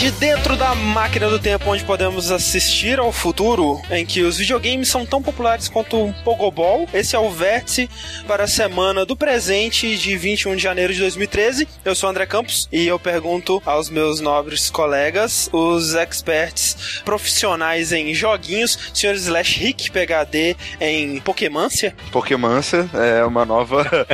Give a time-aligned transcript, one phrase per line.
[0.00, 4.88] de dentro da máquina do tempo, onde podemos assistir ao futuro, em que os videogames
[4.88, 6.88] são tão populares quanto o Pogobol.
[6.94, 7.86] Esse é o vértice
[8.26, 11.68] para a semana do presente de 21 de janeiro de 2013.
[11.84, 18.14] Eu sou André Campos e eu pergunto aos meus nobres colegas, os experts profissionais em
[18.14, 21.94] joguinhos, senhor Slash Rick PHD em Pokémância.
[22.10, 23.84] Pokémância é uma nova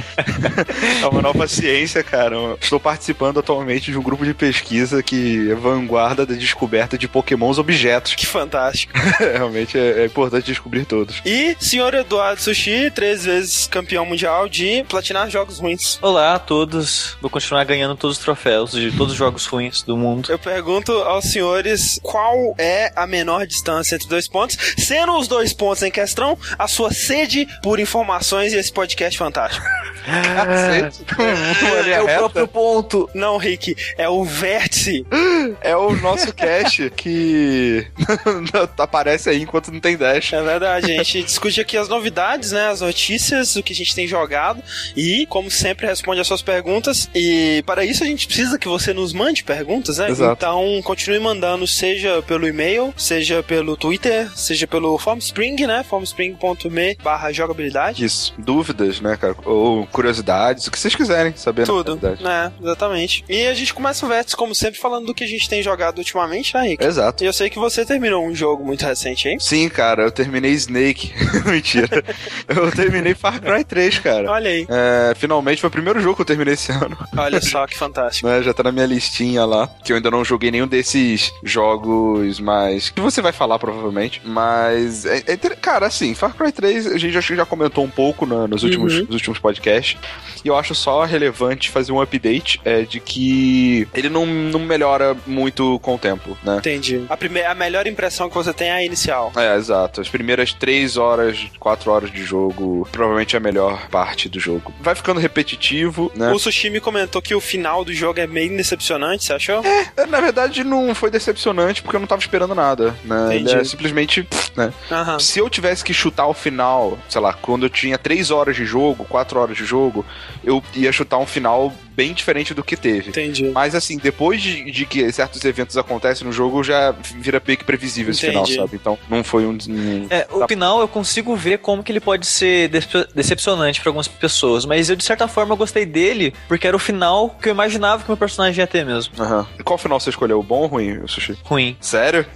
[1.00, 2.36] é uma nova ciência, cara.
[2.60, 7.58] Estou participando atualmente de um grupo de pesquisa que é vanguarda da descoberta de pokémons
[7.58, 8.14] objetos.
[8.14, 8.92] Que fantástico.
[9.18, 11.20] Realmente é, é, importante descobrir todos.
[11.24, 15.98] E senhor Eduardo Sushi, três vezes campeão mundial de platinar jogos ruins.
[16.00, 17.16] Olá a todos.
[17.20, 20.30] Vou continuar ganhando todos os troféus de todos os jogos ruins do mundo.
[20.30, 25.52] Eu pergunto aos senhores qual é a menor distância entre dois pontos, sendo os dois
[25.52, 29.66] pontos em questão a sua sede por informações e esse podcast fantástico.
[30.06, 33.10] é, é o próprio ponto.
[33.14, 35.04] Não, Rick, é o vértice.
[35.60, 37.86] É o nosso cache que
[38.78, 40.32] aparece aí enquanto não tem dash.
[40.32, 42.68] É verdade, a gente discute aqui as novidades, né?
[42.68, 44.62] As notícias, o que a gente tem jogado
[44.96, 47.08] e, como sempre, responde as suas perguntas.
[47.14, 50.10] E para isso a gente precisa que você nos mande perguntas, né?
[50.10, 50.32] Exato.
[50.36, 55.84] Então continue mandando, seja pelo e-mail, seja pelo Twitter, seja pelo Formspring, né?
[55.88, 58.04] formspring.me barra jogabilidade.
[58.04, 58.34] Isso.
[58.38, 59.36] Dúvidas, né, cara?
[59.44, 61.66] Ou curiosidades, o que vocês quiserem saber.
[61.66, 62.52] Tudo, né?
[62.60, 63.24] Exatamente.
[63.28, 65.98] E a gente começa o vértice, como sempre, falando do que a gente tem jogado
[65.98, 66.84] ultimamente, né, Rick?
[66.84, 67.22] Exato.
[67.22, 69.38] E eu sei que você terminou um jogo muito recente, hein?
[69.38, 71.12] Sim, cara, eu terminei Snake.
[71.46, 72.04] Mentira.
[72.48, 74.30] eu terminei Far Cry 3, cara.
[74.30, 74.66] Olha aí.
[74.68, 76.96] É, finalmente foi o primeiro jogo que eu terminei esse ano.
[77.16, 78.28] Olha só que fantástico.
[78.28, 82.40] É, já tá na minha listinha lá, que eu ainda não joguei nenhum desses jogos
[82.40, 82.90] mais.
[82.90, 84.20] que você vai falar provavelmente.
[84.24, 85.06] Mas.
[85.06, 88.46] É, é, cara, assim, Far Cry 3 a gente já, já comentou um pouco no,
[88.46, 89.04] nos, últimos, uhum.
[89.04, 89.98] nos últimos podcasts.
[90.44, 95.16] E eu acho só relevante fazer um update é, de que ele não, não melhora
[95.36, 96.56] muito com o tempo, né?
[96.56, 97.04] Entendi.
[97.10, 99.30] A, primeira, a melhor impressão que você tem é a inicial.
[99.36, 100.00] É, exato.
[100.00, 104.72] As primeiras 3 horas, 4 horas de jogo, provavelmente é a melhor parte do jogo.
[104.80, 106.32] Vai ficando repetitivo, né?
[106.32, 109.62] O Sushi me comentou que o final do jogo é meio decepcionante, você achou?
[109.96, 113.36] É, na verdade não foi decepcionante porque eu não tava esperando nada, né?
[113.36, 113.50] Entendi.
[113.50, 114.26] Ele é simplesmente,
[114.56, 114.72] né?
[114.90, 115.18] Uhum.
[115.18, 118.64] Se eu tivesse que chutar o final, sei lá, quando eu tinha 3 horas de
[118.64, 120.04] jogo, 4 horas de jogo,
[120.42, 123.08] eu ia chutar um final bem diferente do que teve.
[123.08, 123.50] Entendi.
[123.50, 127.64] Mas assim, depois de, de que certos eventos acontecem no jogo, já vira meio que
[127.64, 128.52] previsível esse Entendi.
[128.52, 128.76] final, sabe?
[128.76, 129.56] Então não foi um.
[129.68, 130.06] um...
[130.10, 132.68] É, o final eu consigo ver como que ele pode ser
[133.14, 136.80] decepcionante para algumas pessoas, mas eu de certa forma eu gostei dele porque era o
[136.80, 139.14] final que eu imaginava que meu personagem ia ter mesmo.
[139.18, 139.46] Uhum.
[139.58, 140.38] E qual final você escolheu?
[140.38, 141.36] O bom ou ruim, o Sushi?
[141.44, 141.76] Ruim.
[141.80, 142.26] Sério?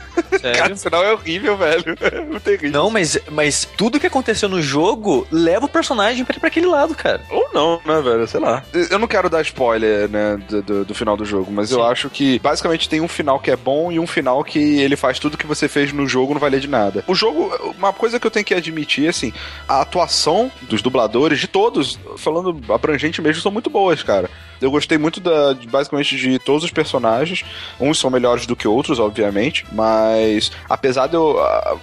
[0.40, 0.58] Sério?
[0.58, 1.96] Cara, o final é horrível, velho.
[2.10, 2.70] É terrível.
[2.70, 6.94] Não, mas, mas tudo que aconteceu no jogo leva o personagem pra, pra aquele lado,
[6.94, 7.20] cara.
[7.30, 8.26] Ou não, né, velho?
[8.26, 8.62] Sei lá.
[8.90, 11.76] Eu não quero dar spoiler, né, do, do, do final do jogo, mas Sim.
[11.76, 14.96] eu acho que basicamente tem um final que é bom e um final que ele
[14.96, 17.04] faz tudo que você fez no jogo não valer de nada.
[17.06, 19.32] O jogo, uma coisa que eu tenho que admitir, assim,
[19.68, 24.30] a atuação dos dubladores, de todos, falando abrangente mesmo, são muito boas, cara.
[24.60, 27.44] Eu gostei muito da, basicamente de todos os personagens.
[27.78, 31.38] Uns são melhores do que outros, obviamente, mas apesar de eu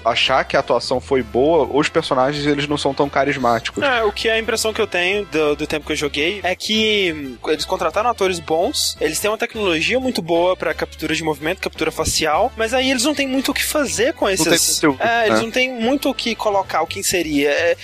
[0.06, 3.84] achar que a atuação foi boa, os personagens eles não são tão carismáticos.
[3.84, 6.40] É, o que é a impressão que eu tenho do, do tempo que eu joguei
[6.44, 11.24] é que eles contrataram atores bons, eles têm uma tecnologia muito boa para captura de
[11.24, 14.82] movimento, captura facial, mas aí eles não têm muito o que fazer com esses.
[14.82, 15.46] Não tem é, eles né?
[15.46, 17.48] não têm muito o que colocar, o que inserir.
[17.48, 17.78] É,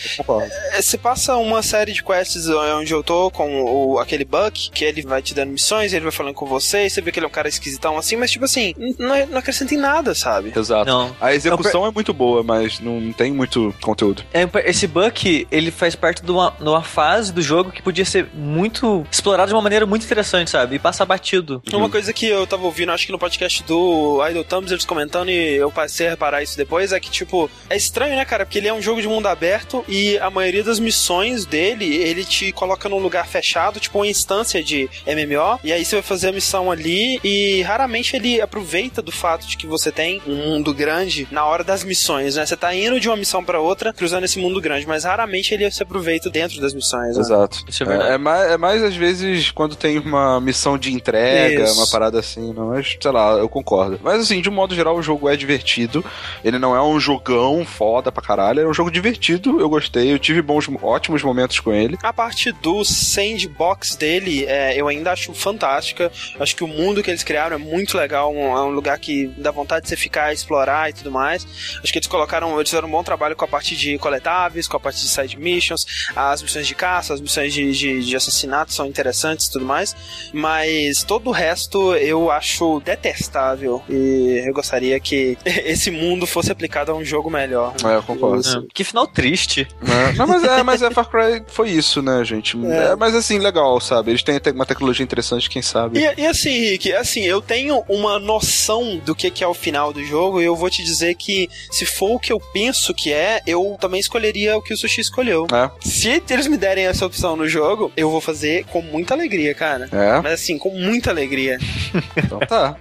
[0.72, 4.83] é, você passa uma série de quests onde eu tô com o, aquele Buck, que
[4.84, 7.30] ele vai te dando missões, ele vai falando com você, você vê que ele é
[7.30, 10.54] um cara esquisitão assim, mas tipo assim, não, não acrescenta em nada, sabe?
[10.56, 10.86] Exato.
[10.86, 11.16] Não.
[11.20, 14.24] A execução é muito boa, mas não tem muito conteúdo.
[14.34, 18.06] É, esse Buck, ele faz parte de uma, de uma fase do jogo que podia
[18.06, 20.76] ser muito explorado de uma maneira muito interessante, sabe?
[20.76, 21.62] E passa batido.
[21.72, 21.80] Uhum.
[21.80, 25.30] Uma coisa que eu tava ouvindo, acho que no podcast do Idle Thumbs, eles comentando,
[25.30, 28.46] e eu passei a reparar isso depois, é que, tipo, é estranho, né, cara?
[28.46, 32.24] Porque ele é um jogo de mundo aberto e a maioria das missões dele, ele
[32.24, 34.73] te coloca num lugar fechado, tipo uma instância de
[35.06, 39.48] MMO, e aí você vai fazer a missão ali e raramente ele aproveita do fato
[39.48, 42.46] de que você tem um mundo grande na hora das missões, né?
[42.46, 45.70] Você tá indo de uma missão para outra, cruzando esse mundo grande, mas raramente ele
[45.72, 47.16] se aproveita dentro das missões.
[47.16, 47.22] Né?
[47.22, 47.64] Exato.
[47.68, 51.64] Isso é, é, é, mais, é mais às vezes quando tem uma missão de entrega,
[51.64, 51.76] Isso.
[51.76, 54.00] uma parada assim, não, mas sei lá, eu concordo.
[54.04, 56.04] Mas assim, de um modo geral, o jogo é divertido.
[56.44, 60.20] Ele não é um jogão foda pra caralho, é um jogo divertido, eu gostei, eu
[60.20, 61.98] tive bons, ótimos momentos com ele.
[62.02, 66.12] A parte do sandbox dele é é, eu ainda acho fantástica.
[66.40, 69.28] Acho que o mundo que eles criaram é muito legal, um, é um lugar que
[69.38, 71.46] dá vontade de você ficar, explorar e tudo mais.
[71.84, 74.78] Acho que eles colocaram, eles fizeram um bom trabalho com a parte de coletáveis, com
[74.78, 78.74] a parte de side missions, as missões de caça, as missões de, de, de assassinato
[78.74, 79.96] são interessantes e tudo mais.
[80.34, 86.92] Mas todo o resto eu acho detestável e eu gostaria que esse mundo fosse aplicado
[86.92, 87.74] a um jogo melhor.
[87.84, 88.48] É, eu concordo.
[88.48, 88.62] É.
[88.74, 89.68] Que final triste.
[89.82, 90.14] É.
[90.14, 92.58] Não, mas é, mas é Far Cry foi isso, né, gente?
[92.66, 92.92] É.
[92.92, 94.12] É, mas assim, legal, sabe?
[94.12, 96.00] Eles têm te- uma tecnologia interessante, quem sabe.
[96.00, 99.92] E, e assim, Rick, assim, eu tenho uma noção do que, que é o final
[99.94, 103.12] do jogo e eu vou te dizer que se for o que eu penso que
[103.12, 105.48] é, eu também escolheria o que o Sushi escolheu.
[105.54, 105.70] É.
[105.82, 109.90] Se eles me derem essa opção no jogo, eu vou fazer com muita alegria, cara.
[109.92, 111.58] É, Mas assim, com muita alegria.
[112.18, 112.76] então tá.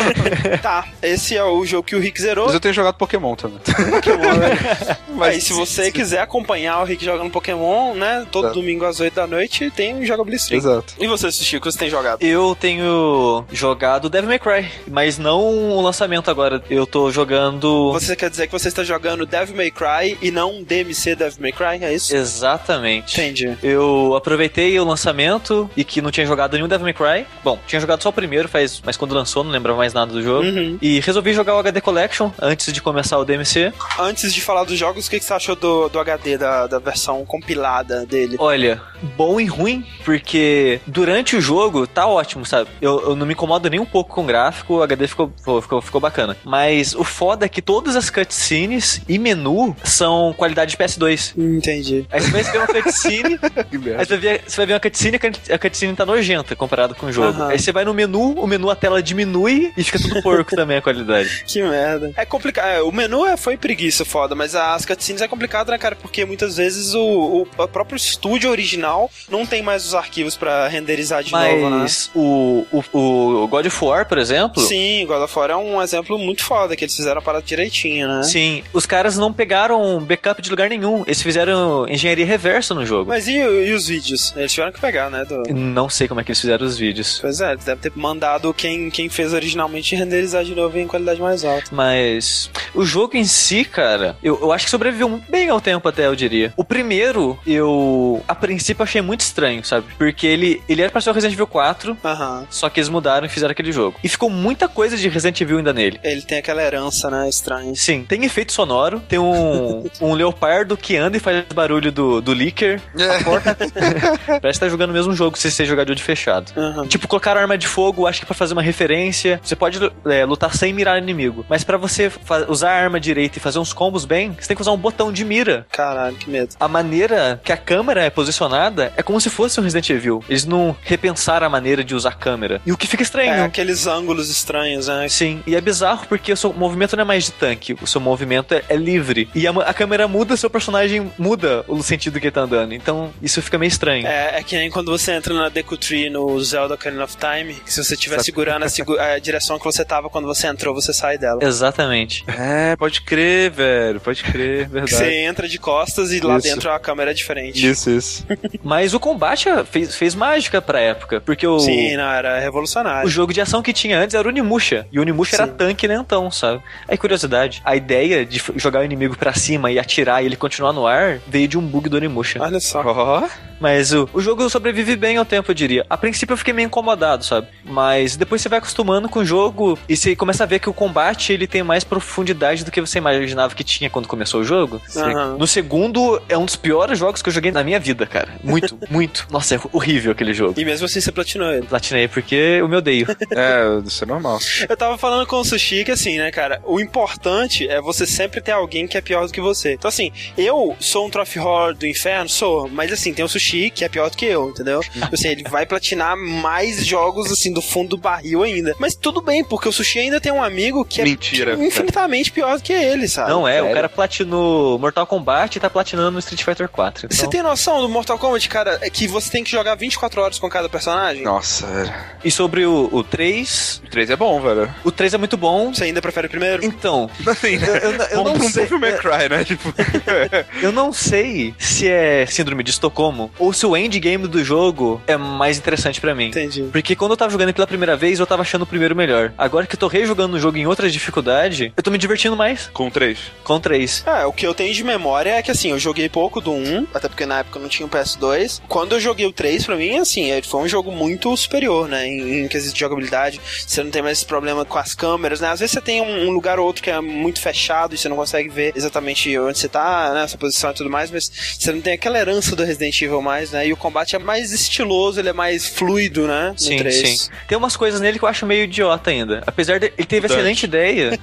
[0.62, 2.46] tá, esse é o jogo que o Rick zerou.
[2.46, 3.58] Mas eu tenho jogado Pokémon também.
[5.14, 8.26] Mas Aí, se você quiser acompanhar o Rick jogando Pokémon, né?
[8.30, 8.54] Todo Tá.
[8.54, 10.58] domingo às 8 da noite tem um Joga Stream.
[10.58, 10.94] Exato.
[11.00, 12.22] E você, Sushi, o que você tem jogado?
[12.22, 16.62] Eu tenho jogado Devil May Cry, mas não o lançamento agora.
[16.68, 17.90] Eu tô jogando.
[17.94, 21.52] Você quer dizer que você está jogando Devil May Cry e não DMC Devil May
[21.52, 21.82] Cry?
[21.82, 22.14] É isso?
[22.14, 23.18] Exatamente.
[23.18, 23.56] Entendi.
[23.62, 27.26] Eu aproveitei o lançamento e que não tinha jogado nenhum Devil May Cry.
[27.42, 30.22] Bom, tinha jogado só o primeiro, faz, mas quando lançou não lembrava mais nada do
[30.22, 30.44] jogo.
[30.44, 30.76] Uhum.
[30.82, 33.72] E resolvi jogar o HD Collection antes de começar o DMC.
[33.98, 36.78] Antes de falar dos jogos, o que que você achou do, do HD, da, da
[36.78, 38.36] versão compilada dele?
[38.38, 38.82] Olha,
[39.16, 42.68] bom e ruim, porque durante o jogo tá ótimo, sabe?
[42.80, 45.62] Eu, eu não me incomodo nem um pouco com o gráfico, o HD ficou, ficou,
[45.62, 46.36] ficou, ficou bacana.
[46.44, 51.34] Mas o foda é que todas as cutscenes e menu são qualidade de PS2.
[51.36, 52.04] Entendi.
[52.10, 53.38] Aí você vai ver uma cutscene,
[53.70, 54.00] Que merda.
[54.00, 56.56] aí você vai ver, você vai ver uma cutscene, a cut- a cutscene tá nojenta
[56.56, 57.28] comparado com o jogo.
[57.28, 57.48] Aham.
[57.48, 60.78] Aí você vai no menu, o menu a tela diminui e fica tudo porco também
[60.78, 61.44] a qualidade.
[61.50, 62.12] Que merda.
[62.16, 62.66] É complicado.
[62.68, 65.96] é, O menu é, foi preguiça foda, mas as cutscenes é complicado, né, cara?
[65.96, 70.68] Porque muitas vezes o, o, o próprio estúdio original não tem mais os arquivos pra
[70.80, 71.76] renderizar de novo, né?
[71.80, 75.80] Mas o, o, o God of War, por exemplo, Sim, God of War é um
[75.82, 78.22] exemplo muito foda, que eles fizeram a parada direitinho, né?
[78.22, 81.02] Sim, os caras não pegaram backup de lugar nenhum.
[81.06, 83.08] Eles fizeram engenharia reversa no jogo.
[83.08, 84.32] Mas e, e os vídeos?
[84.36, 85.24] Eles tiveram que pegar, né?
[85.24, 87.18] do- Não sei como é que eles fizeram os vídeos.
[87.20, 91.20] Pois é, eles devem ter mandado quem, quem fez originalmente renderizar de novo em qualidade
[91.20, 91.64] mais alta.
[91.72, 96.06] Mas o jogo em si, cara, eu, eu acho que sobreviveu bem ao tempo até,
[96.06, 96.52] eu diria.
[96.56, 99.86] O primeiro, eu a princípio achei muito estranho, sabe?
[99.98, 102.46] Porque ele, ele era pra ser o Resident Evil 4, Aham.
[102.50, 103.98] só que eles mudaram e fizeram aquele jogo.
[104.02, 106.00] E ficou muita coisa de Resident Evil ainda nele.
[106.02, 107.28] Ele tem aquela herança, né?
[107.28, 107.74] Estranha.
[107.74, 112.32] Sim, tem efeito sonoro, tem um, um leopardo que anda e faz barulho do, do
[112.32, 112.80] Licker.
[113.20, 113.56] A porta.
[114.40, 116.52] Parece que tá jogando o mesmo jogo se você jogar de olho fechado.
[116.56, 116.86] Aham.
[116.86, 119.40] Tipo, colocar arma de fogo, acho que pra fazer uma referência.
[119.42, 121.44] Você pode é, lutar sem mirar inimigo.
[121.48, 122.10] Mas pra você
[122.48, 125.12] usar a arma direita e fazer uns combos bem, você tem que usar um botão
[125.12, 125.66] de mira.
[125.70, 126.54] Caralho, que medo.
[126.58, 130.22] A maneira que a câmera é posicionada é como se fosse um Resident Evil.
[130.28, 132.60] Eles não repensaram a maneira de usar a câmera.
[132.66, 133.32] E o que fica estranho.
[133.32, 135.08] É, aqueles ângulos estranhos, né?
[135.08, 138.00] Sim, e é bizarro porque o seu movimento não é mais de tanque, o seu
[138.00, 139.28] movimento é, é livre.
[139.34, 142.72] E a, a câmera muda, seu personagem muda o sentido que ele tá andando.
[142.74, 144.06] Então isso fica meio estranho.
[144.06, 147.54] É, é que nem quando você entra na Deku Tree no Zelda Ocarina of Time,
[147.54, 150.74] que se você estiver segurando a, segu- a direção que você tava quando você entrou,
[150.74, 151.40] você sai dela.
[151.42, 152.24] Exatamente.
[152.26, 154.00] É, pode crer, velho.
[154.00, 154.94] Pode crer, Que verdade.
[154.96, 156.46] Você entra de costas e lá Isso.
[156.48, 157.64] dentro a câmera é diferente.
[157.68, 158.26] Isso, isso.
[158.62, 163.06] Mas o combate fez, fez mágica pra época, porque o, Sim, não, era revolucionário.
[163.06, 164.86] o jogo de ação que tinha antes era o Onimusha.
[164.90, 166.62] E o Onimusha era tanque lentão, sabe?
[166.88, 170.72] Aí, curiosidade, a ideia de jogar o inimigo pra cima e atirar e ele continuar
[170.72, 172.40] no ar veio de um bug do Onimusha.
[172.42, 172.80] Olha só.
[172.82, 173.28] Ó,
[173.60, 175.84] Mas o, o jogo sobrevive bem ao tempo, eu diria.
[175.88, 177.48] A princípio eu fiquei meio incomodado, sabe?
[177.64, 180.72] Mas depois você vai acostumando com o jogo e você começa a ver que o
[180.72, 184.80] combate ele tem mais profundidade do que você imaginava que tinha quando começou o jogo.
[184.96, 185.36] Aham.
[185.38, 188.30] No segundo, é um dos piores jogos que eu joguei na minha vida, cara.
[188.42, 189.26] Muito, muito.
[189.30, 190.58] Nossa, é horrível aquele jogo.
[190.58, 191.66] E mesmo assim você platinou ele.
[191.66, 193.06] Platinei porque eu me odeio.
[193.30, 194.38] é, isso é normal.
[194.68, 198.40] Eu tava falando com o Sushi que assim, né, cara, o importante é você sempre
[198.40, 199.74] ter alguém que é pior do que você.
[199.74, 203.49] Então assim, eu sou um trophy horror do inferno, sou, mas assim, tem o Sushi
[203.70, 204.80] que é pior do que eu, entendeu?
[204.80, 208.74] Tipo assim, ele vai platinar mais jogos assim do fundo do barril ainda.
[208.78, 211.54] Mas tudo bem, porque o Sushi ainda tem um amigo que é Mentira.
[211.54, 213.30] infinitamente pior do que ele, sabe?
[213.30, 213.74] Não é, o sério?
[213.74, 217.08] cara platinou Mortal Kombat e tá platinando no Street Fighter 4.
[217.10, 217.30] Você Então...
[217.30, 220.48] tem noção do Mortal Kombat, cara, é que você tem que jogar 24 horas com
[220.48, 221.22] cada personagem?
[221.24, 221.92] Nossa, velho.
[222.24, 224.72] E sobre o, o 3, O 3 é bom, velho.
[224.84, 225.72] o 3 é muito bom.
[225.74, 226.64] Você ainda prefere o primeiro?
[226.64, 227.66] Então, Assim, né?
[227.68, 228.68] eu, eu, eu Vamos não sei.
[228.78, 229.44] May Cry, né?
[229.44, 229.72] Tipo...
[230.62, 235.16] Eu não sei se é síndrome de Estocolmo, ou se o endgame do jogo é
[235.16, 236.26] mais interessante pra mim.
[236.28, 236.62] Entendi.
[236.70, 239.32] Porque quando eu tava jogando pela primeira vez, eu tava achando o primeiro melhor.
[239.36, 242.68] Agora que eu tô rejogando o jogo em outra dificuldade, eu tô me divertindo mais
[242.72, 243.18] Com três.
[243.42, 244.04] com três.
[244.06, 246.86] É, o que eu tenho de memória é que assim, eu joguei pouco do 1,
[246.94, 248.60] até porque na época eu não tinha o PS2.
[248.68, 252.06] Quando eu joguei o 3, pra mim, assim, ele foi um jogo muito superior, né?
[252.06, 253.40] Em, em quesito de jogabilidade.
[253.66, 255.48] Você não tem mais esse problema com as câmeras, né?
[255.48, 258.08] Às vezes você tem um, um lugar ou outro que é muito fechado e você
[258.08, 260.24] não consegue ver exatamente onde você tá, né?
[260.24, 263.52] Essa posição e tudo mais, mas você não tem aquela herança do Resident Evil mais,
[263.52, 263.68] né?
[263.68, 266.50] E o combate é mais estiloso, ele é mais fluido, né?
[266.50, 266.94] No Sim, 3.
[266.94, 267.30] sim.
[267.46, 269.42] Tem umas coisas nele que eu acho meio idiota ainda.
[269.46, 271.18] Apesar de ele teve excelente ideia.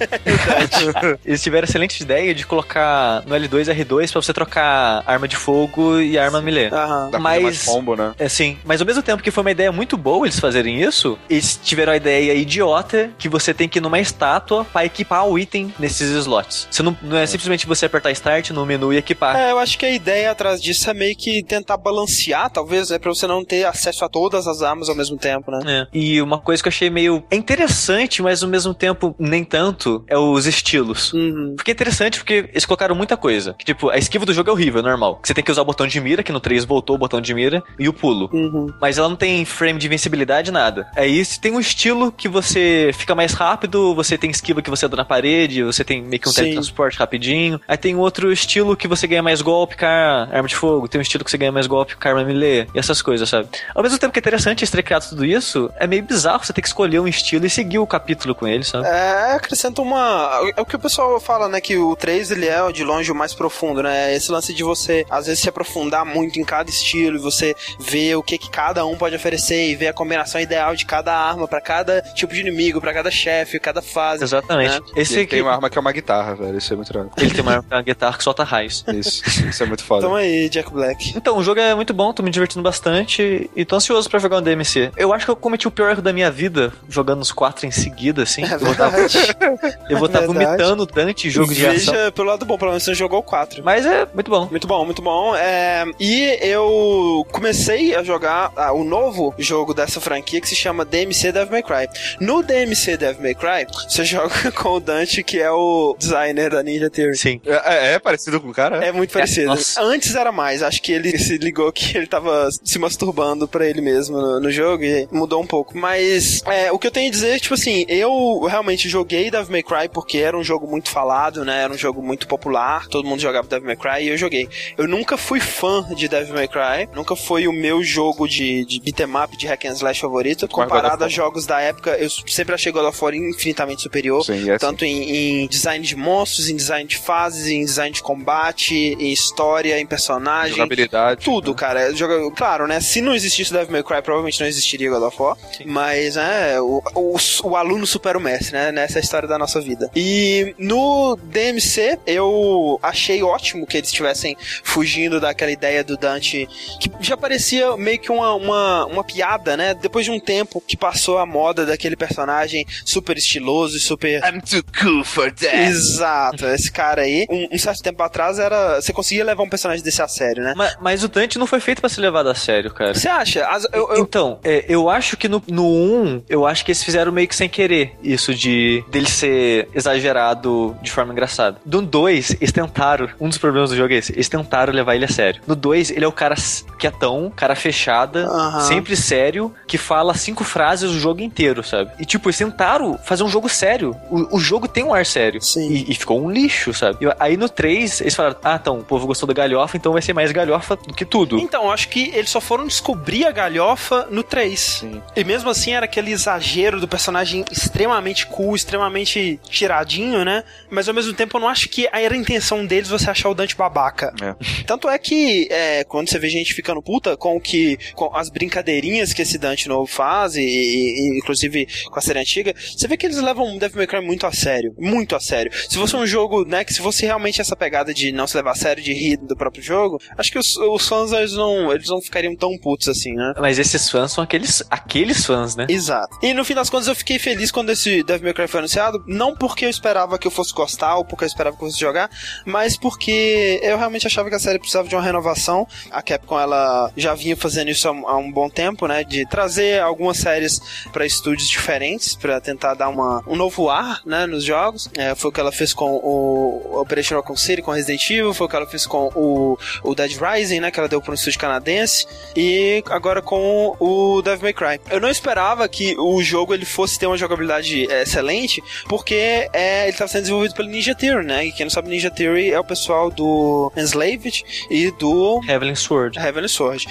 [1.25, 5.99] Eles tiveram excelente ideia de colocar no L2 R2 pra você trocar arma de fogo
[5.99, 6.67] e arma melee.
[6.67, 7.09] Aham.
[7.11, 8.13] Dá fazer mais Mas combo, né?
[8.17, 8.57] É, sim.
[8.63, 11.91] Mas ao mesmo tempo que foi uma ideia muito boa eles fazerem isso, eles tiveram
[11.93, 16.09] a ideia idiota que você tem que ir numa estátua pra equipar o item nesses
[16.11, 16.67] slots.
[16.71, 19.35] Você não, não é, simplesmente você apertar Start no menu e equipar.
[19.35, 22.99] É, eu acho que a ideia atrás disso é meio que tentar balancear, talvez, né?
[22.99, 25.59] Pra você não ter acesso a todas as armas ao mesmo tempo, né?
[25.65, 25.87] É.
[25.97, 30.03] E uma coisa que eu achei meio é interessante, mas ao mesmo tempo nem tanto,
[30.07, 31.13] é os estilos.
[31.13, 31.53] Uhum.
[31.55, 33.55] Porque é interessante porque eles colocaram muita coisa.
[33.57, 35.19] Que, tipo, a esquiva do jogo é horrível, é normal.
[35.23, 37.33] Você tem que usar o botão de mira, que no 3 voltou o botão de
[37.33, 38.29] mira, e o pulo.
[38.31, 38.67] Uhum.
[38.79, 40.87] Mas ela não tem frame de invencibilidade, nada.
[40.95, 44.85] Aí você tem um estilo que você fica mais rápido, você tem esquiva que você
[44.85, 46.41] anda na parede, você tem meio que um Sim.
[46.41, 47.59] teletransporte rapidinho.
[47.67, 50.99] Aí tem outro estilo que você ganha mais golpe com a arma de fogo, tem
[50.99, 53.47] um estilo que você ganha mais golpe com a arma melee, e essas coisas, sabe?
[53.73, 56.53] Ao mesmo tempo que é interessante eles terem criado tudo isso, é meio bizarro você
[56.53, 58.87] ter que escolher um estilo e seguir o capítulo com ele, sabe?
[58.87, 60.41] É, acrescenta uma.
[60.55, 61.59] É o que o pessoal fala, né?
[61.61, 64.13] Que o 3 ele é de longe o mais profundo, né?
[64.15, 68.15] Esse lance de você, às vezes, se aprofundar muito em cada estilo e você ver
[68.15, 71.47] o que, que cada um pode oferecer e ver a combinação ideal de cada arma
[71.47, 74.23] pra cada tipo de inimigo, pra cada chefe, cada fase.
[74.23, 74.79] Exatamente.
[74.79, 74.85] né?
[74.95, 76.57] Esse ele aqui, tem uma arma que é uma guitarra, velho.
[76.57, 77.11] Isso é muito legal.
[77.17, 78.83] ele tem uma, uma guitarra que solta raios.
[78.87, 80.05] Isso, isso é muito foda.
[80.05, 81.13] Então aí, Jack Black.
[81.15, 84.37] Então, o jogo é muito bom, tô me divertindo bastante e tô ansioso pra jogar
[84.37, 84.91] um DMC.
[84.97, 87.71] Eu acho que eu cometi o pior erro da minha vida jogando os quatro em
[87.71, 88.43] seguida, assim.
[88.43, 88.89] É eu vou estar
[89.97, 90.25] vou tá Verdade.
[90.27, 91.93] vomitando Dante jogo de ação.
[91.93, 93.63] Veja pelo lado bom, pelo menos você jogou o 4.
[93.63, 94.47] Mas é muito bom.
[94.49, 95.35] Muito bom, muito bom.
[95.35, 100.85] É, e eu comecei a jogar ah, o novo jogo dessa franquia que se chama
[100.85, 101.87] DMC Devil May Cry.
[102.19, 106.63] No DMC Devil May Cry, você joga com o Dante, que é o designer da
[106.63, 107.17] Ninja Theory.
[107.17, 107.41] Sim.
[107.45, 108.83] É, é parecido com o cara?
[108.85, 109.47] É muito parecido.
[109.47, 109.81] nossa.
[109.81, 113.81] Antes era mais, acho que ele se ligou que ele tava se masturbando pra ele
[113.81, 115.77] mesmo no, no jogo e mudou um pouco.
[115.77, 119.63] Mas é, o que eu tenho a dizer, tipo assim, eu realmente joguei Devil May
[119.63, 121.63] Cry porque era um jogo muito falado, né?
[121.63, 124.47] Era um jogo muito popular, todo mundo jogava Devil May Cry e eu joguei.
[124.77, 128.79] Eu nunca fui fã de Devil May Cry, nunca foi o meu jogo de, de
[128.79, 130.45] beat'em up, de hack and slash favorito.
[130.45, 134.23] Of Comparado a jogos da época, eu sempre achei God of War infinitamente superior.
[134.23, 134.65] Sim, é assim.
[134.65, 139.11] Tanto em, em design de monstros, em design de fases, em design de combate, em
[139.11, 140.55] história, em personagem.
[140.55, 141.23] Jogabilidade.
[141.23, 141.93] Tudo, cara.
[141.93, 142.31] Joga...
[142.31, 142.79] Claro, né?
[142.79, 145.37] Se não existisse Devil May Cry, provavelmente não existiria God of War.
[145.65, 148.71] Mas, né, o, o, o aluno supera o mestre, né?
[148.71, 149.89] Nessa é a história da nossa vida.
[149.95, 156.47] E no DMC, eu achei ótimo que eles estivessem fugindo daquela ideia do Dante,
[156.79, 159.73] que já parecia meio que uma, uma, uma piada, né?
[159.73, 164.41] Depois de um tempo que passou a moda daquele personagem super estiloso e super I'm
[164.41, 165.55] too cool for that.
[165.55, 167.25] Exato, esse cara aí.
[167.29, 168.81] Um, um certo tempo atrás era.
[168.81, 170.53] Você conseguia levar um personagem desse a sério, né?
[170.55, 172.93] Mas, mas o Dante não foi feito pra ser levado a sério, cara.
[172.93, 173.45] Você acha?
[173.47, 176.83] As- eu- eu- Então, é, eu acho que no, no 1, eu acho que eles
[176.83, 181.57] fizeram meio que sem querer isso de dele ser exagerado de forma engraçada.
[181.65, 185.05] No 2, eles tentaram, um dos problemas do jogo é esse, eles tentaram levar ele
[185.05, 185.41] a sério.
[185.47, 186.35] No 2, ele é o cara
[186.77, 188.27] quietão, cara fechada,
[188.61, 191.91] sempre sério, que fala cinco frases o jogo inteiro, sabe?
[191.99, 193.95] E tipo, eles tentaram fazer um jogo sério.
[194.09, 195.41] O, o jogo tem um ar sério.
[195.41, 195.69] Sim.
[195.71, 197.05] E, e ficou um lixo, sabe?
[197.05, 200.01] E aí no 3, eles falaram, ah, então, o povo gostou da galhofa, então vai
[200.01, 201.26] ser mais galhofa do que tudo.
[201.39, 204.59] Então, eu acho que eles só foram descobrir a galhofa no 3.
[204.59, 205.01] Sim.
[205.15, 210.43] E mesmo assim era aquele exagero do personagem extremamente cool, extremamente tiradinho, né?
[210.69, 213.33] Mas ao mesmo tempo eu não acho que era a intenção deles você achar o
[213.33, 214.13] Dante babaca.
[214.21, 214.35] É.
[214.65, 218.29] Tanto é que é, quando você vê gente ficando puta com o que com as
[218.29, 222.95] brincadeirinhas que esse Dante novo faz, e, e- inclusive com a série antiga, você vê
[222.97, 224.73] que eles levam Devil May Cry muito a sério.
[224.77, 225.51] Muito a sério.
[225.69, 228.51] Se fosse um jogo, né, que se fosse realmente essa pegada de não se levar
[228.51, 231.89] a sério, de rir do próprio jogo, acho que os, os fãs eles não, eles
[231.89, 233.33] não ficariam tão putos assim, né?
[233.39, 235.65] Mas esses fãs são aqueles, aqueles fãs, né?
[235.69, 236.17] Exato.
[236.21, 239.03] E no fim das contas eu fiquei feliz quando esse Devil May Cry foi anunciado,
[239.07, 241.79] não porque eu esperava que eu fosse gostar ou porque eu esperava que eu fosse
[241.79, 242.09] jogar,
[242.45, 245.67] mas porque eu realmente achava que a série precisava de uma renovação.
[245.91, 250.17] A Capcom ela já vinha fazendo isso há, um- bom tempo, né, de trazer algumas
[250.17, 250.59] séries
[250.91, 254.89] para estúdios diferentes para tentar dar uma, um novo ar, né, nos jogos.
[254.97, 258.45] É, foi o que ela fez com o Operation Raccoon City, com Resident Evil, foi
[258.47, 261.15] o que ela fez com o, o Dead Rising, né, que ela deu por um
[261.15, 264.81] estúdio canadense, e agora com o Devil May Cry.
[264.91, 269.83] Eu não esperava que o jogo ele fosse ter uma jogabilidade é, excelente, porque é,
[269.83, 271.45] ele estava sendo desenvolvido pelo Ninja Theory, né?
[271.45, 276.19] E quem não sabe, Ninja Theory é o pessoal do Enslaved e do Heavenly Sword.
[276.19, 276.85] Heavenly Sword.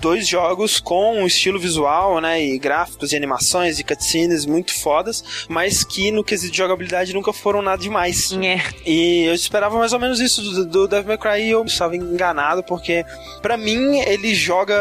[0.00, 2.44] Dois jogos com um estilo visual, né?
[2.44, 7.32] E gráficos e animações e cutscenes muito fodas, mas que no quesito de jogabilidade nunca
[7.32, 8.32] foram nada demais.
[8.32, 8.60] É.
[8.84, 11.96] E eu esperava mais ou menos isso do, do Devil May Cry e eu estava
[11.96, 13.02] enganado, porque
[13.52, 14.74] para mim ele joga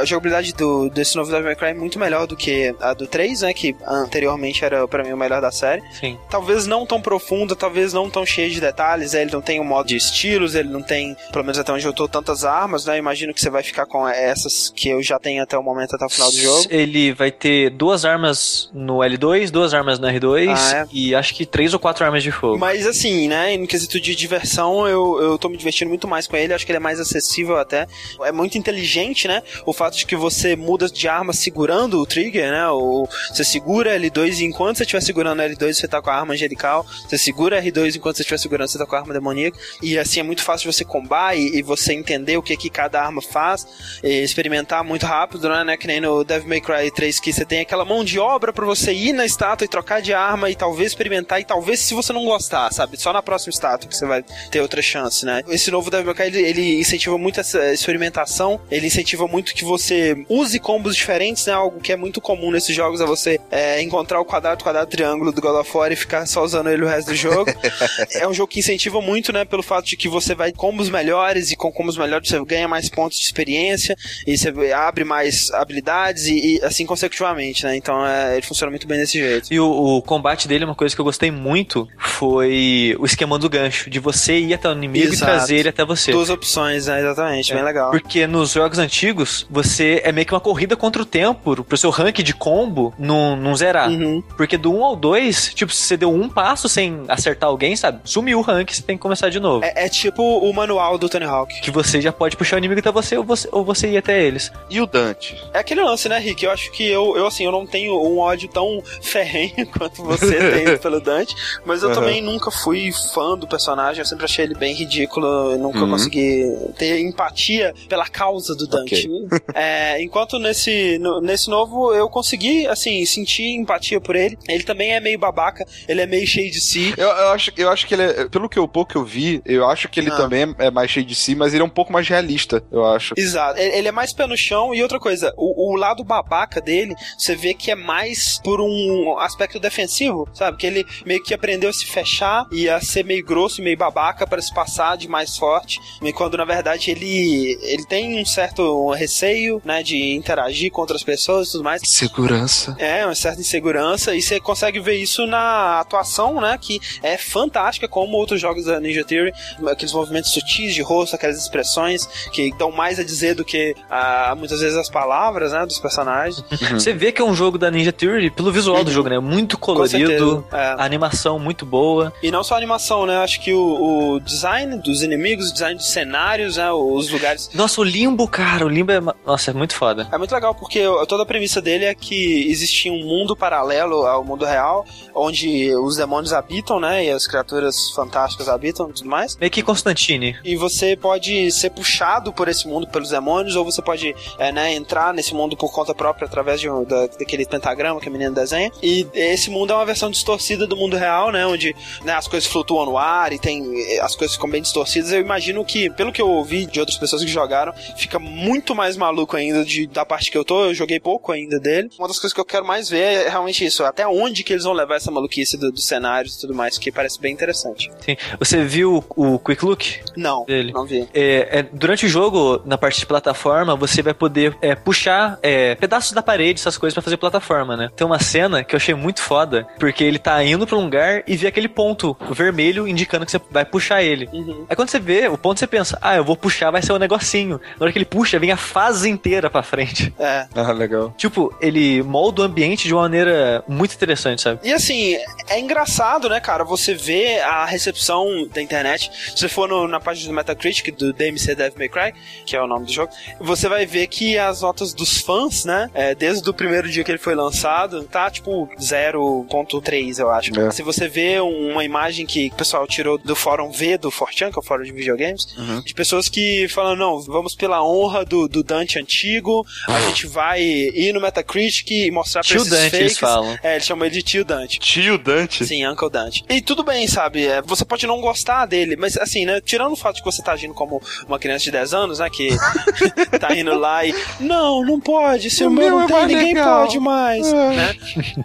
[0.00, 3.40] a jogabilidade do, desse novo Devil May Cry muito melhor do que a do 3,
[3.40, 3.52] né?
[3.52, 5.82] Que anteriormente era para mim o melhor da série.
[5.98, 6.16] Sim.
[6.30, 9.12] Talvez não tão profunda, talvez não tão cheia de detalhes.
[9.12, 11.92] Ele não tem um modo de estilos, ele não tem, pelo menos até onde eu
[11.92, 12.96] tô, tantas armas, né?
[12.96, 16.04] Imagino que você vai ficar com essas que eu já tenho até o momento, até
[16.04, 16.66] o final do jogo.
[16.70, 20.86] Ele vai ter duas armas no L2, duas armas no R2 Ah, é?
[20.92, 22.56] e acho que três ou quatro armas de fogo.
[22.56, 26.36] Mas assim, né, no quesito de diversão, eu, eu tô me divertindo muito mais com
[26.36, 27.88] ele, acho que ele é mais acessível até.
[28.24, 29.42] É muito inteligente, né?
[29.64, 32.68] O fato de que você muda de arma segurando o trigger, né?
[32.68, 36.34] Ou você segura L2 e enquanto você estiver segurando L2, você tá com a arma
[36.34, 36.86] angelical.
[37.08, 39.58] Você segura R2 enquanto você estiver segurando, você tá com a arma demoníaca.
[39.82, 43.02] E assim é muito fácil você combar e, e você entender o que, que cada
[43.02, 43.66] arma faz,
[44.02, 45.64] experimentar muito rápido, né?
[45.64, 45.76] né?
[45.76, 48.64] Que nem no Devil May Cry 3 que você tem aquela mão de obra pra
[48.64, 52.12] você ir na estátua e trocar de arma e talvez experimentar e talvez se você
[52.12, 53.00] não gostar, sabe?
[53.00, 55.42] Só na próxima estátua que você vai ter outra chance, né?
[55.48, 59.64] Esse novo Devil May Cry, ele, ele incentiva muito essa experimentação, ele incentiva muito que
[59.64, 61.52] você use combos diferentes, né?
[61.52, 65.30] Algo que é muito comum nesses jogos é você é, encontrar o quadrado, quadrado, triângulo
[65.30, 67.50] do God of War e ficar só usando ele o resto do jogo.
[68.14, 69.44] é um jogo que incentiva muito, né?
[69.44, 72.88] Pelo fato de que você vai combos melhores e com combos melhores você ganha mais
[72.88, 77.76] pontos de experiência e você abre mais habilidades e, e assim consecutivamente, né?
[77.76, 79.52] Então é, ele funciona muito bem desse jeito.
[79.52, 83.48] E o, o combate dele, uma coisa que eu gostei muito, foi o esquema do
[83.48, 85.30] gancho, de você ir até o inimigo Exato.
[85.30, 86.10] e trazer ele até você.
[86.10, 87.00] Duas opções, né?
[87.00, 87.75] Exatamente, bem legal.
[87.90, 91.90] Porque nos jogos antigos, você é meio que uma corrida contra o tempo pro seu
[91.90, 93.88] rank de combo não, não zerar.
[93.90, 94.22] Uhum.
[94.36, 98.00] Porque do 1 ao 2, tipo, se você deu um passo sem acertar alguém, sabe?
[98.04, 99.64] Sumiu o rank, você tem que começar de novo.
[99.64, 101.60] É, é tipo o manual do Tony Hawk.
[101.60, 104.22] Que você já pode puxar o inimigo até você ou você, ou você ir até
[104.22, 104.50] eles.
[104.70, 105.36] E o Dante?
[105.52, 106.44] É aquele lance, né, Rick?
[106.44, 110.36] Eu acho que eu, eu assim, eu não tenho um ódio tão ferrenho quanto você
[110.52, 112.00] tem pelo Dante, mas eu Aham.
[112.00, 115.90] também nunca fui fã do personagem, eu sempre achei ele bem ridículo, eu nunca Uhum.
[115.90, 116.44] consegui
[116.78, 119.08] ter empatia pela causa do Dante.
[119.54, 124.36] É, enquanto nesse, no- nesse novo eu consegui, assim, sentir empatia por ele.
[124.48, 126.92] Ele também é meio babaca, ele é meio cheio de si.
[126.96, 129.40] Eu, eu acho, eu acho que ele é, pelo que eu pouco que eu vi,
[129.44, 130.16] eu acho que ele Ah.
[130.16, 133.14] também é mais cheio de si, mas ele é um pouco mais realista, eu acho.
[133.16, 133.58] Exato.
[133.58, 137.34] Ele é mais pé no chão e outra coisa, o, o lado babaca dele, você
[137.34, 140.56] vê que é mais por um aspecto defensivo, sabe?
[140.58, 143.76] Que ele meio que aprendeu a se fechar e a ser meio grosso e meio
[143.76, 145.80] babaca para se passar de mais forte,
[146.14, 151.48] quando na verdade ele ele tem um certo receio, né, de interagir com outras pessoas
[151.48, 151.82] e tudo mais.
[151.84, 152.76] Segurança.
[152.78, 156.58] É, uma certa insegurança, e você consegue ver isso na atuação, né?
[156.60, 159.32] Que é fantástica, como outros jogos da Ninja Theory,
[159.66, 164.34] aqueles movimentos sutis de rosto, aquelas expressões que dão mais a dizer do que ah,
[164.36, 165.64] muitas vezes as palavras, né?
[165.66, 166.42] Dos personagens.
[166.72, 169.18] Você vê que é um jogo da Ninja Theory pelo visual do jogo, né?
[169.18, 170.56] Muito colorido, é.
[170.56, 172.12] a animação muito boa.
[172.22, 173.18] E não só a animação, né?
[173.18, 176.70] Acho que o, o design dos inimigos, o design dos cenários, né?
[176.72, 177.45] Os lugares.
[177.54, 179.00] Nossa, o Limbo, cara, o Limbo é.
[179.24, 180.08] Nossa, é muito foda.
[180.12, 184.24] É muito legal porque toda a premissa dele é que existia um mundo paralelo ao
[184.24, 187.04] mundo real, onde os demônios habitam, né?
[187.04, 189.36] E as criaturas fantásticas habitam e tudo mais.
[189.36, 190.36] Meio que Constantine.
[190.44, 194.74] E você pode ser puxado por esse mundo pelos demônios, ou você pode é, né,
[194.74, 198.70] entrar nesse mundo por conta própria através de da, daquele pentagrama que a menina desenha.
[198.82, 201.46] E esse mundo é uma versão distorcida do mundo real, né?
[201.46, 205.12] Onde né, as coisas flutuam no ar e tem as coisas ficam bem distorcidas.
[205.12, 208.96] Eu imagino que, pelo que eu ouvi de outras pessoas que jogaram, fica muito mais
[208.96, 210.64] maluco ainda de, da parte que eu tô.
[210.66, 211.90] Eu joguei pouco ainda dele.
[211.98, 213.84] Uma das coisas que eu quero mais ver é realmente isso.
[213.84, 216.90] Até onde que eles vão levar essa maluquice do- dos cenários e tudo mais, que
[216.90, 217.90] parece bem interessante.
[218.00, 218.16] Sim.
[218.38, 220.00] Você viu o Quick Look?
[220.16, 220.72] Não, Dele.
[220.72, 221.06] não vi.
[221.14, 225.74] É, é, durante o jogo, na parte de plataforma, você vai poder é, puxar é,
[225.74, 227.90] pedaços da parede, essas coisas, pra fazer plataforma, né?
[227.94, 231.22] Tem uma cena que eu achei muito foda, porque ele tá indo pra um lugar
[231.26, 234.28] e vê aquele ponto vermelho indicando que você vai puxar ele.
[234.32, 234.66] Uhum.
[234.68, 236.96] Aí quando você vê o ponto, você pensa, ah, eu vou puxar, vai ser um
[237.26, 237.60] negocinho.
[237.78, 240.12] Na hora que ele puxa, vem a fase inteira pra frente.
[240.18, 240.46] É.
[240.54, 241.12] Ah, legal.
[241.16, 244.60] Tipo, ele molda o ambiente de uma maneira muito interessante, sabe?
[244.62, 245.16] E assim,
[245.48, 246.64] é engraçado, né, cara?
[246.64, 249.10] Você vê a recepção da internet.
[249.30, 252.12] Se você for no- na página do Metacritic do DMC Devil May Cry,
[252.44, 255.90] que é o nome do jogo, você vai ver que as notas dos fãs, né,
[255.94, 260.58] é, desde o primeiro dia que ele foi lançado, tá tipo 0.3, eu acho.
[260.58, 260.70] É.
[260.70, 264.58] Se você vê uma imagem que o pessoal tirou do fórum V do Fortran, que
[264.58, 265.80] é o fórum de videogames, Uhum.
[265.80, 270.60] de pessoas que falam, não, vamos pela honra do, do Dante antigo, a gente vai
[270.62, 273.00] ir no Metacritic e mostrar pra Tio esses Dante, fakes.
[273.00, 273.58] eles falam.
[273.62, 274.78] É, eles chamam ele de tio Dante.
[274.78, 275.64] Tio Dante.
[275.64, 276.44] Sim, Uncle Dante.
[276.48, 277.46] E tudo bem, sabe?
[277.46, 279.60] é, você pode não gostar dele, mas assim, né?
[279.60, 282.28] Tirando o fato de que você tá agindo como uma criança de 10 anos, né?
[282.30, 282.48] Que
[283.38, 284.14] tá indo lá e.
[284.40, 285.50] Não, não pode.
[285.50, 287.46] Se o, meu não é tem, ninguém legal." pode mais.
[287.46, 287.76] É.
[287.76, 287.96] Né?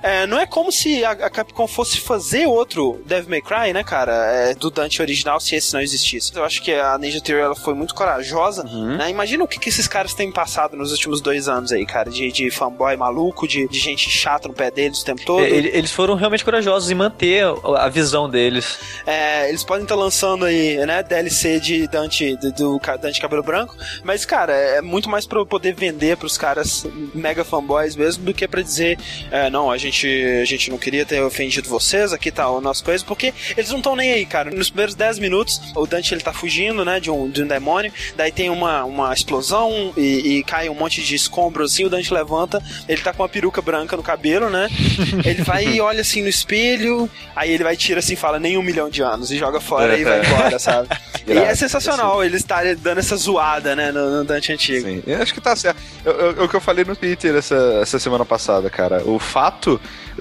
[0.04, 3.84] É, não é como se a, a Capcom fosse fazer outro Devil May Cry, né,
[3.84, 4.14] cara?
[4.14, 6.32] É, do Dante original, se esse não existisse.
[6.36, 8.51] Eu acho que a Ninja Theory ela foi muito corajosa.
[8.58, 8.98] Uhum.
[8.98, 9.10] Né?
[9.10, 12.10] Imagina o que, que esses caras têm passado nos últimos dois anos aí, cara.
[12.10, 15.44] De, de fanboy maluco, de, de gente chata no pé deles o tempo todo.
[15.44, 17.44] É, ele- Eles foram realmente corajosos em manter
[17.78, 18.78] a visão deles.
[19.06, 24.26] É, eles podem estar lançando aí, né, DLC de Dante, do, Dante Cabelo Branco, mas,
[24.26, 28.48] cara, é muito mais pra eu poder vender pros caras mega fanboys mesmo do que
[28.48, 28.98] pra dizer,
[29.32, 30.08] é, não, a gente,
[30.42, 33.78] a gente não queria ter ofendido vocês, aqui tá a nossa coisa, porque eles não
[33.78, 34.52] estão nem aí, cara.
[34.52, 37.92] Nos primeiros 10 minutos, o Dante ele tá fugindo, né, de um, de um demônio,
[38.16, 42.14] daí tem uma, uma explosão e, e cai um monte de escombros assim, o Dante
[42.14, 44.70] levanta, ele tá com uma peruca branca no cabelo, né,
[45.26, 48.58] ele vai e olha assim no espelho, aí ele vai tira assim e fala nem
[48.58, 50.90] um milhão de anos e joga fora e vai embora, sabe?
[51.28, 54.88] e é sensacional ele estar dando essa zoada, né, no, no Dante antigo.
[54.88, 55.80] Sim, eu acho que tá certo.
[56.06, 59.04] É o que eu falei no Twitter essa, essa semana passada, cara.
[59.06, 59.80] O fato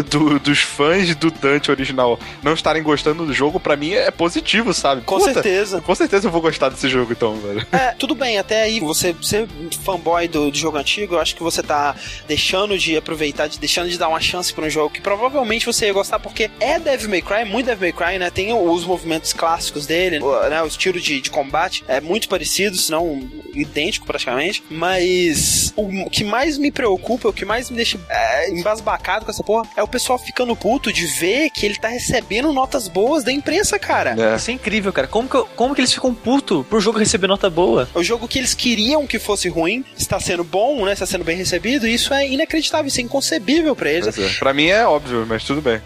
[0.09, 4.73] do- dos fãs do Dante original não estarem gostando do jogo, pra mim é positivo,
[4.75, 5.03] sabe?
[5.03, 5.81] Com Puta, certeza.
[5.81, 7.67] Com certeza eu vou gostar desse jogo, então, velho.
[7.73, 9.47] É, tudo bem, até aí você ser
[9.85, 11.95] fanboy do, do jogo antigo, eu acho que você tá
[12.27, 15.87] deixando de aproveitar, de, deixando de dar uma chance pra um jogo que provavelmente você
[15.87, 18.31] ia gostar, porque é Devil May Cry, muito Devil May Cry, né?
[18.31, 20.63] Tem os movimentos clássicos dele, né?
[20.63, 23.21] o estilo de, de combate é muito parecido, se não
[23.55, 29.25] idêntico praticamente, mas o que mais me preocupa, o que mais me deixa é, embasbacado
[29.25, 32.87] com essa porra, é o pessoal ficando puto de ver que ele tá recebendo notas
[32.87, 34.15] boas da imprensa, cara.
[34.19, 34.37] É.
[34.37, 35.09] Isso é incrível, cara.
[35.09, 37.89] Como que, como que eles ficam puto por jogo receber nota boa?
[37.95, 40.93] O jogo que eles queriam que fosse ruim está sendo bom, né?
[40.93, 41.87] Está sendo bem recebido.
[41.87, 44.19] E isso é inacreditável, isso é inconcebível pra eles.
[44.19, 44.39] É.
[44.39, 45.81] Pra mim é óbvio, mas tudo bem.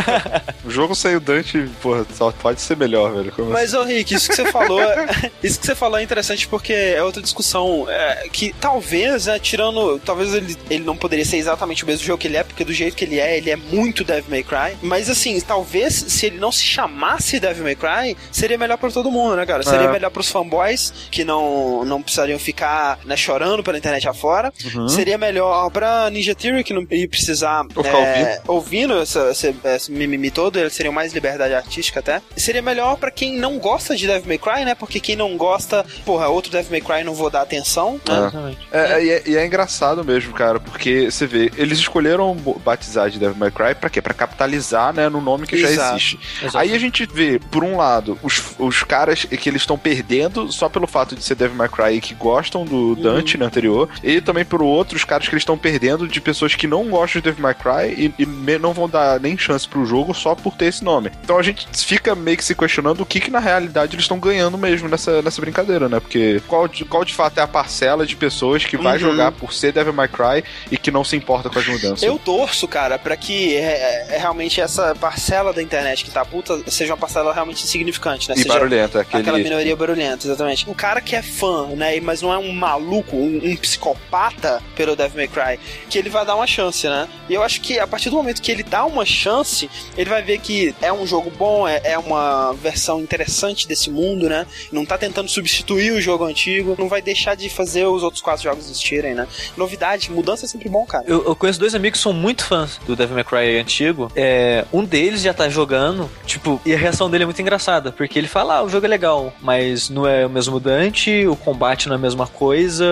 [0.64, 3.32] o jogo sem o Dante, porra, só pode ser melhor, velho.
[3.32, 4.80] Como Mas, ô Rick, isso que você falou,
[5.42, 9.98] isso que você falou é interessante porque é outra discussão é, que talvez, né, tirando,
[10.00, 12.72] talvez ele, ele não poderia ser exatamente o mesmo jogo que ele é, porque do
[12.72, 14.76] jeito que ele é, ele é muito Devil May Cry.
[14.82, 19.10] Mas assim, talvez se ele não se chamasse Devil May Cry, seria melhor pra todo
[19.10, 19.62] mundo, né, cara?
[19.62, 19.92] Seria É.
[19.92, 24.52] melhor pros fanboys que não, não precisariam ficar né, chorando pela internet afora.
[24.74, 24.88] Uhum.
[24.88, 30.30] Seria melhor pra Ninja Theory que não ia precisar é, ouvindo essa, esse, esse mimimi
[30.30, 32.20] todo, eles seriam mais liberdade artística até.
[32.36, 34.74] Seria melhor pra quem não gosta de Devil May Cry, né?
[34.74, 38.16] Porque quem não gosta, porra, outro Devil May Cry não vou dar atenção, né?
[38.18, 38.58] Exatamente.
[38.72, 43.10] É, é, e é, e é engraçado mesmo, cara, porque você vê, eles escolheram batizar
[43.10, 44.00] de Devil May Cry pra quê?
[44.02, 45.96] Pra capitalizar, né, no nome que já Exato.
[45.96, 46.18] existe.
[46.40, 46.58] Exato.
[46.58, 50.68] Aí a gente vê, por um lado, os, os caras que eles estão perdendo só
[50.68, 54.20] pelo fato de ser Devil May Cry e que gostam do Dante, né, anterior, e
[54.20, 57.24] também por outro, os caras que eles estão perdendo de pessoas que não gostam de
[57.30, 60.66] Devil May Cry e, e não vão dar nem chance pro jogo só por ter
[60.66, 61.10] esse nome.
[61.22, 64.18] Então a gente fica meio que se questionando o que que na realidade eles estão
[64.18, 66.00] ganhando mesmo nessa, nessa brincadeira, né?
[66.00, 68.98] Porque qual de, qual de fato é a parcela de pessoas que vai Uhum.
[68.98, 72.02] jogar por ser Devil May Cry e que não se importa com as mudanças?
[72.02, 76.60] Eu torço, cara, pra que é, é, realmente essa parcela da internet que tá puta
[76.70, 78.34] seja uma parcela realmente insignificante, né?
[78.34, 79.22] E seja barulhenta, aquele...
[79.22, 80.68] Aquela minoria barulhenta, exatamente.
[80.68, 84.96] Um cara que é fã, né, mas não é um maluco, um, um psicopata pelo
[84.96, 87.08] Devil May Cry, que ele vai dar uma chance, né?
[87.28, 90.22] E eu acho que a partir do momento que ele dá uma chance, ele vai
[90.22, 94.46] ver que é um jogo bom, é, é uma versão interessante desse mundo, né?
[94.72, 98.42] Não tá tentando substituir o jogo antigo, não vai deixar de fazer os outros quatro
[98.42, 99.26] jogos existirem, né?
[99.56, 101.04] Novidade, mudança é sempre bom, cara.
[101.06, 104.10] Eu, eu conheço dois amigos que são muito fãs do Devil May Cry antigo.
[104.14, 108.18] É, um deles já tá jogando, tipo, e a reação dele é muito engraçada, porque
[108.18, 111.88] ele fala, ah, o jogo é legal, mas não é o mesmo Dante, o combate
[111.88, 112.84] não é a mesma coisa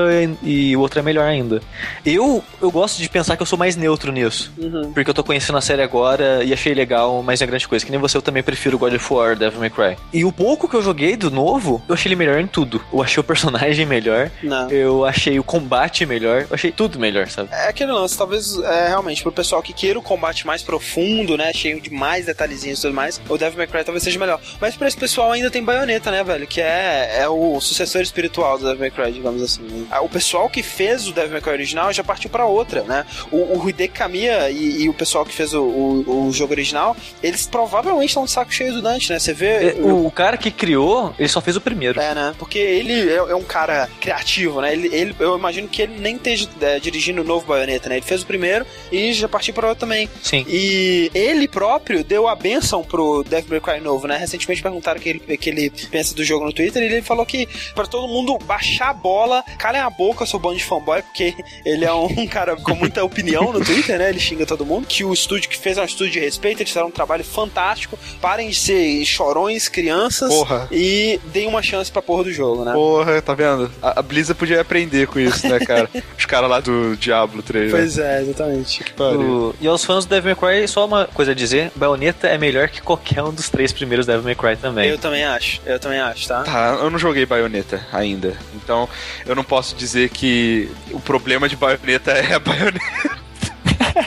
[0.42, 1.60] e, e o outro é melhor ainda.
[2.04, 4.52] Eu, eu gosto de pensar que eu sou mais neutro nisso.
[4.58, 4.92] Uhum.
[4.92, 7.84] Porque eu tô conhecendo a série agora e achei legal, mas é grande coisa.
[7.84, 9.96] Que nem você, eu também prefiro God of War, Devil May Cry.
[10.12, 12.82] E o pouco que eu joguei do novo, eu achei ele melhor em tudo.
[12.92, 14.70] Eu achei o personagem melhor, Não.
[14.70, 17.50] eu achei o combate melhor, eu achei tudo melhor, sabe?
[17.52, 21.52] É aquele lance, talvez é, realmente pro pessoal que queira o combate mais profundo, né?
[21.52, 24.40] Cheio de mais detalhezinhos e tudo mais, o Devil May Cry talvez seja melhor.
[24.60, 26.46] Mas pra esse pessoal ainda tem baioneta, né, velho?
[26.46, 29.62] Que é, é o sucessor espiritual do Devil May Cry, digamos assim.
[29.62, 29.86] né?
[29.90, 33.04] Ah, O pessoal que fez o Devil May Cry original já partiu pra outra, né?
[33.30, 36.96] O, o Hideki Kamiya e, e o pessoal que fez o, o, o jogo original,
[37.22, 39.18] eles provavelmente estão de saco cheio do Dante, né?
[39.18, 39.70] Você vê.
[39.70, 42.00] É, O, o cara que criou, ele só fez o primeiro.
[42.00, 42.34] É, né?
[42.38, 44.72] Porque ele é, é um cara criativo, né?
[44.72, 47.96] Ele, ele, eu imagino que ele nem esteja é, dirigindo o novo Bayonetta, né?
[47.96, 50.08] Ele fez o primeiro e já partiu para outro também.
[50.22, 50.44] Sim.
[50.46, 54.18] E ele próprio deu a benção pro Devil May Cry novo, né?
[54.18, 57.24] Recentemente perguntaram o que ele, que ele pensa do jogo no Twitter e ele falou
[57.24, 61.34] que para todo mundo baixar a bola, calem a boca, seu bando de fanboy, porque
[61.64, 64.10] ele é um cara com muita opinião no Twitter, né?
[64.10, 64.86] Ele xinga todo mundo.
[64.86, 67.98] Que o estúdio que fez é um estúdio de respeito, eles fizeram um trabalho fantástico.
[68.20, 70.68] Parem de ser chorões, crianças Porra.
[70.70, 72.72] e deem uma chance pra porra do jogo, né?
[72.72, 73.70] Porra, tá vendo?
[73.80, 75.88] A, a Blizzard podia aprender com isso, né, cara?
[76.18, 77.78] Os caras lá do Diablo 3, né?
[77.78, 78.84] Pois é, exatamente.
[78.84, 79.20] Que pariu.
[79.20, 82.38] O- e aos fãs do Devil May Cry, só uma coisa a dizer: Bayonetta é
[82.38, 84.88] melhor que qualquer um dos três primeiros Devil May Cry também.
[84.88, 86.42] Eu também acho, eu também acho, tá?
[86.42, 88.36] Tá, eu não joguei Bayonetta ainda.
[88.54, 88.88] Então,
[89.26, 93.27] eu não posso dizer que o problema de Bayonetta é a Bayonetta.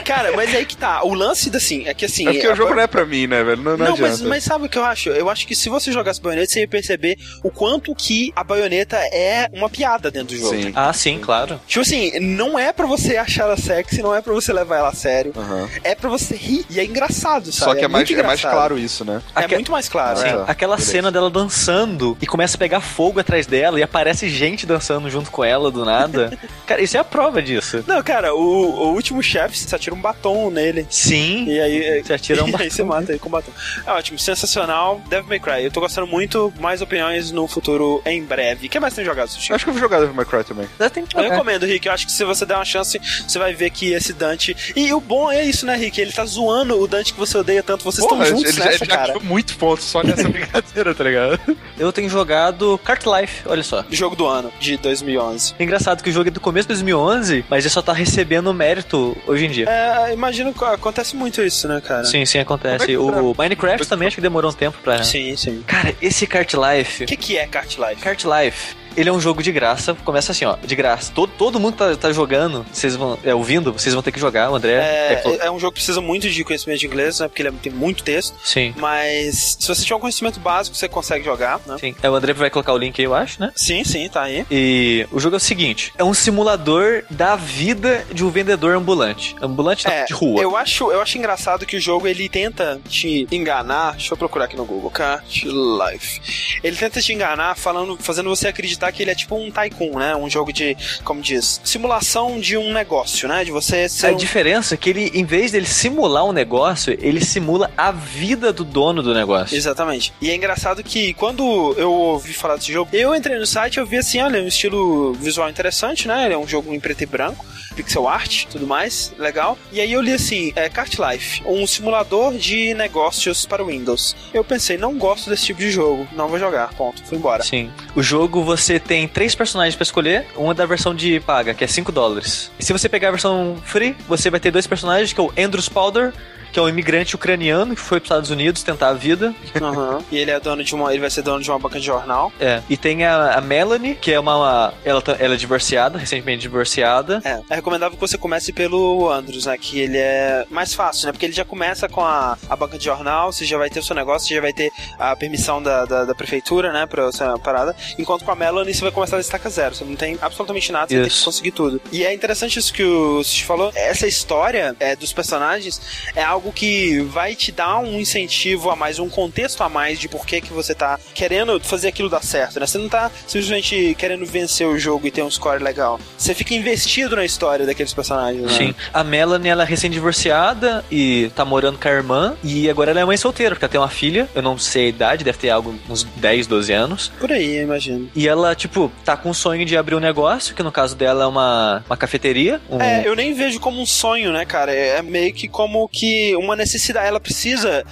[0.04, 1.02] Cara, mas aí que tá.
[1.04, 2.26] O lance, assim, é que assim.
[2.28, 3.62] É porque o jogo Ba- não é pra mim, né, velho?
[3.62, 5.10] Não, não, Não, mas, mas sabe o que eu acho?
[5.10, 8.96] Eu acho que se você jogasse baioneta, você ia perceber o quanto que a baioneta
[8.96, 10.54] é uma piada dentro do jogo.
[10.54, 10.72] Sim.
[10.74, 11.60] Ah, sim, claro.
[11.66, 14.88] Tipo assim, não é pra você achar ela sexy, não é pra você levar ela
[14.88, 15.32] a sério.
[15.36, 15.68] Aham.
[15.84, 16.64] É pra você rir.
[16.70, 17.72] E é engraçado, sabe?
[17.72, 19.20] Só que é, mais, muito é mais claro isso, né?
[19.34, 20.18] É Aque- muito mais claro.
[20.18, 20.44] Sim, é.
[20.46, 20.92] aquela Beleza.
[20.92, 25.30] cena dela dançando e começa a pegar fogo atrás dela e aparece gente dançando junto
[25.30, 26.36] com ela do nada.
[26.66, 27.84] Cara, isso é a prova disso.
[27.86, 30.86] Não, cara, o, o último chefe, você atira um batom nele.
[30.90, 31.46] Sim.
[31.46, 32.70] E aí, Você atira um e aí batom.
[32.70, 33.50] você mata ele com batom.
[33.86, 35.00] É ótimo, sensacional.
[35.08, 35.64] Devil May Cry.
[35.64, 36.52] Eu tô gostando muito.
[36.60, 38.66] Mais opiniões no futuro em breve.
[38.66, 39.52] O que mais tem jogado, Sushi?
[39.52, 40.66] Acho que eu vou jogar Devil May Cry também.
[40.78, 41.34] Já tem que Eu jogar.
[41.34, 41.86] recomendo, Rick.
[41.86, 44.56] Eu acho que se você der uma chance, você vai ver que esse Dante.
[44.76, 46.00] E o bom é isso, né, Rick?
[46.00, 47.84] Ele tá zoando o Dante que você odeia tanto.
[47.84, 49.18] Vocês estão juntos ele, já- nessa, ele já cara.
[49.20, 51.40] muito pontos só nessa brincadeira, tá ligado?
[51.78, 53.84] Eu tenho jogado Cart Life, olha só.
[53.90, 55.54] Jogo do ano, de 2011.
[55.58, 59.16] Engraçado que o jogo é do começo de 2011, mas ele só tá recebendo mérito
[59.26, 59.61] hoje em dia.
[59.68, 62.04] É, imagino que acontece muito isso, né, cara?
[62.04, 62.92] Sim, sim, acontece.
[62.92, 65.02] É O Minecraft também acho que demorou um tempo pra.
[65.02, 65.62] Sim, sim.
[65.66, 67.04] Cara, esse Cart Life.
[67.04, 68.02] O que, que é Kart Life?
[68.02, 68.81] Kart Life.
[68.96, 71.12] Ele é um jogo de graça, começa assim, ó, de graça.
[71.14, 74.50] Todo, todo mundo tá, tá jogando, vocês vão, é, ouvindo, vocês vão ter que jogar,
[74.50, 74.72] o André.
[74.74, 77.28] É, é, é um jogo que precisa muito de conhecimento de inglês, né?
[77.28, 78.34] Porque ele é- tem muito texto.
[78.44, 81.76] sim, Mas se você tiver um conhecimento básico, você consegue jogar, né?
[81.78, 81.94] sim.
[82.02, 83.52] É, o André vai colocar o link aí, eu acho, né?
[83.54, 84.44] Sim, sim, tá aí.
[84.50, 89.34] E o jogo é o seguinte: é um simulador da vida de um vendedor ambulante.
[89.40, 90.40] Ambulante É, de rua.
[90.40, 93.92] Eu acho, eu acho engraçado que o jogo ele tenta te enganar.
[93.92, 94.90] Deixa eu procurar aqui no Google.
[94.90, 96.58] Kart Life.
[96.62, 100.16] Ele tenta te enganar falando, fazendo você acreditar que ele é tipo um tycoon, né?
[100.16, 103.44] Um jogo de, como diz, simulação de um negócio, né?
[103.44, 104.16] De você ser A um...
[104.16, 108.64] diferença é que ele, em vez dele simular um negócio, ele simula a vida do
[108.64, 109.56] dono do negócio.
[109.56, 110.12] Exatamente.
[110.20, 113.80] E é engraçado que quando eu ouvi falar desse jogo, eu entrei no site e
[113.80, 116.24] eu vi assim, olha, um estilo visual interessante, né?
[116.24, 117.44] Ele é um jogo em preto e branco,
[117.76, 119.58] pixel art, tudo mais, legal.
[119.70, 124.16] E aí eu li assim, é Kart Life, um simulador de negócios para Windows.
[124.32, 127.42] Eu pensei, não gosto desse tipo de jogo, não vou jogar, ponto, fui embora.
[127.42, 127.70] Sim.
[127.94, 131.66] O jogo você tem três personagens pra escolher, uma da versão de paga, que é
[131.66, 132.50] 5 dólares.
[132.58, 135.32] E se você pegar a versão free, você vai ter dois personagens, que é o
[135.38, 136.12] Andrew Spauder,
[136.52, 139.34] que é um imigrante ucraniano que foi para os Estados Unidos tentar a vida.
[139.58, 140.00] Aham.
[140.12, 142.30] E ele é dono de uma, ele vai ser dono de uma banca de jornal.
[142.38, 142.60] É.
[142.68, 146.42] E tem a, a Melanie, que é uma, uma- ela, tá- ela é divorciada, recentemente
[146.42, 147.22] divorciada.
[147.24, 149.56] É, é recomendável que você comece pelo Andrews, né?
[149.56, 151.12] Que ele é mais fácil, né?
[151.12, 153.82] Porque ele já começa com a, a banca de jornal, você já vai ter o
[153.82, 156.84] seu negócio, você já vai ter a permissão da, da, da prefeitura, né?
[156.84, 157.74] Pra essa parada.
[157.98, 159.74] Enquanto com a Melanie, você vai começar da estaca zero.
[159.74, 161.24] Você não tem absolutamente nada, você tem que Isso.
[161.24, 161.80] conseguir tudo.
[161.90, 163.72] E é interessante isso que o Sushi falou.
[163.74, 165.80] Essa história é, dos personagens
[166.14, 170.08] é algo que vai te dar um incentivo a mais, um contexto a mais de
[170.08, 172.66] por que, que você tá querendo fazer aquilo dar certo, né?
[172.66, 175.98] Você não tá simplesmente querendo vencer o jogo e ter um score legal.
[176.16, 178.58] Você fica investido na história daqueles personagens, né?
[178.58, 178.74] Sim.
[178.92, 182.36] A Melanie, ela é recém-divorciada e tá morando com a irmã.
[182.42, 184.28] E agora ela é mãe solteira, porque ela tem uma filha.
[184.34, 187.12] Eu não sei a idade, deve ter algo uns 10, 12 anos.
[187.18, 188.08] Por aí, eu imagino.
[188.14, 191.24] E ela, tipo, tá com o sonho de abrir um negócio, que no caso dela
[191.24, 192.60] é uma, uma cafeteria.
[192.70, 192.80] Um...
[192.80, 194.72] É, eu nem vejo como um sonho, né, cara?
[194.74, 197.06] É é meio que como que uma necessidade.
[197.06, 197.84] Ela precisa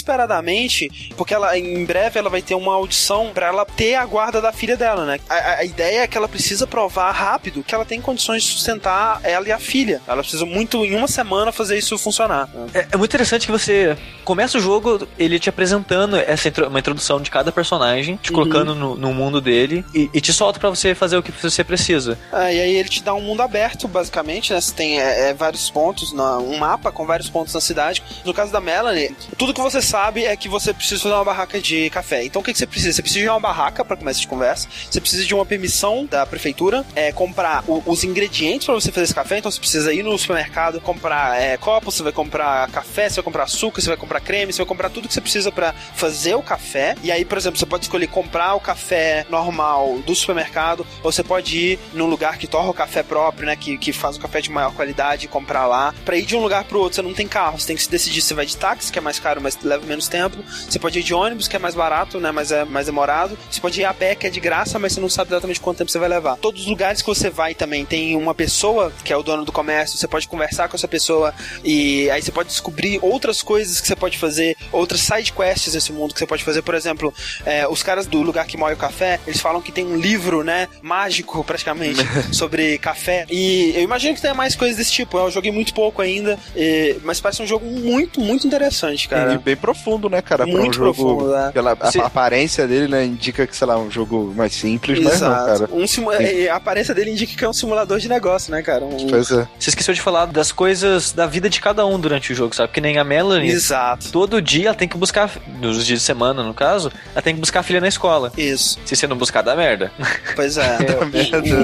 [0.00, 4.40] desesperadamente, porque ela em breve ela vai ter uma audição pra ela ter a guarda
[4.40, 5.18] da filha dela, né?
[5.28, 9.20] A, a- ideia é que ela precisa provar rápido que ela tem condições de sustentar
[9.24, 10.00] ela e a filha.
[10.06, 12.48] Ela precisa muito, em uma semana, fazer isso funcionar.
[12.74, 17.20] É, é muito interessante que você começa o jogo, ele te apresentando essa uma introdução
[17.20, 18.36] de cada personagem, te Uhum.
[18.36, 21.62] colocando no, no mundo dele e, e te solta pra você fazer o que você
[21.62, 22.18] precisa.
[22.32, 24.60] Ah, e aí ele te dá um mundo aberto, basicamente, né?
[24.60, 28.02] Você tem é, é, vários pontos, na, um mapa com vários pontos na cidade.
[28.24, 31.60] No caso da Melanie, tudo que você sabe é que você precisa fazer uma barraca
[31.60, 32.24] de café.
[32.24, 32.92] Então o que, que você precisa?
[32.94, 36.24] Você precisa de uma barraca para começo de conversa, você precisa de uma permissão da
[36.24, 39.92] prefeitura, é, comprar o- os ingredientes para você você fazer esse café, então você precisa
[39.92, 43.88] ir no supermercado comprar é, copos, você vai comprar café, você vai comprar açúcar, você
[43.88, 46.94] vai comprar creme, você vai comprar tudo que você precisa para fazer o café.
[47.02, 51.22] E aí, por exemplo, você pode escolher comprar o café normal do supermercado, ou você
[51.22, 53.56] pode ir num lugar que torra o café próprio, né?
[53.56, 55.94] Que, que faz o café de maior qualidade e comprar lá.
[56.04, 57.90] Para ir de um lugar pro outro, você não tem carro, você tem que se
[57.90, 60.38] decidir se vai de táxi, que é mais caro, mas leva menos tempo.
[60.68, 62.30] Você pode ir de ônibus, que é mais barato, né?
[62.30, 63.38] Mas é mais demorado.
[63.50, 65.78] Você pode ir a pé, que é de graça, mas você não sabe exatamente quanto
[65.78, 66.36] tempo você vai levar.
[66.36, 69.52] Todos os lugares que você vai também tem uma pessoa que é o dono do
[69.52, 73.86] comércio, você pode conversar com essa pessoa e aí você pode descobrir outras coisas que
[73.86, 76.62] você pode fazer, outras side quests nesse mundo que você pode fazer.
[76.62, 77.12] Por exemplo,
[77.44, 80.42] é, os caras do lugar que moe o café, eles falam que tem um livro,
[80.42, 82.00] né, mágico praticamente,
[82.32, 83.26] sobre café.
[83.30, 85.18] E eu imagino que tenha mais coisas desse tipo.
[85.18, 89.34] Eu joguei muito pouco ainda, e, mas parece um jogo muito, muito interessante, cara.
[89.34, 90.46] E bem profundo, né, cara?
[90.46, 91.50] Muito um jogo, profundo, né?
[91.52, 94.54] Pela a- Se- a aparência dele, né, indica que, sei lá, é um jogo mais
[94.54, 95.68] simples, mas não, cara.
[95.72, 98.84] Um simu- e a aparência dele indica que é um simulador de negócio, né, cara?
[98.84, 99.06] Um...
[99.08, 99.46] Pois é.
[99.58, 102.72] Você esqueceu de falar das coisas da vida de cada um durante o jogo, sabe?
[102.72, 103.50] Que nem a Melanie.
[103.50, 104.10] Exato.
[104.10, 107.40] Todo dia ela tem que buscar, nos dias de semana no caso, ela tem que
[107.40, 108.32] buscar a filha na escola.
[108.36, 108.78] Isso.
[108.84, 109.90] Se você não buscar, dá merda.
[110.34, 110.76] Pois é.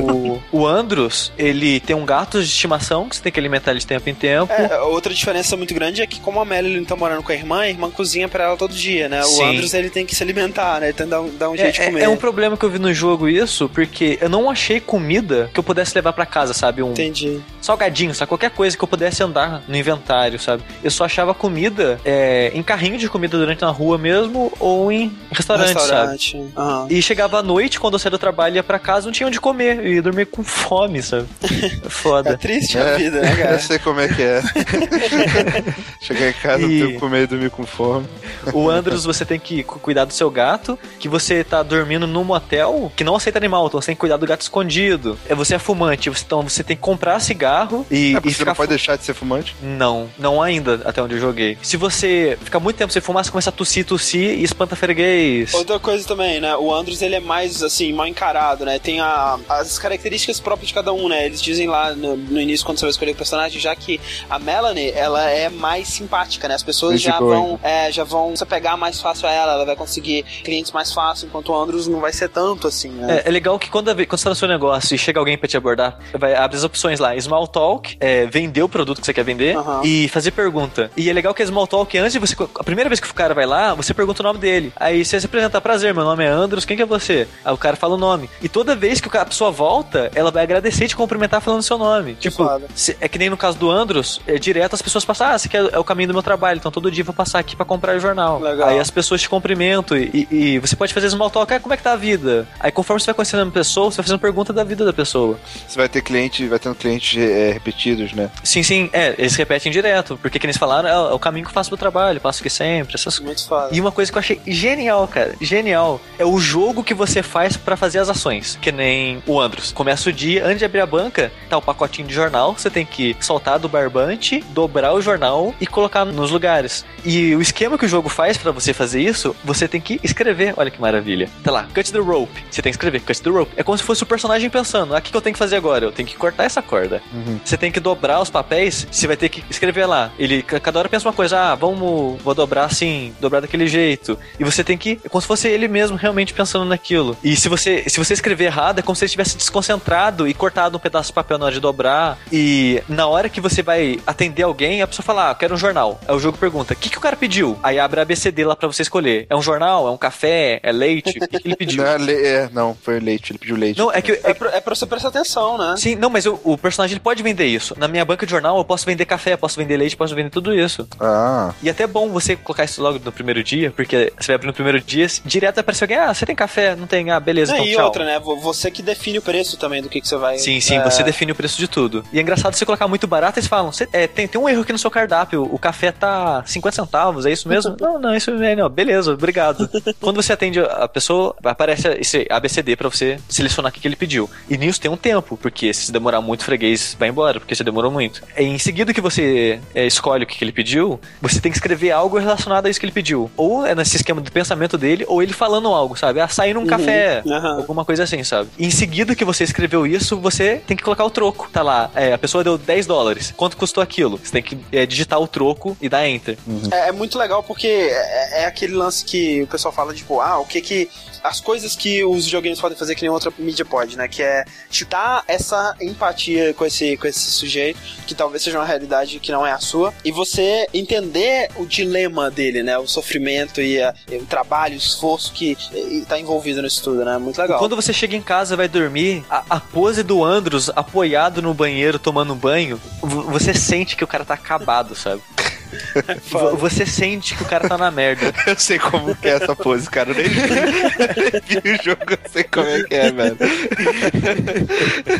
[0.02, 3.80] O, o Andros, ele tem um gato de estimação que você tem que alimentar ele
[3.80, 4.52] de tempo em tempo.
[4.52, 7.34] É, outra diferença muito grande é que como a Melly não tá morando com a
[7.34, 9.20] irmã, a irmã cozinha pra ela todo dia, né?
[9.22, 9.44] O Sim.
[9.44, 10.86] Andros, ele tem que se alimentar, né?
[10.86, 12.02] Ele tem que dar um, dar um É, jeito de é- comer.
[12.02, 15.58] é um problema que eu vi no jogo isso, porque eu não achei comida que
[15.60, 16.82] eu pudesse levar pra casa, sabe?
[16.82, 17.40] Um Entendi.
[17.60, 18.28] salgadinho, sabe?
[18.28, 20.62] Qualquer coisa que eu pudesse andar no inventário, sabe?
[20.82, 25.12] Eu só achava comida é, em carrinho de comida durante na rua mesmo ou em
[25.30, 25.82] restaurante, sabe?
[25.82, 26.42] Restaurante.
[26.56, 26.86] Aham.
[26.90, 29.26] E chegava à noite, quando eu saía do trabalho e ia pra casa, não tinha
[29.26, 29.84] onde comer.
[29.84, 31.26] E ia dormir com fome, sabe?
[31.84, 32.38] É Foda.
[32.38, 33.58] triste a É, vida, né, Eu cara?
[33.58, 34.40] sei como é que é.
[36.00, 38.06] Chegar em casa, E- ter que comer e dormir com fome.
[38.52, 42.24] O Andros, você tem que cu- cuidar do seu gato, que você tá dormindo num
[42.24, 45.18] motel que não aceita animal, então você tem que cuidar do gato escondido.
[45.28, 48.44] É, Você é fumante, então você tem que comprar cigarro e, É, e porque você
[48.44, 49.54] não pode deixar de ser fumante.
[49.62, 51.58] Não, não ainda, até onde eu joguei.
[51.62, 55.52] Se você ficar muito tempo sem fumar, você começa a tossir, tossir e espanta freguês.
[55.54, 56.56] Outra coisa também, né?
[56.56, 58.78] O Andros, ele é mais, assim, mal encarado, né?
[58.78, 61.24] Tem a- as características próprias de cada um, né?
[61.26, 64.38] Eles dizem lá no, no início, quando você vai escolher o personagem, já que a
[64.38, 66.54] Melanie, ela é mais simpática, né?
[66.54, 69.76] As pessoas já vão, é, já vão se apegar mais fácil a ela, ela vai
[69.76, 73.22] conseguir clientes mais fácil, enquanto o Andros não vai ser tanto, assim, né?
[73.24, 75.48] É, é legal que quando, quando você tá no seu negócio e chega alguém pra
[75.48, 77.18] te abordar, vai abre as opções lá.
[77.20, 79.80] Small talk, é, vender o produto que você quer vender Aham.
[79.84, 80.90] e fazer pergunta.
[80.96, 82.34] E é legal que a small talk, antes de você.
[82.54, 84.72] A primeira vez que o cara vai lá, você pergunta o nome dele.
[84.76, 87.26] Aí você se apresenta, prazer, meu nome é Andros, quem que é você?
[87.44, 88.28] Aí o cara fala o nome.
[88.42, 91.78] E toda vez que a pessoa volta, ela vai agradecer e te cumprimentar falando seu
[91.78, 92.14] nome.
[92.14, 95.28] Que tipo, se- é que nem no caso do Andros, é direto as pessoas passam,
[95.28, 97.38] ah, você quer é o caminho do meu trabalho, então todo dia eu vou passar
[97.38, 98.40] aqui pra comprar o jornal.
[98.40, 98.68] Legal.
[98.68, 101.72] Aí as pessoas te cumprimentam e, e- e você pode fazer small talk, ah, como
[101.74, 102.46] é que tá a vida?
[102.60, 105.38] Aí conforme você vai conhecendo a pessoa, você vai fazendo pergunta da vida da pessoa.
[105.66, 108.30] Você vai ter cliente, vai tendo clientes é, repetidos, né?
[108.42, 111.50] Sim, sim, é, eles repetem direto, porque que eles falaram, é, é o caminho que
[111.50, 113.48] eu faço pro trabalho, passo aqui sempre, essas coisas.
[113.70, 117.51] E uma coisa que eu achei genial, cara, genial, é o jogo que você faz
[117.56, 118.58] pra fazer as ações.
[118.60, 119.72] Que nem o Andros.
[119.72, 122.84] Começa o dia, antes de abrir a banca, tá o pacotinho de jornal, você tem
[122.86, 126.84] que soltar do barbante, dobrar o jornal e colocar nos lugares.
[127.04, 130.54] E o esquema que o jogo faz pra você fazer isso, você tem que escrever.
[130.56, 131.28] Olha que maravilha.
[131.42, 132.42] Tá lá, cut the rope.
[132.50, 133.52] Você tem que escrever, cut the rope.
[133.56, 135.84] É como se fosse o personagem pensando, ah, o que eu tenho que fazer agora?
[135.84, 137.02] Eu tenho que cortar essa corda.
[137.44, 140.10] Você tem que dobrar os papéis, você vai ter que escrever lá.
[140.18, 144.18] Ele, ca- cada hora pensa uma coisa, ah, vamos, vou dobrar assim, dobrar daquele jeito.
[144.38, 147.16] E você tem que, é como se fosse ele mesmo realmente pensando naquilo.
[147.22, 150.76] E se você, se você escrever errado, é como se ele estivesse desconcentrado e cortado
[150.76, 152.18] um pedaço de papel na hora de dobrar.
[152.32, 155.56] E na hora que você vai atender alguém, a pessoa fala, ah, eu quero um
[155.58, 156.00] jornal.
[156.06, 157.58] Aí o jogo pergunta, o que, que o cara pediu?
[157.62, 159.26] Aí abre a ABCD lá pra você escolher.
[159.28, 159.88] É um jornal?
[159.88, 160.60] É um café?
[160.62, 161.18] É leite?
[161.18, 161.82] O que, que ele pediu?
[161.82, 163.76] Não, é, le- é, não, foi leite, ele pediu leite.
[163.78, 165.74] Não, é que, É pra, é pra você prestar atenção, né?
[165.76, 167.74] Sim, não, mas o, o personagem ele pode vender isso.
[167.78, 170.54] Na minha banca de jornal, eu posso vender café, posso vender leite, posso vender tudo
[170.54, 170.86] isso.
[171.00, 174.34] Ah, E até é bom você colocar isso logo no primeiro dia, porque você vai
[174.36, 176.76] abrir no primeiro dia, direto aparece alguém, ah, você tem café?
[176.76, 177.10] Não tem?
[177.10, 177.84] Ah, beleza, então e tchau.
[177.86, 178.18] outra, né?
[178.18, 180.38] vo- Você que define o preço também do que, que você vai.
[180.38, 182.04] Sim, sim, é, você define o preço de tudo.
[182.12, 184.62] E é engraçado você colocar muito barato, eles falam, "Cê- é, tem, tem um erro
[184.62, 187.76] aqui no seu cardápio, o café tá 50 centavos, é isso mesmo?
[187.80, 189.68] não, não, isso é, não, beleza, obrigado.
[190.00, 193.96] Quando você atende a pessoa, aparece esse ABCD pra você selecionar o que que ele
[193.96, 194.28] pediu.
[194.48, 197.64] E nisso tem um tempo, porque se demorar muito, o freguês vai embora, porque você
[197.64, 198.22] demorou muito.
[198.36, 201.58] E em seguida que você é, escolhe o que, que ele pediu, você tem que
[201.58, 203.30] escrever algo relacionado a isso que ele pediu.
[203.36, 206.20] Ou é nesse esquema de pensamento dele, ou ele falando algo, sabe?
[206.20, 207.56] Ah, sair num café, aham.
[207.58, 208.50] alguma coisa assim, sabe?
[208.58, 211.48] E em seguida que você escreveu isso, você tem que colocar o troco.
[211.52, 213.32] Tá lá, é, a pessoa deu 10 dólares.
[213.36, 214.18] Quanto custou aquilo?
[214.18, 216.38] Você tem que é, digitar o troco e dar enter.
[216.70, 220.38] É, é muito legal porque é, é aquele lance que o pessoal fala, tipo, ah,
[220.38, 220.88] o que que
[221.22, 224.08] as coisas que os videogames podem fazer que nenhuma outra mídia pode, né?
[224.08, 228.66] Que é te dar essa empatia com esse, com esse sujeito, que talvez seja uma
[228.66, 232.76] realidade que não é a sua, e você entender o dilema dele, né?
[232.78, 237.11] O sofrimento e, a, e o trabalho, o esforço que está envolvido nisso tudo, né?
[237.18, 237.58] Muito legal.
[237.58, 241.54] Quando você chega em casa e vai dormir, a, a pose do Andros apoiado no
[241.54, 245.22] banheiro tomando banho, você sente que o cara tá acabado, sabe?
[246.58, 248.32] Você sente que o cara tá na merda.
[248.46, 250.10] Eu sei como que é essa pose, cara.
[250.10, 253.36] Eu nem vi o jogo, eu sei como é que é, velho.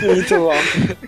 [0.02, 0.52] Muito bom.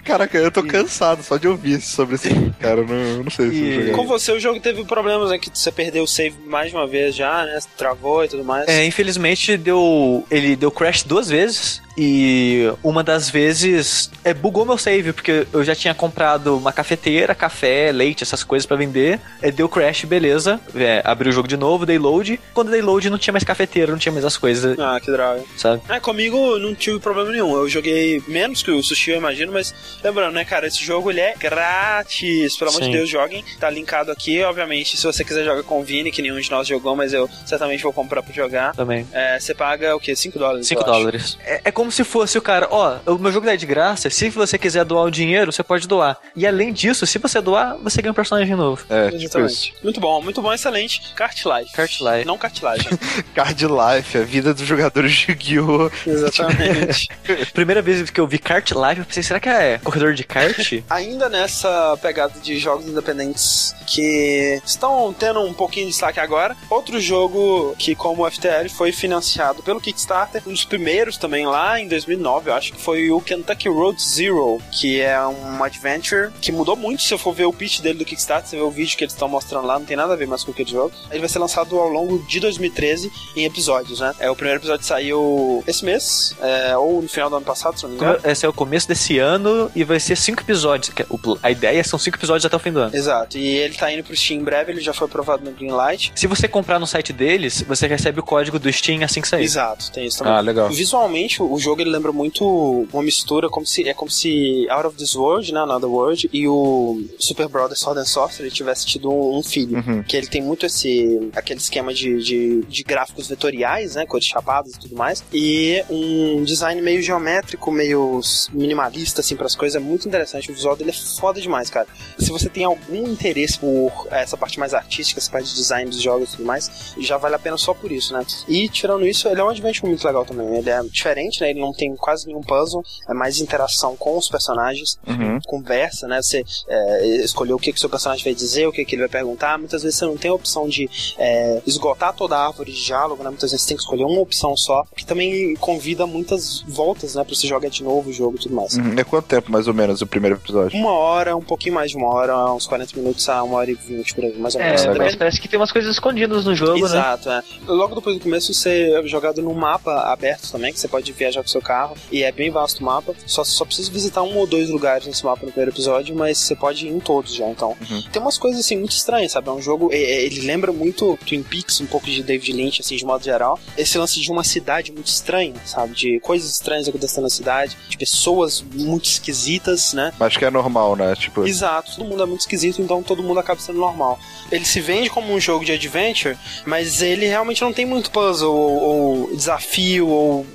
[0.04, 2.80] Caraca, eu tô cansado só de ouvir sobre esse jogo, cara.
[2.80, 3.92] Eu não, não sei se eu joguei.
[3.92, 5.38] Com você, o jogo teve problemas, né?
[5.38, 7.58] Que você perdeu o save mais de uma vez já, né?
[7.76, 8.68] Travou e tudo mais.
[8.68, 10.26] É, infelizmente deu.
[10.30, 11.82] Ele deu crash duas vezes.
[11.96, 17.34] E uma das vezes é, bugou meu save, porque eu já tinha comprado uma cafeteira,
[17.34, 19.20] café, leite, essas coisas para vender.
[19.40, 20.60] É, deu crash, beleza.
[20.74, 22.40] É, abri o jogo de novo, dei load.
[22.52, 24.78] Quando dei load, não tinha mais cafeteira, não tinha mais as coisas.
[24.78, 25.42] Ah, que droga.
[25.56, 25.82] Sabe?
[25.88, 27.54] É, comigo não tive problema nenhum.
[27.54, 31.20] Eu joguei menos que o Sushi, eu imagino, mas lembrando, né, cara, esse jogo ele
[31.20, 32.56] é grátis.
[32.56, 33.44] Pelo amor de Deus, joguem.
[33.60, 34.96] Tá linkado aqui, obviamente.
[34.96, 37.82] Se você quiser jogar com o Vini, que nenhum de nós jogou, mas eu certamente
[37.82, 38.74] vou comprar pra jogar.
[38.74, 39.06] Também.
[39.12, 40.16] É, você paga o quê?
[40.16, 40.66] 5 dólares?
[40.66, 41.38] 5 dólares.
[41.44, 44.30] É, é como se fosse o cara, ó, o meu jogo é de graça, se
[44.30, 46.18] você quiser doar o dinheiro, você pode doar.
[46.34, 48.84] E além disso, se você doar, você ganha um personagem novo.
[48.88, 49.72] É, tipo isso.
[49.82, 51.12] Muito bom, muito bom, excelente.
[51.14, 51.72] Kart Life.
[51.72, 52.24] Kart Life.
[52.24, 52.96] Não Kart Life.
[53.34, 55.90] Card Life, a vida dos jogadores de Yu-Gi-Oh!
[56.06, 57.08] Exatamente.
[57.52, 60.82] Primeira vez que eu vi Kart Life, eu pensei, será que é corredor de kart?
[60.90, 67.00] Ainda nessa pegada de jogos independentes que estão tendo um pouquinho de destaque agora, outro
[67.00, 71.88] jogo que, como o FTL, foi financiado pelo Kickstarter, um dos primeiros também lá em
[71.88, 76.76] 2009, eu acho que foi o Kentucky Road Zero, que é um adventure que mudou
[76.76, 77.02] muito.
[77.02, 79.12] Se eu for ver o pitch dele do Kickstarter, você vê o vídeo que eles
[79.14, 80.92] estão mostrando lá, não tem nada a ver mais com aquele jogo.
[81.10, 84.12] Ele vai ser lançado ao longo de 2013 em episódios, né?
[84.18, 87.82] É, o primeiro episódio saiu esse mês, é, ou no final do ano passado, se
[87.84, 88.18] não me engano.
[88.24, 90.90] Esse é o começo desse ano e vai ser cinco episódios.
[91.10, 92.94] o- A ideia são cinco episódios até o fim do ano.
[92.94, 96.12] Exato, e ele tá indo pro Steam em breve, ele já foi aprovado no Greenlight.
[96.14, 99.44] Se você comprar no site deles, você recebe o código do Steam assim que sair.
[99.44, 100.32] Exato, tem isso também.
[100.34, 100.68] Ah, legal.
[100.70, 102.44] Visualmente, o jogo ele lembra muito
[102.92, 106.46] uma mistura, como se é como se Out of This World, né, Another World, e
[106.46, 109.78] o Super Brothers Sword and Sorcery tivesse tido um, um filho.
[109.78, 110.02] Uhum.
[110.02, 114.74] Que ele tem muito esse aquele esquema de, de, de gráficos vetoriais, né, cores chapadas
[114.74, 118.20] e tudo mais, e um design meio geométrico, meio
[118.52, 120.50] minimalista assim para as coisas, é muito interessante.
[120.50, 121.86] O visual dele é foda demais, cara.
[122.18, 126.02] Se você tem algum interesse por essa parte mais artística, essa parte de design dos
[126.02, 128.24] jogos e tudo mais, já vale a pena só por isso, né?
[128.46, 130.58] E tirando isso, ele é um adventure muito legal também.
[130.58, 131.53] Ele é diferente, né?
[131.54, 135.38] Ele não tem quase nenhum puzzle, é mais interação com os personagens, Uhum.
[135.46, 136.20] conversa, né?
[136.20, 139.02] Você é, escolher o que, que o seu personagem vai dizer, o que, que ele
[139.02, 139.58] vai perguntar.
[139.58, 140.88] Muitas vezes você não tem a opção de
[141.18, 143.30] é, esgotar toda a árvore de diálogo, né?
[143.30, 147.22] Muitas vezes você tem que escolher uma opção só, que também convida muitas voltas, né?
[147.24, 148.74] Pra você jogar de novo o jogo e tudo mais.
[148.76, 148.94] Uhum.
[148.98, 150.78] É quanto tempo, mais ou menos, o primeiro episódio?
[150.78, 153.74] Uma hora, um pouquinho mais de uma hora, uns 40 minutos a uma hora e
[153.74, 154.82] 20 por aí, mais ou É, menos.
[154.82, 154.98] legal.
[155.06, 156.84] mas parece que tem umas coisas escondidas no jogo, né?
[156.86, 157.42] Exato, é.
[157.66, 161.42] Logo depois do começo você é jogado num mapa aberto também, que você pode viajar
[161.50, 163.14] seu carro, e é bem vasto o mapa.
[163.26, 166.54] Só, só precisa visitar um ou dois lugares nesse mapa no primeiro episódio, mas você
[166.54, 167.76] pode ir em todos já, então.
[167.90, 168.02] Uhum.
[168.12, 169.48] Tem umas coisas assim muito estranhas, sabe?
[169.48, 172.80] É um jogo, é- é- ele lembra muito Twin Peaks, um pouco de David Lynch,
[172.80, 173.58] assim, de modo geral.
[173.76, 175.94] Esse lance de uma cidade muito estranha, sabe?
[175.94, 180.12] De coisas estranhas acontecendo na cidade, de pessoas muito esquisitas, né?
[180.20, 181.14] Acho que é normal, né?
[181.16, 184.18] Tipo, Exato, todo mundo é muito esquisito, então todo mundo acaba sendo normal.
[184.50, 186.36] Ele se vende como um jogo de adventure,
[186.66, 190.46] mas ele realmente não tem muito puzzle ou, ou desafio ou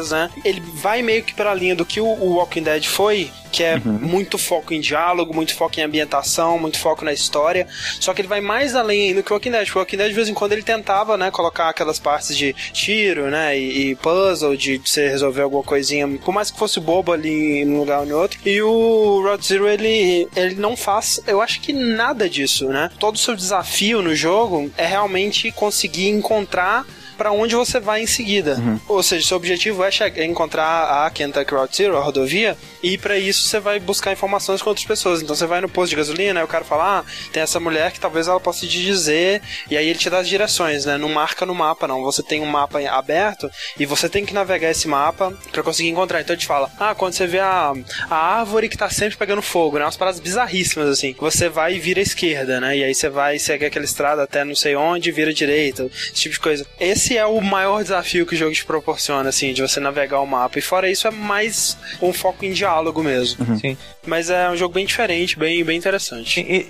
[0.00, 0.30] né?
[0.44, 3.78] Ele vai meio que pra linha do que o, o Walking Dead foi, que é
[3.78, 7.66] muito foco em diálogo, muito foco em ambientação, muito foco na história.
[8.00, 9.64] Só que ele vai mais além ainda que o Walking Dead.
[9.64, 12.54] Porque o Walking Dead, de vez em quando, ele tentava, né, colocar aquelas partes de
[12.72, 17.12] tiro, né, e, e puzzle, de você resolver alguma coisinha, por mais que fosse bobo
[17.12, 18.38] ali em um lugar ou em outro.
[18.44, 22.90] E o Road Zero, ele, ele não faz, eu acho que nada disso, né?
[22.98, 26.86] Todo o seu desafio no jogo é realmente conseguir encontrar
[27.22, 28.60] pra onde você vai em seguida.
[28.88, 33.18] Ou seja, seu objetivo é, é encontrar a Kentucky Route Zero, a rodovia, e pra
[33.18, 35.22] isso você vai buscar informações com outras pessoas.
[35.22, 37.92] Então você vai no posto de gasolina, aí o cara fala, ah, tem essa mulher
[37.92, 40.98] que talvez ela possa te dizer, e aí ele te dá as direções, né?
[40.98, 42.02] Não marca no mapa, não.
[42.02, 46.20] Você tem um mapa aberto e você tem que navegar esse mapa pra conseguir encontrar.
[46.20, 47.72] Então ele te fala, ah, quando você vê a,
[48.10, 49.84] a árvore que tá sempre pegando fogo, né?
[49.84, 51.14] Umas paradas bizarríssimas, assim.
[51.18, 52.76] Você vai e vira à esquerda, né?
[52.76, 56.14] E aí você vai, segue aquela estrada até não sei onde, vira à direita, esse
[56.14, 56.66] tipo de coisa.
[56.80, 60.26] Esse é o maior desafio que o jogo te proporciona, assim, de você navegar o
[60.26, 60.58] mapa.
[60.58, 62.71] E fora isso, é mais um foco em diálogo
[63.02, 63.44] mesmo.
[63.46, 63.58] Uhum.
[63.58, 63.76] Sim.
[64.06, 66.40] Mas é um jogo bem diferente, bem, bem interessante.
[66.40, 66.66] E,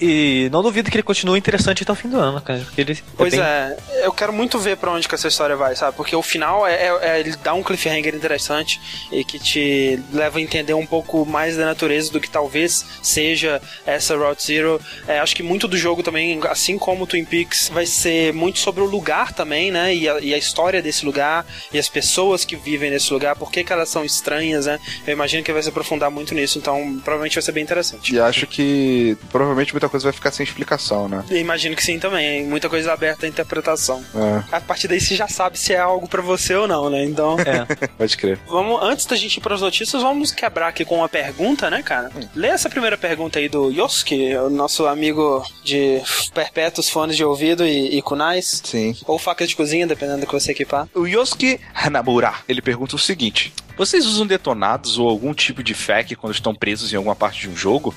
[0.46, 2.66] e, não duvido que ele continue interessante até o fim do ano, cara.
[2.76, 4.00] Ele pois é, bem...
[4.00, 5.96] é, eu quero muito ver para onde que essa história vai, sabe?
[5.96, 8.80] Porque o final é, é, é, ele dá um cliffhanger interessante
[9.10, 13.60] e que te leva a entender um pouco mais da natureza do que talvez seja
[13.86, 14.80] essa Route Zero.
[15.06, 18.82] É, acho que muito do jogo também, assim como Twin Peaks, vai ser muito sobre
[18.82, 19.94] o lugar também, né?
[19.94, 23.50] E a, e a história desse lugar e as pessoas que vivem nesse lugar, por
[23.50, 24.78] que, que elas são estranhas, né?
[25.06, 28.14] Eu imagino que vai se aprofundar muito nisso, então provavelmente vai ser bem interessante.
[28.14, 31.24] E acho que provavelmente muita coisa vai ficar sem explicação, né?
[31.30, 34.02] Eu imagino que sim também, muita coisa aberta à interpretação.
[34.14, 34.56] É.
[34.56, 37.04] A partir daí você já sabe se é algo para você ou não, né?
[37.04, 37.36] Então.
[37.40, 37.66] É.
[37.98, 38.38] Pode crer.
[38.46, 41.82] Vamos, antes da gente ir para as notícias, vamos quebrar aqui com uma pergunta, né,
[41.82, 42.10] cara?
[42.16, 42.28] Hum.
[42.34, 46.00] Lê essa primeira pergunta aí do Yosuke, o nosso amigo de
[46.34, 48.62] perpétuos fones de ouvido e, e kunais.
[48.64, 48.96] Sim.
[49.06, 50.88] Ou facas de cozinha, dependendo do que você equipar.
[50.94, 56.16] O Yosuke Hanamura, ele pergunta o seguinte: vocês usam detonados ou algum tipo de FAQ
[56.16, 57.94] quando estão presos em alguma parte de um jogo?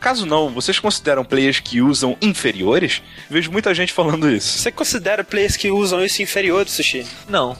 [0.00, 3.02] Caso não, vocês consideram players que usam inferiores?
[3.28, 4.58] Vejo muita gente falando isso.
[4.58, 7.06] Você considera players que usam isso inferiores, Sushi?
[7.28, 7.56] Não.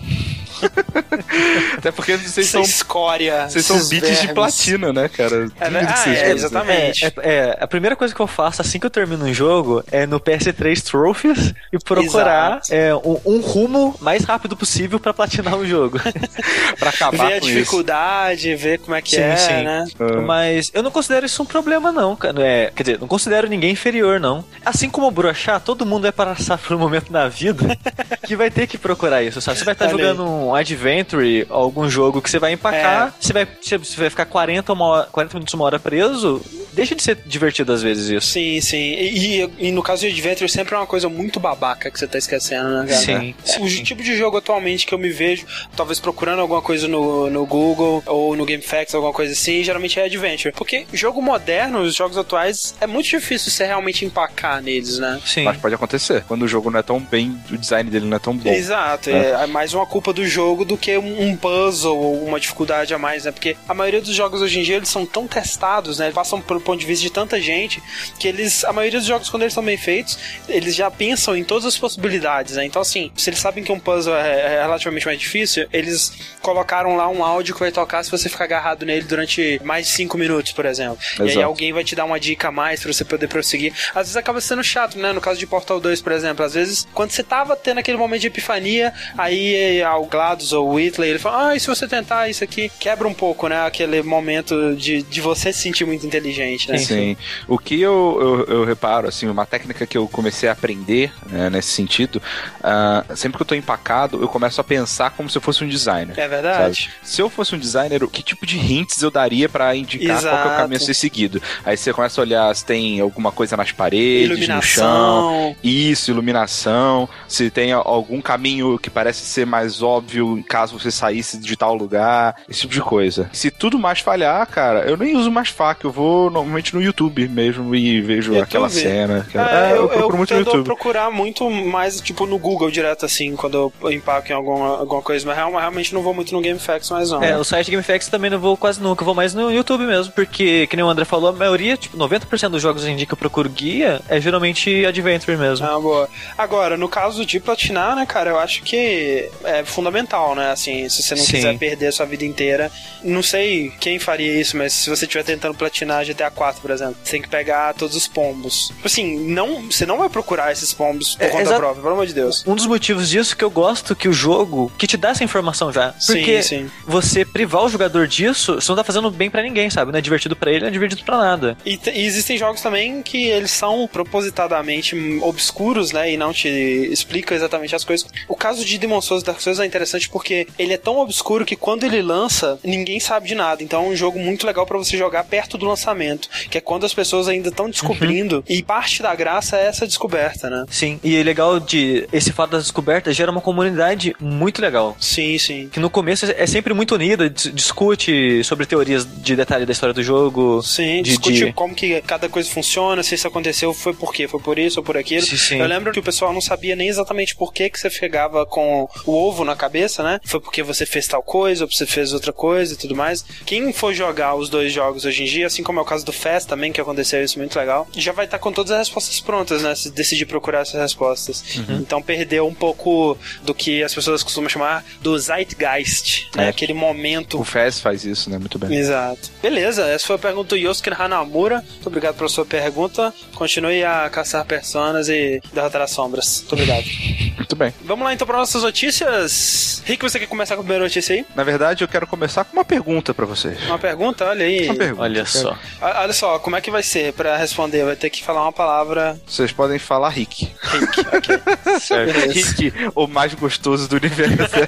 [1.79, 2.63] Até porque vocês são.
[2.63, 3.49] escória.
[3.49, 5.49] Vocês são bits de platina, né, cara?
[5.61, 5.87] É, né?
[5.89, 7.05] ah, é, exatamente.
[7.05, 10.07] É, é, a primeira coisa que eu faço assim que eu termino um jogo é
[10.07, 15.67] no PS3 Trophies e procurar é, um, um, rumo mais rápido possível para platinar o
[15.67, 15.99] jogo.
[16.79, 18.63] para acabar ver a dificuldade, isso.
[18.63, 19.63] ver como é que sim, é, sim.
[19.63, 19.85] né?
[19.99, 20.27] Uhum.
[20.27, 22.17] Mas eu não considero isso um problema, não.
[22.39, 24.45] É, quer dizer, não considero ninguém inferior, não.
[24.65, 27.77] Assim como brochar, todo mundo vai passar por um momento na vida
[28.27, 29.59] que vai ter que procurar isso, sabe?
[29.59, 33.13] Você vai estar jogando um Adventure, algum jogo que você vai empacar, é.
[33.21, 36.43] você, vai, você vai ficar 40, uma hora, 40 minutos, uma hora preso,
[36.73, 38.33] deixa de ser divertido às vezes isso.
[38.33, 38.77] Sim, sim.
[38.77, 42.09] E, e, e no caso de Adventure, sempre é uma coisa muito babaca que você
[42.09, 43.01] tá esquecendo, né, cara?
[43.01, 43.35] Sim.
[43.47, 47.31] É, o tipo de jogo atualmente que eu me vejo, talvez procurando alguma coisa no,
[47.31, 50.53] no Google ou no GameFAQs, alguma coisa assim, geralmente é Adventure.
[50.53, 55.21] Porque jogo moderno, os jogos atuais, é muito difícil você realmente empacar neles, né?
[55.25, 55.45] Sim.
[55.45, 56.25] Mas pode acontecer.
[56.27, 58.51] Quando o jogo não é tão bem, o design dele não é tão bom.
[58.51, 59.11] Exato.
[59.11, 59.43] Né?
[59.43, 63.25] É mais uma culpa do jogo do que um puzzle ou uma dificuldade a mais,
[63.25, 63.31] né?
[63.31, 66.07] Porque a maioria dos jogos hoje em dia, eles são tão testados, né?
[66.07, 67.81] Eles passam pelo ponto de vista de tanta gente
[68.19, 70.19] que eles, a maioria dos jogos, quando eles são bem feitos,
[70.49, 72.65] eles já pensam em todas as possibilidades, né?
[72.65, 76.13] Então, assim, se eles sabem que um puzzle é, é relativamente mais difícil, eles
[76.43, 79.93] colocaram lá um áudio que vai tocar se você ficar agarrado nele durante mais de
[79.93, 80.99] 5 minutos, por exemplo.
[81.15, 81.31] Exato.
[81.31, 83.73] E aí alguém vai te dar uma dica a mais pra você poder prosseguir.
[83.91, 85.13] Às vezes acaba sendo chato, né?
[85.13, 88.23] No caso de Portal 2, por exemplo, às vezes, quando você tava tendo aquele momento
[88.23, 92.43] de epifania, aí ah, GLaDOS ou Whitley, ele fala, ah, e se você tentar isso
[92.43, 93.67] aqui, quebra um pouco, né?
[93.67, 96.79] Aquele momento de, de você se sentir muito inteligente, né?
[96.79, 97.17] Sim.
[97.47, 101.51] O que eu, eu, eu reparo, assim, uma técnica que eu comecei a aprender né,
[101.51, 102.23] nesse sentido,
[102.61, 105.69] uh, sempre que eu tô empacado, eu começo a pensar como se eu fosse um
[105.69, 106.19] designer.
[106.19, 106.83] É verdade.
[106.83, 106.95] Sabe?
[107.03, 110.37] Se eu fosse um designer, que tipo de hints eu daria para indicar Exato.
[110.37, 111.43] qual é o caminho a ser seguido?
[111.65, 114.57] Aí você começa a olhar se tem alguma coisa nas paredes, iluminação.
[114.57, 115.57] no chão.
[115.63, 117.09] Isso, iluminação.
[117.29, 120.14] Se tem algum caminho que parece ser mais óbvio
[120.47, 123.29] caso você saísse de tal lugar, esse tipo de coisa.
[123.33, 127.27] Se tudo mais falhar, cara, eu nem uso mais faca, eu vou normalmente no YouTube
[127.29, 128.43] mesmo e vejo YouTube.
[128.43, 129.27] aquela cena.
[129.35, 130.65] É, é, eu, eu procuro muito no YouTube.
[130.65, 135.27] procurar muito mais, tipo, no Google direto, assim, quando eu empaco em alguma, alguma coisa,
[135.27, 137.23] mas realmente não vou muito no GameFAQs mais não.
[137.23, 137.39] É, né?
[137.39, 140.77] o site GameFAQs também não vou quase nunca, vou mais no YouTube mesmo, porque, que
[140.77, 143.19] nem o André falou, a maioria, tipo, 90% dos jogos hoje em dia que eu
[143.19, 145.67] procuro guia é geralmente Adventure mesmo.
[145.67, 146.09] Ah, boa.
[146.37, 150.04] Agora, no caso de platinar, né, cara, eu acho que é fundamental,
[150.35, 151.33] né, assim, se você não Sim.
[151.33, 152.71] quiser perder a sua vida inteira,
[153.03, 156.97] não sei quem faria isso, mas se você estiver tentando platinar GTA 4, por exemplo,
[157.03, 158.69] você tem que pegar todos os pombos.
[158.69, 162.07] Tipo assim, não, você não vai procurar esses pombos por é, conta própria, pelo amor
[162.07, 162.45] de Deus.
[162.47, 165.73] Um dos motivos disso que eu gosto que o jogo que te dá essa informação
[165.73, 165.95] já.
[166.07, 166.71] Porque sim, sim.
[166.87, 169.93] você privar o jogador disso, você não tá fazendo bem para ninguém, sabe?
[169.93, 171.57] Não é divertido para ele, não é divertido para nada.
[171.65, 176.13] E, e, existem jogos também que eles são propositadamente obscuros, né?
[176.13, 178.07] E não te explicam exatamente as coisas.
[178.29, 181.57] O caso de Demon Souls Dark Souls é interessante porque ele é tão obscuro que
[181.57, 183.63] quando ele lança, ninguém sabe de nada.
[183.63, 186.85] Então é um jogo muito legal para você jogar perto do lançamento, que é quando
[186.85, 188.37] as pessoas ainda estão descobrindo.
[188.37, 188.43] Uhum.
[188.49, 190.65] E parte da graça é essa descoberta, né?
[190.69, 194.97] Sim, e é legal de esse fato das descobertas gera uma comunidade muito legal.
[195.01, 195.69] Sim, sim.
[195.73, 200.03] Que no começo é sempre muito unida, discute sobre teorias de detalhe da história do
[200.03, 200.63] jogo.
[200.63, 201.53] Sim, de, discute de...
[201.53, 204.85] como que cada coisa funciona, se isso aconteceu foi por quê, foi por isso ou
[204.85, 205.27] por aquilo.
[205.27, 205.59] Sim, sim.
[205.59, 208.89] Eu lembro que o pessoal não sabia nem exatamente por que que você pegava com
[209.07, 210.21] o ovo na cabeça, né?
[210.25, 213.25] Foi porque você fez tal coisa, ou você fez outra coisa e tudo mais.
[213.45, 216.13] Quem for jogar os dois jogos hoje em dia, assim como é o caso do
[216.13, 219.63] FES também, que aconteceu isso muito legal, já vai estar com todas as respostas prontas,
[219.63, 219.75] né?
[219.75, 221.45] Se decidir procurar essas respostas.
[221.69, 226.47] Então perdeu um pouco do que as pessoas costumam chamar do Zeitgeist, né?
[226.47, 226.49] É.
[226.49, 228.39] Aquele momento O Fez faz isso, né?
[228.39, 228.75] Muito bem.
[228.77, 229.31] Exato.
[229.43, 231.57] Beleza, essa foi a pergunta do Yosuke Hanamura.
[231.57, 233.13] Muito obrigado pela sua pergunta.
[233.35, 236.41] Continue a caçar personas e derrotar as sombras.
[236.41, 236.85] Muito obrigado.
[237.37, 237.75] Muito bem.
[237.85, 239.74] Vamos lá então para nossas notícias.
[239.85, 241.25] Rick, você quer começar com a primeira notícia aí?
[241.35, 243.59] Na verdade, eu quero começar com uma pergunta pra vocês.
[243.67, 244.25] Uma pergunta?
[244.27, 244.67] Olha aí.
[244.67, 245.03] Uma pergunta.
[245.03, 245.57] Olha só.
[245.81, 247.85] Ah, Olha só, como é que vai ser pra responder?
[247.85, 249.19] Vai ter que falar uma palavra.
[249.27, 250.53] Vocês podem falar Rick.
[250.63, 251.81] Rick, ok.
[251.81, 252.31] Certo.
[252.31, 254.35] Rick, o mais gostoso do universo.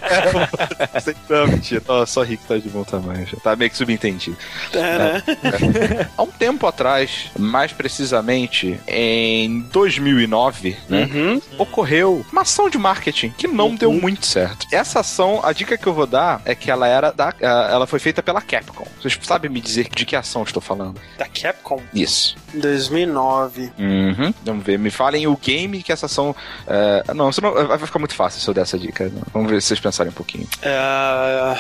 [0.97, 1.83] É, Não, mentira.
[1.89, 3.27] Ó, só Rick tá de bom tamanho.
[3.27, 4.37] Já tá meio que subentendido.
[4.73, 5.23] É, né?
[6.17, 11.09] Há um tempo atrás, mais precisamente em 2009, né?
[11.13, 11.41] Uhum.
[11.59, 14.67] Ocorreu uma ação de marketing que não deu muito certo.
[14.73, 17.87] Essa ação, a dica que eu vou dar é que ela era da, ah, ela
[17.87, 18.87] foi feita pela Capcom.
[19.01, 21.01] Vocês sabem me dizer de que ação eu estou falando?
[21.19, 22.37] Da Capcom, Isso.
[22.55, 23.73] 2009.
[23.79, 24.33] Uhum.
[24.45, 24.79] Vamos ver.
[24.79, 26.35] Me falem o game que essa ação.
[26.67, 29.11] é, Não, isso não, vai ficar muito fácil se eu der essa dica.
[29.33, 30.47] Vamos ver se vocês pensarem um pouquinho.
[30.63, 31.57] É,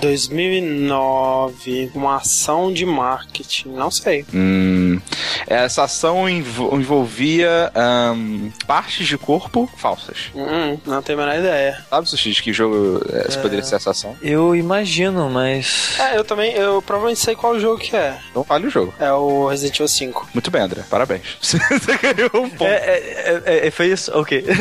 [0.00, 1.90] 2009.
[1.94, 3.68] Uma ação de marketing.
[3.70, 4.24] Não sei.
[4.34, 5.00] Hum,
[5.46, 10.30] essa ação envo- envolvia ahn, partes de corpo falsas.
[10.34, 11.84] Hum, não tenho a menor ideia.
[11.88, 14.16] Sabe, Sushi, de que jogo é, se poderia ser essa ação?
[14.22, 15.98] Eu imagino, mas.
[15.98, 18.18] É, eu também, eu provavelmente sei qual jogo que é.
[18.30, 18.94] Então fale o jogo.
[18.98, 20.28] É o Resident Evil 5.
[20.34, 20.82] Muito bem, André.
[20.88, 21.22] Parabéns.
[21.40, 21.58] Você
[21.98, 22.64] ganhou um ponto.
[22.64, 24.10] É, é, é, é, foi isso?
[24.16, 24.44] Ok.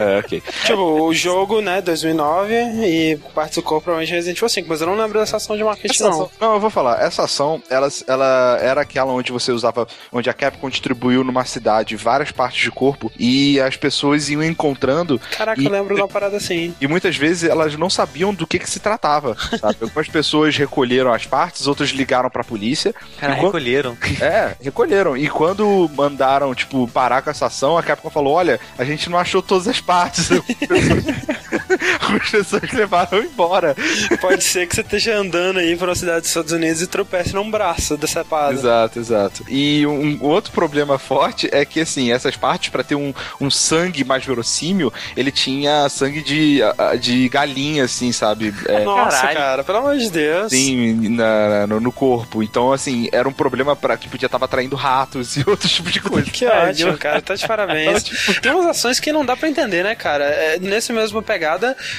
[0.00, 0.42] É, ok.
[0.64, 2.54] Tipo, o jogo, né, 2009
[2.86, 5.54] e parte do corpo provavelmente é Resident Evil 5, mas eu não lembro dessa ação
[5.54, 6.10] de marketing, não.
[6.10, 7.02] ação, não, eu vou falar.
[7.02, 11.96] Essa ação, ela, ela era aquela onde você usava, onde a Capcom distribuiu numa cidade
[11.96, 16.08] várias partes de corpo e as pessoas iam encontrando Caraca, E- eu lembro de uma
[16.08, 16.74] parada assim.
[16.80, 19.36] e muitas vezes elas não sabiam do que, que se tratava.
[19.58, 19.76] Sabe?
[19.82, 22.94] Algumas pessoas recolheram as partes, outras ligaram pra polícia.
[23.18, 23.96] Cara, quando- recolheram.
[24.20, 25.16] É, recolheram.
[25.16, 29.18] E quando mandaram, tipo, parar com essa ação, a Capcom falou: olha, a gente não
[29.18, 30.28] achou todas as partes.
[32.22, 33.74] As pessoas levaram embora.
[34.20, 37.34] Pode ser que você esteja andando aí pra uma cidade dos Estados Unidos e tropece
[37.34, 38.52] num braço decepado.
[38.54, 39.44] Exato, exato.
[39.48, 44.04] E um, outro problema forte é que, assim, essas partes, pra ter um, um sangue
[44.04, 46.60] mais verossímil, ele tinha sangue de,
[47.00, 48.54] de galinha, assim, sabe?
[48.66, 49.38] É, Nossa, Caralho.
[49.38, 50.46] cara, pelo amor de Deus.
[50.46, 52.42] assim, na- no, no corpo.
[52.42, 56.00] Então, assim, era um problema para que podia estar atraindo ratos e outros tipos de
[56.00, 56.30] coisa.
[56.30, 57.20] Que ótimo, cara.
[57.20, 58.04] Tá de parabéns.
[58.40, 60.24] Tem umas ações que não dá pra entender, né, cara?
[60.24, 61.39] É, nesse mesmo pegada,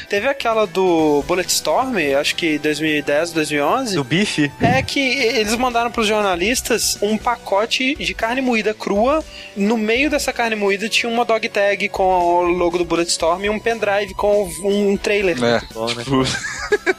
[0.10, 3.96] teve aquela do Bulletstorm, acho que 2010, 2011.
[3.96, 4.52] Do bife?
[4.62, 9.24] É que eles mandaram pros jornalistas um pacote de carne moída crua.
[9.56, 13.50] No meio dessa carne moída tinha uma dog tag com o logo do Bulletstorm e
[13.50, 15.38] um pendrive com um trailer.
[15.44, 16.04] É, Bom, né?
[16.04, 16.24] tipo,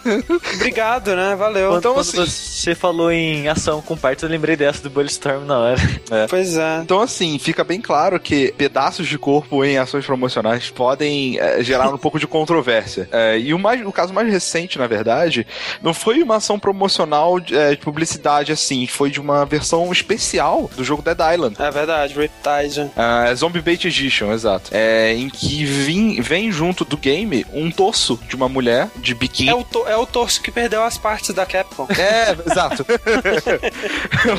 [0.56, 1.34] Obrigado, né?
[1.36, 1.68] Valeu.
[1.70, 5.44] Quando, Então, quando assim- você falou em ação com partes, eu lembrei dessa do Bulletstorm
[5.44, 5.76] na hora.
[6.28, 6.78] Pois é.
[6.82, 11.88] Então, assim, fica bem claro que pedaços de corpo em ações promocionais podem é, gerar
[11.92, 13.08] um pouco de controvérsia.
[13.12, 15.46] É, e o, mais, o caso mais recente, na verdade,
[15.82, 20.70] não foi uma ação promocional de, é, de publicidade assim, foi de uma versão especial
[20.76, 21.56] do jogo Dead Island.
[21.58, 22.90] É verdade, Riptide.
[22.96, 24.70] Ah, é Zombie Bait Edition, exato.
[24.72, 29.50] É, em que vim, vem junto do game um torso de uma mulher de biquíni.
[29.50, 31.86] É o, to- é o torso que perdeu as partes da Capcom.
[31.90, 32.84] É, exato.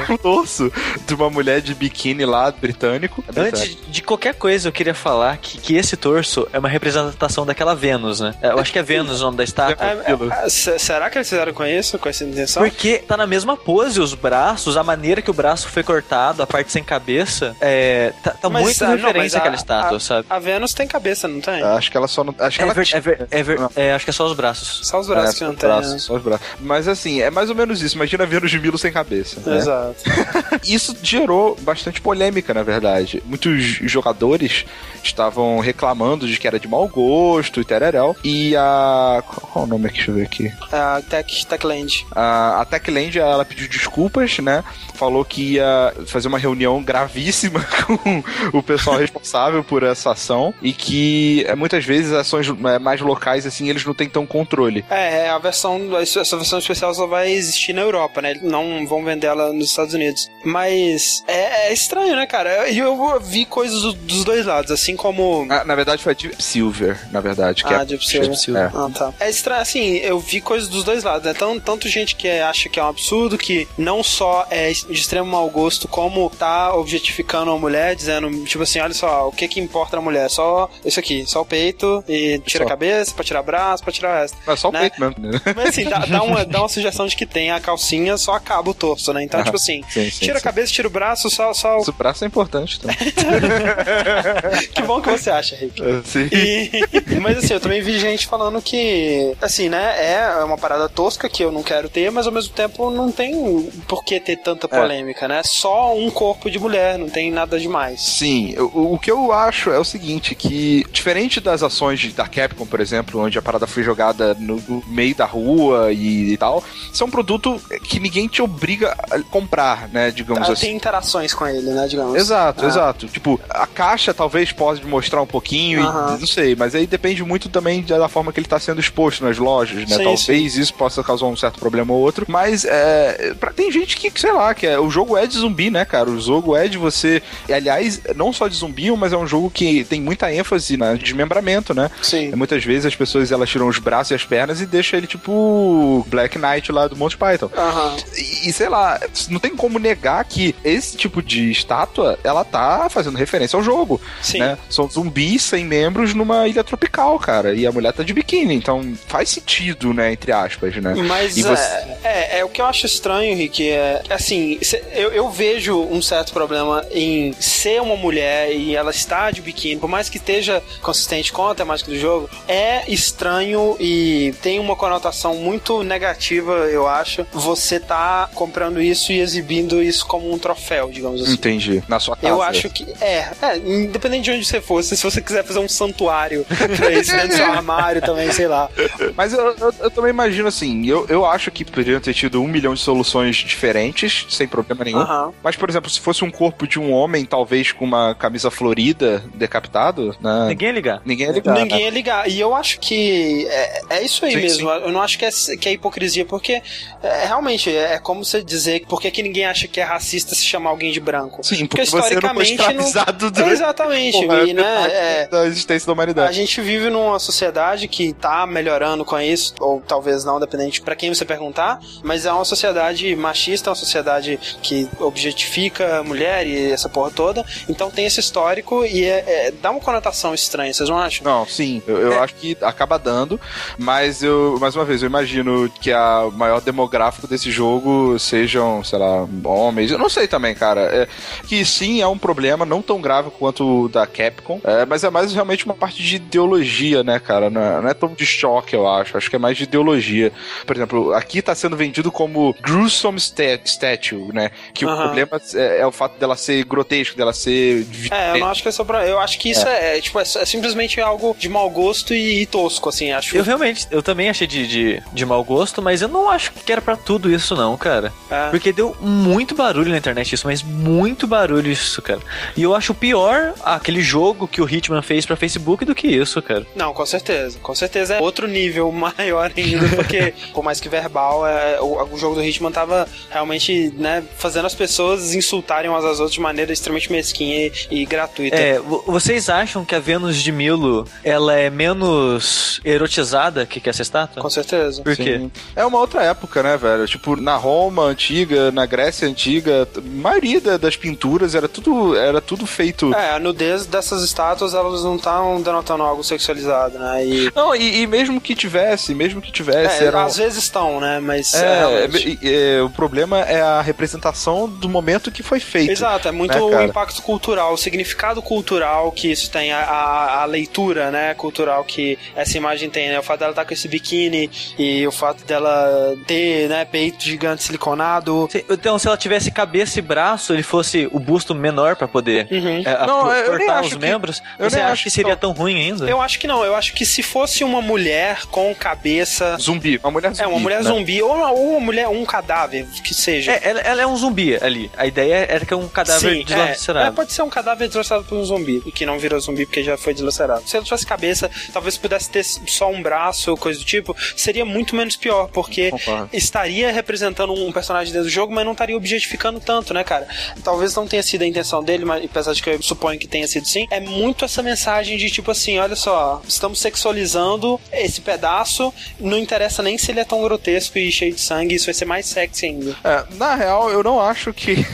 [0.09, 0.71] É um torso
[1.05, 3.23] de uma mulher de biquíni lá, britânico.
[3.35, 7.75] Antes de qualquer coisa, eu queria falar que, que esse torso é uma representação daquela
[7.75, 8.33] Vênus, né?
[8.41, 9.85] É, Eu acho que é Vênus o nome da estátua.
[9.85, 11.97] É, é, é, se- será que eles fizeram com isso?
[11.99, 12.63] Com essa intenção?
[12.63, 16.47] Porque tá na mesma pose os braços, a maneira que o braço foi cortado, a
[16.47, 19.99] parte sem cabeça, é, tá, tá Mas, muito ah, não, referência a- àquela estátua, a-
[19.99, 20.27] sabe?
[20.29, 21.61] A Vênus tem cabeça, não tem?
[21.61, 22.33] Acho que ela só não.
[22.39, 24.33] Acho que É, ela ver- é ver- é ver- é, acho que é só os
[24.33, 24.87] braços.
[24.87, 26.45] Só os braços É, os braços, só os braços.
[26.59, 27.95] Mas assim, é mais ou menos isso.
[27.95, 29.39] Imagina Vênus de Milo sem cabeça.
[29.41, 29.57] né?
[29.57, 29.95] Exato.
[30.63, 33.21] Isso gerou bastante polêmica, na verdade.
[33.25, 34.65] Muitos jogadores
[35.03, 38.15] estavam reclamando de que era de mau gosto e tereréu.
[38.23, 39.23] E a.
[39.51, 39.97] Qual o nome aqui?
[39.97, 40.51] Deixa eu ver aqui.
[40.71, 42.05] A Tech, Techland.
[42.15, 44.63] A, a Techland, ela pediu desculpas, né?
[44.95, 48.23] Falou que ia fazer uma reunião gravíssima com
[48.57, 53.45] o pessoal responsável por essa ação e que eh, muitas vezes ações eh, mais locais,
[53.45, 54.85] assim, eles não têm tão controle.
[54.89, 58.35] É, a versão, essa versão especial só vai existir na Europa, né?
[58.41, 60.29] Não vão vender ela nos Estados Unidos.
[60.43, 62.69] Mas é, é estranho, né, cara?
[62.69, 65.45] E eu, eu vi coisas do- dos dois lados, assim como.
[65.49, 67.63] Ah, na verdade, foi Deep Silver, na verdade.
[67.65, 68.61] Ah, é, Deep Silver.
[68.61, 68.71] É.
[68.73, 69.13] Ah, tá.
[69.19, 71.33] É estranho, assim, eu vi coisas dos dois lados, né?
[71.33, 75.25] Tanto, tanto gente que acha que é um absurdo, que não só é de extremo
[75.29, 79.59] mau gosto, como tá objetificando a mulher, dizendo, tipo assim, olha só, o que que
[79.59, 80.29] importa na mulher?
[80.29, 82.67] Só isso aqui, só o peito e tira Só.
[82.67, 84.37] a cabeça, pra tirar braço, pra tirar o resto.
[84.45, 84.81] Mas só o né?
[84.81, 85.15] peito mesmo.
[85.23, 85.41] Né?
[85.55, 88.69] Mas assim, dá, dá uma, dá uma sugestão de que tem a calcinha, só acaba
[88.69, 89.23] o torso, né?
[89.23, 90.43] Então, Ah, tipo assim, sim, sim, tira a sim.
[90.43, 91.91] cabeça, tira o braço, só, só o...
[91.93, 92.97] Braço é importante também.
[94.73, 95.81] Que bom que você acha, Rick.
[96.05, 96.29] Sim.
[96.31, 101.29] E- mas assim, eu também vi gente falando que, assim, né, é uma parada tosca
[101.29, 104.67] que eu não quero ter, mas ao mesmo tempo não tem por que ter tanta
[104.67, 105.41] polêmica, né?
[105.43, 108.01] Só um corpo de mulher, não tem nada demais.
[108.01, 112.65] Sim, o, o que eu acho é o seguinte, que diferente das ações da Capcom,
[112.65, 116.63] por exemplo, onde a parada foi jogada no, no meio da rua e, e tal,
[116.91, 120.67] isso é um produto que ninguém te obriga a comprar, né, digamos Ah, assim.
[120.67, 122.15] Tem interações com ele, né, digamos.
[122.15, 122.67] Exato, Ah.
[122.67, 123.07] exato.
[123.07, 127.49] Tipo, a caixa talvez pode mostrar um pouquinho, e, não sei, mas aí depende muito
[127.49, 129.97] também da forma que ele tá sendo exposto nas lojas, né?
[129.97, 133.97] Sim, talvez isso possa causar um certo problema ou outro, mas é, pra, tem gente
[133.97, 136.09] que, sei lá, que é, o jogo é de zumbi, né, cara?
[136.09, 137.21] O jogo é de você.
[137.47, 140.93] E, aliás, não só de zumbi, mas é um jogo que tem muita ênfase na
[140.95, 141.89] desmembramento, né?
[142.01, 142.31] Sim.
[142.35, 146.05] Muitas vezes as pessoas elas tiram os braços e as pernas e deixam ele tipo
[146.07, 147.49] Black Knight lá do Monty Python.
[147.55, 147.95] Aham.
[148.15, 152.87] E, e sei lá, não tem como negar que esse tipo de estátua, ela tá
[152.89, 153.99] fazendo referência ao jogo.
[154.21, 154.39] Sim.
[154.39, 154.57] Né?
[154.69, 157.53] São zumbis sem membros numa ilha tropical, cara.
[157.53, 158.55] E a mulher tá de biquíni.
[158.55, 160.11] Então faz sentido, né?
[160.13, 160.93] Entre aspas, né?
[161.07, 164.83] Mas E você- é, é, é o que eu acho estranho, Rick, é assim, cê-
[164.93, 169.79] eu, eu vejo um certo problema em ser uma mulher e ela estar de biquíni,
[169.79, 174.75] por mais que esteja consistente com a temática do jogo, é estranho e tem uma
[174.83, 180.89] conotação muito negativa, eu acho, você tá comprando isso e exibindo isso como um troféu,
[180.91, 181.31] digamos assim.
[181.33, 181.81] Entendi.
[181.87, 182.27] Na sua casa.
[182.27, 182.85] Eu acho que.
[182.99, 186.45] É, é, independente de onde você fosse, se você quiser fazer um santuário
[186.77, 188.69] pra isso dentro do seu armário também, sei lá.
[189.15, 192.47] Mas eu, eu- eu também imagino assim, eu, eu acho que poderiam ter tido um
[192.47, 194.99] milhão de soluções diferentes, sem problema nenhum.
[194.99, 195.31] Aham.
[195.41, 199.23] Mas, por exemplo, se fosse um corpo de um homem, talvez com uma camisa florida,
[199.33, 200.47] decapitado, né?
[200.49, 201.01] Ninguém ia ligar.
[201.05, 201.53] Ninguém ia ligar.
[201.55, 201.83] Ninguém né?
[201.85, 202.29] ia ligar.
[202.29, 204.69] E eu acho que é, é isso aí Sim, mesmo.
[204.69, 204.72] sim.
[204.77, 206.61] Eu não acho que é, que é hipocrisia, porque
[207.01, 210.43] é, realmente é como você dizer por que, que ninguém acha que é racista se
[210.43, 211.43] chamar alguém de branco.
[211.43, 214.25] Sim, Porque porque você não foi historicamente não- durante Exatamente.
[214.25, 216.33] porra, e, né, é, da existência da a humanidade.
[216.35, 221.13] gente vive numa sociedade que tá melhorando com isso, ou talvez não, dependente pra quem
[221.13, 226.89] você perguntar, mas é uma sociedade machista, uma sociedade que objetifica a mulher e essa
[226.89, 227.45] porra toda.
[227.69, 231.23] Então tem esse histórico e é- é- dá uma conotação estranha, vocês não acham?
[231.23, 232.19] Não, sim, eu, eu É.
[232.19, 233.39] acho que acaba dando,
[233.77, 238.97] mas eu, mais uma vez, eu imagino que a maior demográfico desse jogo sejam, sei
[238.97, 239.91] lá, homens.
[239.91, 240.81] Eu não sei também, cara.
[240.81, 241.07] É,
[241.47, 245.09] que sim, é um problema não tão grave quanto o da Capcom, é, mas é
[245.09, 247.49] mais realmente uma parte de ideologia, né, cara?
[247.49, 249.17] Não é, não é tão de choque, eu acho.
[249.17, 250.31] Acho que é mais de ideologia.
[250.65, 254.51] Por exemplo, aqui tá sendo vendido como gruesome sta- statue, né?
[254.73, 257.85] Que o problema é, é o fato dela ser grotesco, dela ser.
[258.11, 259.05] É, eu não acho que é só pra.
[259.05, 262.41] Eu acho que isso é, é, tipo, é, é simplesmente algo de mau gosto e,
[262.41, 263.35] e tosco, assim, acho.
[263.35, 266.71] Eu realmente, eu também achei de, de, de mau gosto, mas eu não acho que
[266.71, 268.13] era pra tudo isso, não, cara.
[268.29, 268.49] É.
[268.49, 272.19] Porque deu muito barulho na internet isso, mas muito barulho isso, cara.
[272.55, 276.41] E eu acho pior aquele jogo que o Hitman fez pra Facebook do que isso,
[276.41, 276.65] cara.
[276.75, 277.57] Não, com certeza.
[277.59, 282.17] Com certeza é outro nível maior ainda, porque, por mais que verbal, é, o, o
[282.17, 286.71] jogo do Hitman tava realmente, né, fazendo as pessoas insultarem umas às outras de maneira
[286.71, 288.55] extremamente mesquinha e, e gratuita.
[288.55, 293.89] É, vo- vocês acham que a Vênus de Milo, ela é menos erotizada que, que
[293.89, 294.41] essa estátua?
[294.43, 295.01] Com certeza.
[295.01, 295.39] Por quê?
[295.39, 295.51] Sim.
[295.75, 297.07] É uma outra época, né, velho?
[297.07, 302.39] Tipo, na Roma antiga, na Grécia antiga, a maioria da- das pinturas era tudo, era
[302.41, 303.13] tudo feito.
[303.13, 307.25] É, a nudez dessas estátuas, elas não estão denotando algo sexualizado, né?
[307.25, 310.23] E, Não, e, e mesmo que tivesse, mesmo que tivesse, é, era.
[310.23, 311.19] às vezes estão, né?
[311.19, 315.91] Mas É, é, é, é, o problema é a representação do momento que foi feito.
[315.91, 320.41] Exato, é muito né, o impacto cultural, o significado cultural que isso tem, a, a,
[320.41, 323.87] a leitura, né, cultural que essa imagem tem, né, o fato dela estar com esse
[323.87, 324.32] biquíni
[324.77, 328.47] e o fato dela ter, né, peito gigante siliconado.
[328.51, 332.47] Se- Então, se ela tivesse cabeça e braço, ele fosse o busto menor pra poder
[332.51, 332.81] Uhum.
[332.85, 335.37] é, Não, eu cortar os que- membros, eu você nem acha acho que seria não.
[335.39, 336.09] tão ruim ainda?
[336.09, 339.57] Eu acho que não, eu acho que se fosse uma mulher com cabeça.
[339.59, 340.43] Zumbi, uma mulher zumbi.
[340.43, 340.89] É, uma mulher né?
[340.89, 343.51] zumbi, ou uma, ou uma mulher, um cadáver, que seja.
[343.51, 344.89] É, ela, ela é um zumbi ali.
[344.97, 347.07] A ideia era que é um cadáver Sim, é, deslacerado.
[347.07, 349.83] é, pode ser um cadáver dilacerado por um zumbi, e que não virou zumbi porque
[349.83, 350.63] já foi dilacerado.
[350.67, 354.65] Se ela tivesse cabeça, talvez pudesse ter só um braço ou coisa do tipo, seria
[354.65, 356.29] muito menos pior, porque Concordo.
[356.33, 360.27] estaria representando um personagem dentro do jogo, mas não estaria objetificando tanto, né, cara?
[360.63, 363.47] Talvez não tenha sido a intenção dele, mas apesar de que eu suponho que tenha
[363.47, 368.93] sido sim, é muito essa mensagem de tipo assim, olha só, estamos sexualizando esse pedaço,
[369.19, 372.05] não interessa nem se ele é tão grotesco e cheio de sangue, isso vai ser
[372.05, 372.95] mais sexy ainda.
[373.03, 374.85] É, na real, eu não acho que.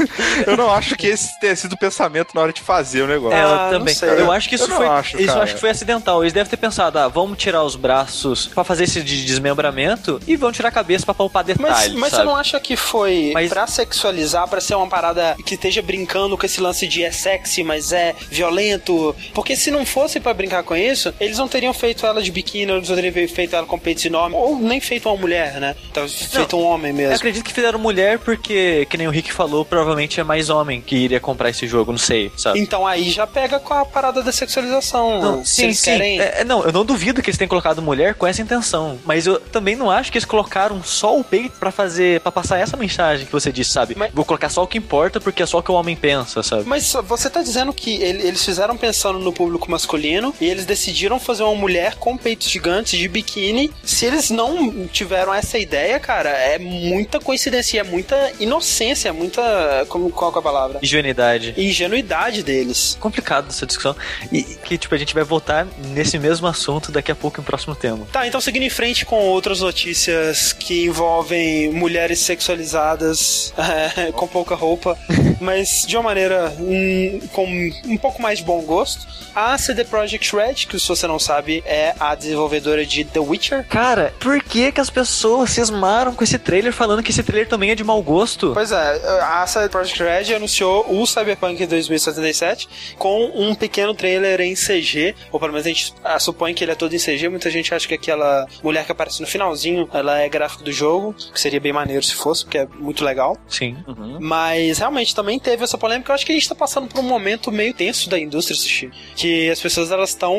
[0.46, 3.36] eu não acho que esse tenha sido o pensamento na hora de fazer o negócio.
[3.36, 3.94] É, Ah, eu não também.
[3.94, 4.08] sei.
[4.10, 4.86] Eu acho que isso Eu não foi.
[4.88, 5.42] acho, isso eu cara.
[5.42, 6.22] acho que foi acidental.
[6.22, 10.36] Eles devem ter pensado, ah, vamos tirar os braços pra fazer esse de- desmembramento e
[10.36, 11.94] vão tirar a cabeça pra poupar Mas, detalhes.
[11.94, 12.28] mas você sabe?
[12.28, 16.44] não acha que foi Mas- pra sexualizar, pra ser uma parada que esteja brincando com
[16.46, 19.14] esse lance de é sexy, mas é violento?
[19.34, 22.72] Porque se não fosse pra brincar com isso, eles não teriam feito ela de biquíni,
[22.72, 25.74] eles não teriam feito ela com peitos enormes, ou nem feito uma mulher, né?
[25.92, 27.14] Talvez feito um homem Eu mesmo.
[27.14, 30.96] acredito que fizeram mulher porque, que nem o Rick falou, provavelmente é mais homem que
[30.96, 32.58] iria comprar esse jogo, não sei, sabe?
[32.60, 35.20] Então aí já pega com a parada da sexualização.
[35.20, 35.84] Não, Se sim, sim.
[35.90, 36.20] querem.
[36.20, 38.57] É, é, não, eu não duvido que eles tenham colocado mulher com essa intenção.
[39.04, 42.58] Mas eu também não acho que eles colocaram só o peito pra fazer, para passar
[42.58, 43.94] essa mensagem que você disse, sabe?
[43.96, 46.42] Mas- Vou colocar só o que importa porque é só o que o homem pensa,
[46.42, 46.64] sabe?
[46.66, 51.18] Mas você tá dizendo que ele- eles fizeram pensando no público masculino e eles decidiram
[51.20, 53.70] fazer uma mulher com peitos gigantes de biquíni.
[53.84, 59.86] Se eles não tiveram essa ideia, cara, é muita coincidência, é muita inocência, é muita.
[59.88, 60.78] Como, qual que é a palavra?
[60.82, 61.54] Ingenuidade.
[61.56, 62.96] Ingenuidade deles.
[63.00, 63.94] Complicado essa discussão.
[64.32, 67.74] E que, tipo, a gente vai voltar nesse mesmo assunto daqui a pouco em próximo
[67.74, 68.06] tema.
[68.12, 73.52] Tá, então seguindo em frente com outras notícias que envolvem mulheres sexualizadas
[73.94, 74.96] é, com pouca roupa,
[75.38, 77.46] mas de uma maneira hum, com
[77.84, 79.06] um pouco mais de bom gosto.
[79.34, 83.66] A CD Projekt Red, que se você não sabe, é a desenvolvedora de The Witcher.
[83.68, 87.70] Cara, por que que as pessoas cismaram com esse trailer falando que esse trailer também
[87.70, 88.52] é de mau gosto?
[88.54, 94.54] Pois é, a CD Projekt Red anunciou o Cyberpunk 2077 com um pequeno trailer em
[94.54, 97.28] CG, ou pelo menos a gente ah, supõe que ele é todo em CG.
[97.28, 101.14] Muita gente acha que aquela mulher que aparece no finalzinho, ela é gráfico do jogo,
[101.14, 103.36] que seria bem maneiro se fosse, porque é muito legal.
[103.48, 103.76] Sim.
[104.20, 106.10] Mas realmente também teve essa polêmica.
[106.10, 108.90] Eu acho que a gente tá passando por um momento meio tenso da indústria assistir.
[109.16, 110.36] Que as pessoas elas estão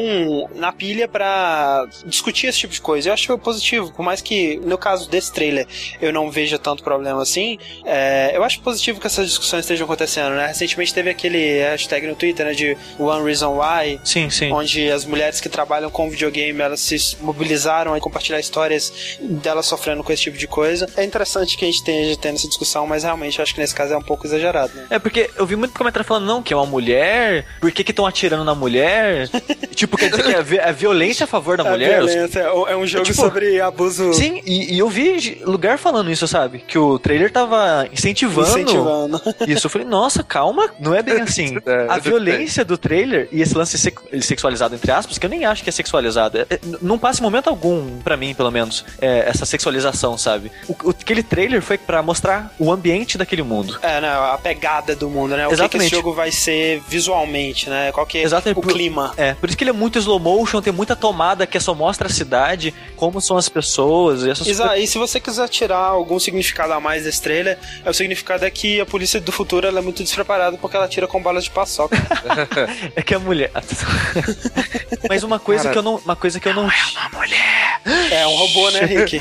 [0.56, 3.10] na pilha pra discutir esse tipo de coisa.
[3.10, 5.68] Eu acho positivo, por mais que no caso desse trailer
[6.02, 7.58] eu não veja tanto problema assim.
[7.86, 10.48] é, eu acho positivo que essas discussões estejam acontecendo, né?
[10.48, 12.54] Recentemente teve aquele hashtag no Twitter, né?
[12.54, 14.00] De One Reason Why.
[14.04, 14.52] Sim, sim.
[14.52, 20.04] Onde as mulheres que trabalham com videogame elas se mobilizaram a compartilhar histórias delas sofrendo
[20.04, 20.88] com esse tipo de coisa.
[20.98, 23.76] É interessante que a gente esteja tendo essa discussão, mas realmente eu acho que nesse
[23.76, 24.88] caso é um pouco exagerado, né?
[24.90, 27.92] É porque eu vi muito comentário falando, não, que é uma mulher, por que que
[27.92, 29.30] estão atirando na mulher?
[29.76, 32.04] tipo, quer dizer que é, vi- é violência a favor da É mulher?
[32.04, 36.12] Os- violência, é um jogo tipo, sobre abuso Sim, e, e eu vi lugar falando
[36.12, 36.60] isso, sabe?
[36.60, 39.22] Que o trailer tava incentivando, incentivando.
[39.48, 39.68] isso.
[39.68, 41.58] Eu falei, nossa, calma, não é bem assim.
[41.70, 45.30] É, A é, violência do trailer e esse lance sex- sexualizado, entre aspas, que eu
[45.30, 46.38] nem acho que é sexualizado.
[46.40, 50.52] é- é- não passa em momento algum, pra mim, pelo menos, é, essa sexualização, sabe?
[50.68, 53.78] O, o- aquele trailer foi pra mostrar o ambiente daquele mundo.
[53.82, 55.48] É, né, a pegada do mundo, né?
[55.48, 55.92] O que que, esse Exatamente.
[55.96, 57.92] jogo vai ser visualmente, né?
[57.92, 58.58] Qual que é Exatamente.
[58.60, 59.14] o clima.
[59.18, 62.08] É, por isso que ele é muito slow motion, tem muita tomada que só mostra
[62.08, 66.20] a cidade, como são as pessoas e essas Isa, e se você quiser tirar algum
[66.20, 69.80] significado a mais desse trailer, é o significado é que a polícia do futuro ela
[69.80, 71.96] é muito despreparada porque ela tira com balas de paçoca.
[72.96, 73.52] É que a mulher.
[75.08, 75.96] Mas uma coisa Cara, que eu não.
[75.98, 76.68] Uma coisa que eu não.
[76.70, 79.20] é um robô, né, Rick?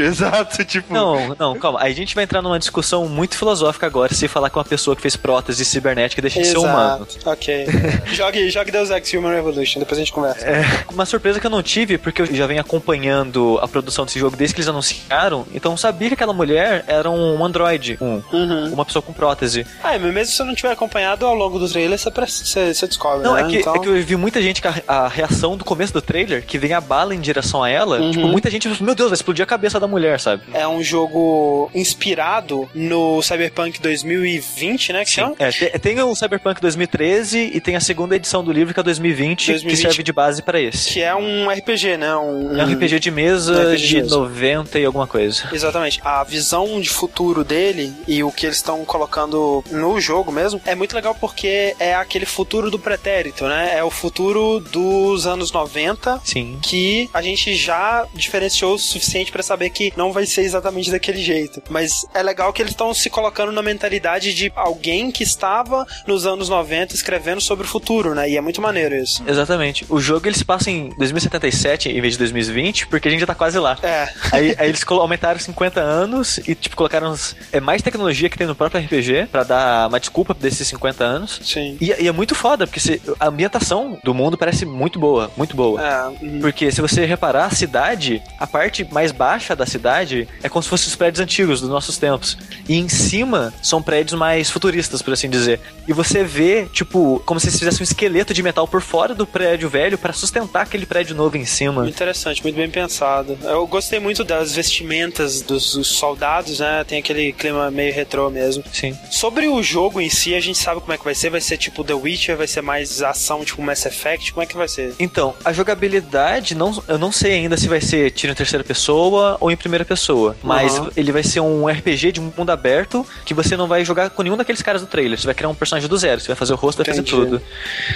[0.00, 0.92] Exato, tipo.
[0.92, 1.80] Não, não, calma.
[1.82, 4.94] Aí a gente vai entrar numa discussão muito filosófica agora se falar com uma pessoa
[4.96, 7.06] que fez prótese cibernética deixa de ser humano.
[7.24, 7.66] Ok.
[8.12, 10.46] jogue, jogue Deus Ex Human Revolution, depois a gente conversa.
[10.46, 14.18] É, uma surpresa que eu não tive, porque eu já venho acompanhando a produção desse
[14.18, 18.22] jogo desde que eles anunciaram, então eu sabia que aquela mulher era um androide, um,
[18.32, 18.72] Uhum.
[18.72, 19.66] uma pessoa com prótese.
[19.82, 22.86] Ah, mas mesmo se você não tiver acompanhado ao longo do trailer, você, você, você
[22.86, 23.42] descobre, Não, né?
[23.42, 25.92] é que, Então- é que eu vi muita gente que a, a reação do começo
[25.92, 28.10] do trailer, que vem a bala em direção a ela, Uhum.
[28.10, 30.42] tipo, muita gente meu Deus, vai explodir a cabeça da mulher, sabe?
[30.52, 35.04] É um jogo inspirado no Cyberpunk 2020, né?
[35.04, 35.34] Que chama?
[35.38, 38.82] É, te- tem o Cyberpunk 2013 e tem a segunda edição do livro, que é
[38.82, 39.76] 2020, 2020.
[39.76, 40.90] que serve de base pra esse.
[40.92, 42.14] Que é um RPG, né?
[42.16, 44.18] Um, É um RPG de mesa Um RPG de mesmo.
[44.18, 45.44] 90 e alguma coisa.
[45.52, 46.00] Exatamente.
[46.04, 50.74] A visão de futuro dele e o que eles estão colocando no jogo mesmo é
[50.74, 53.72] muito legal porque é aquele futuro do pretérito, né?
[53.76, 56.58] É o futuro dos anos 90 Sim.
[56.62, 61.22] que a gente já diferenciou o suficiente pra saber que não vai ser exatamente daquele
[61.22, 61.62] jeito.
[61.70, 66.26] Mas é legal que eles estão se colocando na mentalidade de alguém que estava nos
[66.26, 68.28] anos 90 escrevendo sobre o futuro, né?
[68.28, 69.22] E é muito maneiro isso.
[69.26, 69.84] Exatamente.
[69.88, 73.26] O jogo ele se passa em 2077 em vez de 2020, porque a gente já
[73.26, 73.78] tá quase lá.
[73.82, 74.08] É.
[74.32, 78.46] Aí, aí eles aumentaram 50 anos e, tipo, colocaram uns- é, mais tecnologia que tem
[78.46, 81.40] no próprio RPG pra dar uma desculpa desses 50 anos.
[81.44, 81.76] Sim.
[81.80, 85.54] E, e é muito foda, porque se- a ambientação do mundo parece muito boa, muito
[85.54, 85.80] boa.
[85.86, 86.06] É.
[86.24, 86.40] uhum.
[86.40, 90.88] Porque se você reparar, cidade, a parte mais baixa da cidade é como se fossem
[90.88, 92.36] os prédios antigos dos nossos tempos.
[92.68, 95.60] E em cima são prédios mais futuristas, por assim dizer.
[95.86, 99.26] E você vê, tipo, como se eles fizessem um esqueleto de metal por fora do
[99.26, 101.82] prédio velho para sustentar aquele prédio novo em cima.
[101.82, 103.38] Muito interessante, muito bem pensado.
[103.42, 106.84] Eu gostei muito das vestimentas dos, dos soldados, né?
[106.84, 108.64] Tem aquele clima meio retrô mesmo.
[108.72, 108.96] Sim.
[109.10, 111.30] Sobre o jogo em si, a gente sabe como é que vai ser.
[111.30, 114.32] Vai ser tipo The Witcher, vai ser mais ação, tipo Mass Effect.
[114.32, 114.94] Como é que vai ser?
[114.98, 119.36] Então, a jogabilidade, não, eu não sei ainda se vai ser tiro em terceira pessoa
[119.40, 120.36] ou em primeira pessoa.
[120.42, 120.88] Mas Uhum.
[120.96, 124.36] ele vai ser um RPG de mundo aberto que você não vai jogar com nenhum
[124.36, 125.18] daqueles caras do trailer.
[125.18, 127.40] Você vai criar um personagem do zero, você vai fazer o rosto, vai fazer tudo.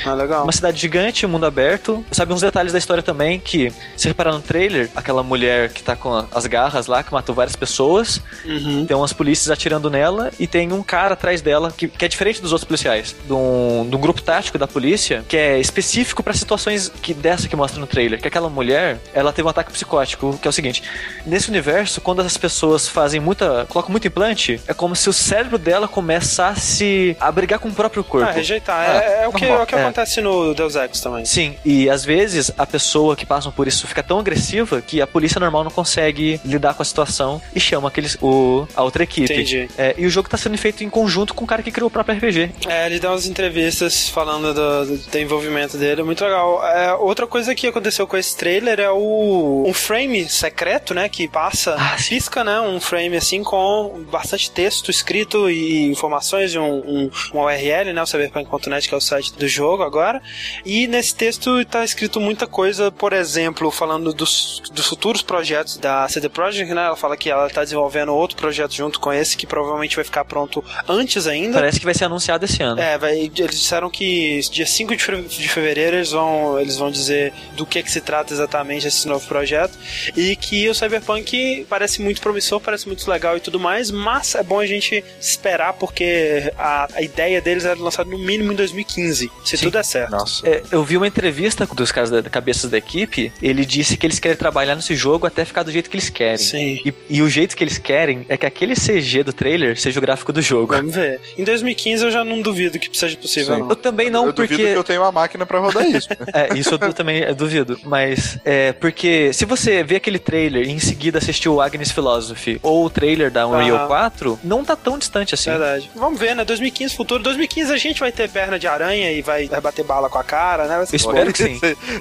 [0.04, 0.42] Ah, legal.
[0.44, 2.04] Uma cidade gigante, mundo aberto.
[2.12, 5.94] Sabe uns detalhes da história também que, se reparar no trailer, aquela mulher que tá
[5.96, 8.86] com as garras lá, que matou várias pessoas, Uhum.
[8.86, 12.40] tem umas polícias atirando nela e tem um cara atrás dela que, que é diferente
[12.40, 13.14] dos outros policiais.
[13.26, 17.48] De um, de um grupo tático da polícia que é específico pra situações que dessa
[17.48, 18.20] que mostra no trailer.
[18.20, 20.82] Que aquela mulher, ela teve um ataque psicótico, que é o seguinte:
[21.24, 23.66] nesse universo, quando as pessoas fazem muita.
[23.68, 28.02] colocam muito implante, é como se o cérebro dela começasse a brigar com o próprio
[28.02, 28.28] corpo.
[28.28, 28.76] Ah, rejeitar.
[28.90, 29.82] Ah, é, é o que, é o que É.
[29.82, 31.24] acontece no Deus Ex também.
[31.24, 35.06] Sim, e às vezes a pessoa que passa por isso fica tão agressiva que a
[35.06, 39.32] polícia normal não consegue lidar com a situação e chama aqueles, o, a outra equipe.
[39.32, 39.68] Entendi.
[39.76, 41.90] É, e o jogo tá sendo feito em conjunto com o cara que criou o
[41.90, 42.50] próprio RPG.
[42.68, 46.64] É, ele dá umas entrevistas falando do, do, do envolvimento dele, muito legal.
[46.66, 49.25] É, outra coisa que aconteceu com esse trailer é o
[49.66, 54.90] um frame secreto, né, que passa, Ah, pisca, né, um frame assim com bastante texto
[54.90, 59.46] escrito e informações de um, um, URL, né, o cyberpunk.net, que é o site do
[59.48, 60.20] jogo agora.
[60.64, 66.08] E nesse texto tá escrito muita coisa, por exemplo, falando dos, dos futuros projetos da
[66.08, 69.46] CD Projekt, né, ela fala que ela tá desenvolvendo outro projeto junto com esse, que
[69.46, 71.54] provavelmente vai ficar pronto antes ainda.
[71.58, 72.80] Parece que vai ser anunciado esse ano.
[72.80, 76.90] É, vai, eles disseram que dia 5 de fe- de fevereiro eles vão, eles vão
[76.90, 79.78] dizer do que, que se trata exatamente esse novo projeto
[80.16, 84.42] e que o Cyberpunk parece muito promissor, parece muito legal e tudo mais, mas é
[84.42, 89.30] bom a gente esperar porque a, a ideia deles era lançar no mínimo em 2015,
[89.44, 89.64] se Sim.
[89.64, 90.10] tudo der certo.
[90.10, 90.48] Nossa.
[90.48, 93.32] É, eu vi uma entrevista dos caras da, da cabeças da equipe.
[93.42, 96.38] Ele disse que eles querem trabalhar nesse jogo até ficar do jeito que eles querem.
[96.38, 96.80] Sim.
[96.84, 100.02] E, e o jeito que eles querem é que aquele CG do trailer seja o
[100.02, 100.74] gráfico do jogo.
[100.74, 101.20] Vamos ver.
[101.36, 103.66] Em 2015 eu já não duvido que seja possível.
[103.68, 104.54] Eu também não, eu porque.
[104.54, 106.08] duvido que eu tenho uma máquina pra rodar isso.
[106.32, 107.78] É, isso eu também eu duvido.
[107.84, 108.95] Mas é porque
[109.32, 113.30] se você vê aquele trailer e em seguida assistiu o Agnes Philosophy ou o trailer
[113.30, 113.86] da Unreal Aham.
[113.88, 115.50] 4, não tá tão distante assim.
[115.50, 115.90] Verdade.
[115.94, 116.44] Vamos ver, né?
[116.44, 117.22] 2015, futuro.
[117.22, 120.66] 2015 a gente vai ter perna de aranha e vai, bater bala com a cara,
[120.66, 120.78] né?
[120.90, 121.60] Eu espero que sim.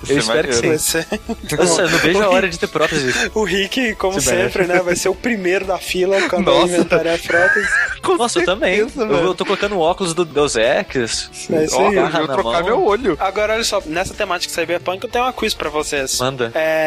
[0.10, 0.78] Eu espero que sim.
[0.78, 1.08] Ser-
[1.58, 3.32] Nossa, eu não vejo a hora de ter prótese.
[3.34, 4.80] O Rick, como Se sempre, né?
[4.80, 6.74] Vai ser o primeiro da fila quando Nossa.
[6.74, 7.68] inventarem a prótese.
[8.18, 8.76] Nossa, eu também.
[8.78, 11.30] Eu, eu tô colocando o óculos do Deus Ex.
[11.52, 11.96] É isso aí.
[11.96, 12.64] eu vou trocar mão.
[12.64, 13.18] meu olho.
[13.20, 16.20] Agora, olha só, nessa temática cyberpunk, eu tenho uma quiz pra vocês.
[16.20, 16.52] Manda.
[16.54, 16.85] É,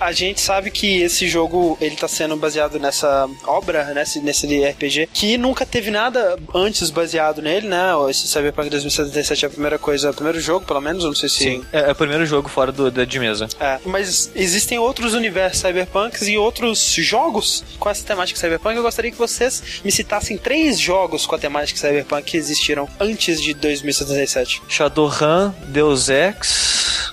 [0.00, 5.08] a gente sabe que esse jogo ele tá sendo baseado nessa obra, nesse, nesse RPG,
[5.12, 7.92] que nunca teve nada antes baseado nele, né?
[8.08, 11.44] Esse Cyberpunk 2077 é a primeira coisa, o primeiro jogo, pelo menos, não sei se.
[11.44, 11.64] Sim.
[11.72, 13.48] É, é o primeiro jogo fora do, da de mesa.
[13.60, 18.76] É, mas existem outros universos cyberpunks e outros jogos com essa temática cyberpunk.
[18.76, 23.40] Eu gostaria que vocês me citassem três jogos com a temática cyberpunk que existiram antes
[23.40, 24.62] de 2077.
[24.68, 27.12] Shadowrun, Deus Ex.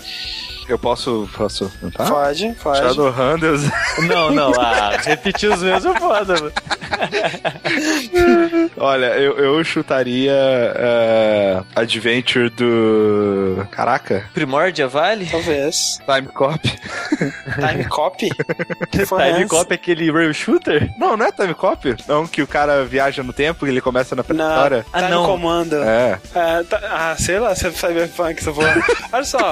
[0.71, 1.29] Eu posso.
[1.35, 2.05] Posso tentar?
[2.05, 2.79] Pode, pode.
[2.79, 3.61] Shadowrun, Deus.
[4.07, 6.51] Não, não, ah, repetir os meus é foda, mano.
[8.77, 13.65] Olha, eu, eu chutaria é, Adventure do.
[13.69, 14.25] Caraca.
[14.33, 15.25] Primordia Vale?
[15.25, 15.99] Talvez.
[16.05, 16.59] Time Cop.
[16.59, 18.21] Time Cop?
[18.91, 19.47] Que Time?
[19.47, 20.89] Cop é aquele rail shooter?
[20.97, 21.95] Não, não é Time Cop?
[22.07, 24.85] Não, que o cara viaja no tempo e ele começa na pré-história.
[24.93, 25.25] Ah, Time não.
[25.25, 25.75] Comando.
[25.75, 26.19] É.
[26.33, 28.75] É, tá- ah, sei lá, se é Cyberpunk, essa porra.
[29.11, 29.51] Olha só.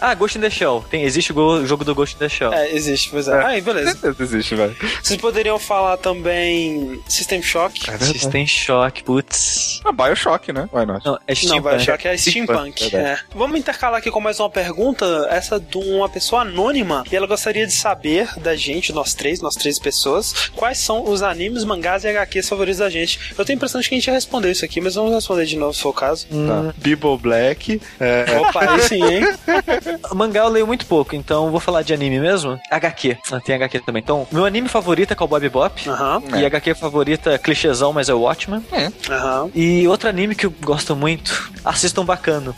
[0.00, 0.84] Ah, Ghost in the Shell.
[0.90, 2.52] Tem, existe o go- jogo do Ghost in the Shell.
[2.52, 3.44] É, existe, pois é.
[3.44, 4.14] Aí, beleza.
[4.20, 4.76] Existe, velho.
[5.02, 7.80] Vocês poderiam falar também System Shock?
[8.04, 9.80] System Shock, putz.
[9.84, 10.68] Ah, Bioshock, né?
[10.72, 11.04] Why not?
[11.06, 11.76] Não, é Não, Steampunk.
[11.76, 12.84] Bioshock é Steampunk.
[12.84, 13.18] Steampunk, é.
[13.34, 17.66] Vamos intercalar aqui com mais uma pergunta, essa de uma pessoa anônima, e ela gostaria
[17.66, 22.08] de saber da gente, nós três, nós três pessoas, quais são os animes, mangás e
[22.08, 23.18] HQs favoritos da gente.
[23.36, 25.44] Eu tenho a impressão de que a gente já respondeu isso aqui, mas vamos responder
[25.46, 26.26] de novo se for o caso.
[26.26, 26.74] Tá.
[26.76, 27.80] Bible Black.
[28.00, 29.22] É, Opa, aí sim, hein?
[30.14, 32.58] Mangá eu leio muito pouco, então vou falar de anime mesmo.
[32.70, 33.16] HQ.
[33.32, 34.02] Ah, tem HQ também.
[34.02, 35.88] Então, meu anime favorito é Cowboy Bebop.
[35.88, 36.22] Aham.
[36.38, 38.62] E HQ favorita, clichêzão, mas é o Watchmen.
[39.10, 39.50] Aham.
[39.54, 42.54] E outro anime que eu gosto muito, assistam Bacano.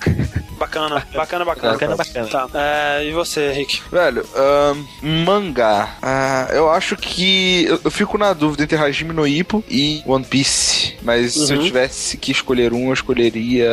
[0.59, 1.73] Bacana, bacana, bacana.
[1.73, 2.27] Bacana, bacana.
[2.29, 2.47] Tá.
[2.55, 3.81] É, e você, Rick?
[3.91, 4.85] Velho, ahn,
[5.25, 5.97] mangá.
[6.03, 7.65] Ah, eu acho que.
[7.65, 10.97] Eu, eu fico na dúvida entre Hajime no Ippo e One Piece.
[11.03, 11.65] Mas se eu Uhum.
[11.65, 13.71] tivesse que escolher um, eu escolheria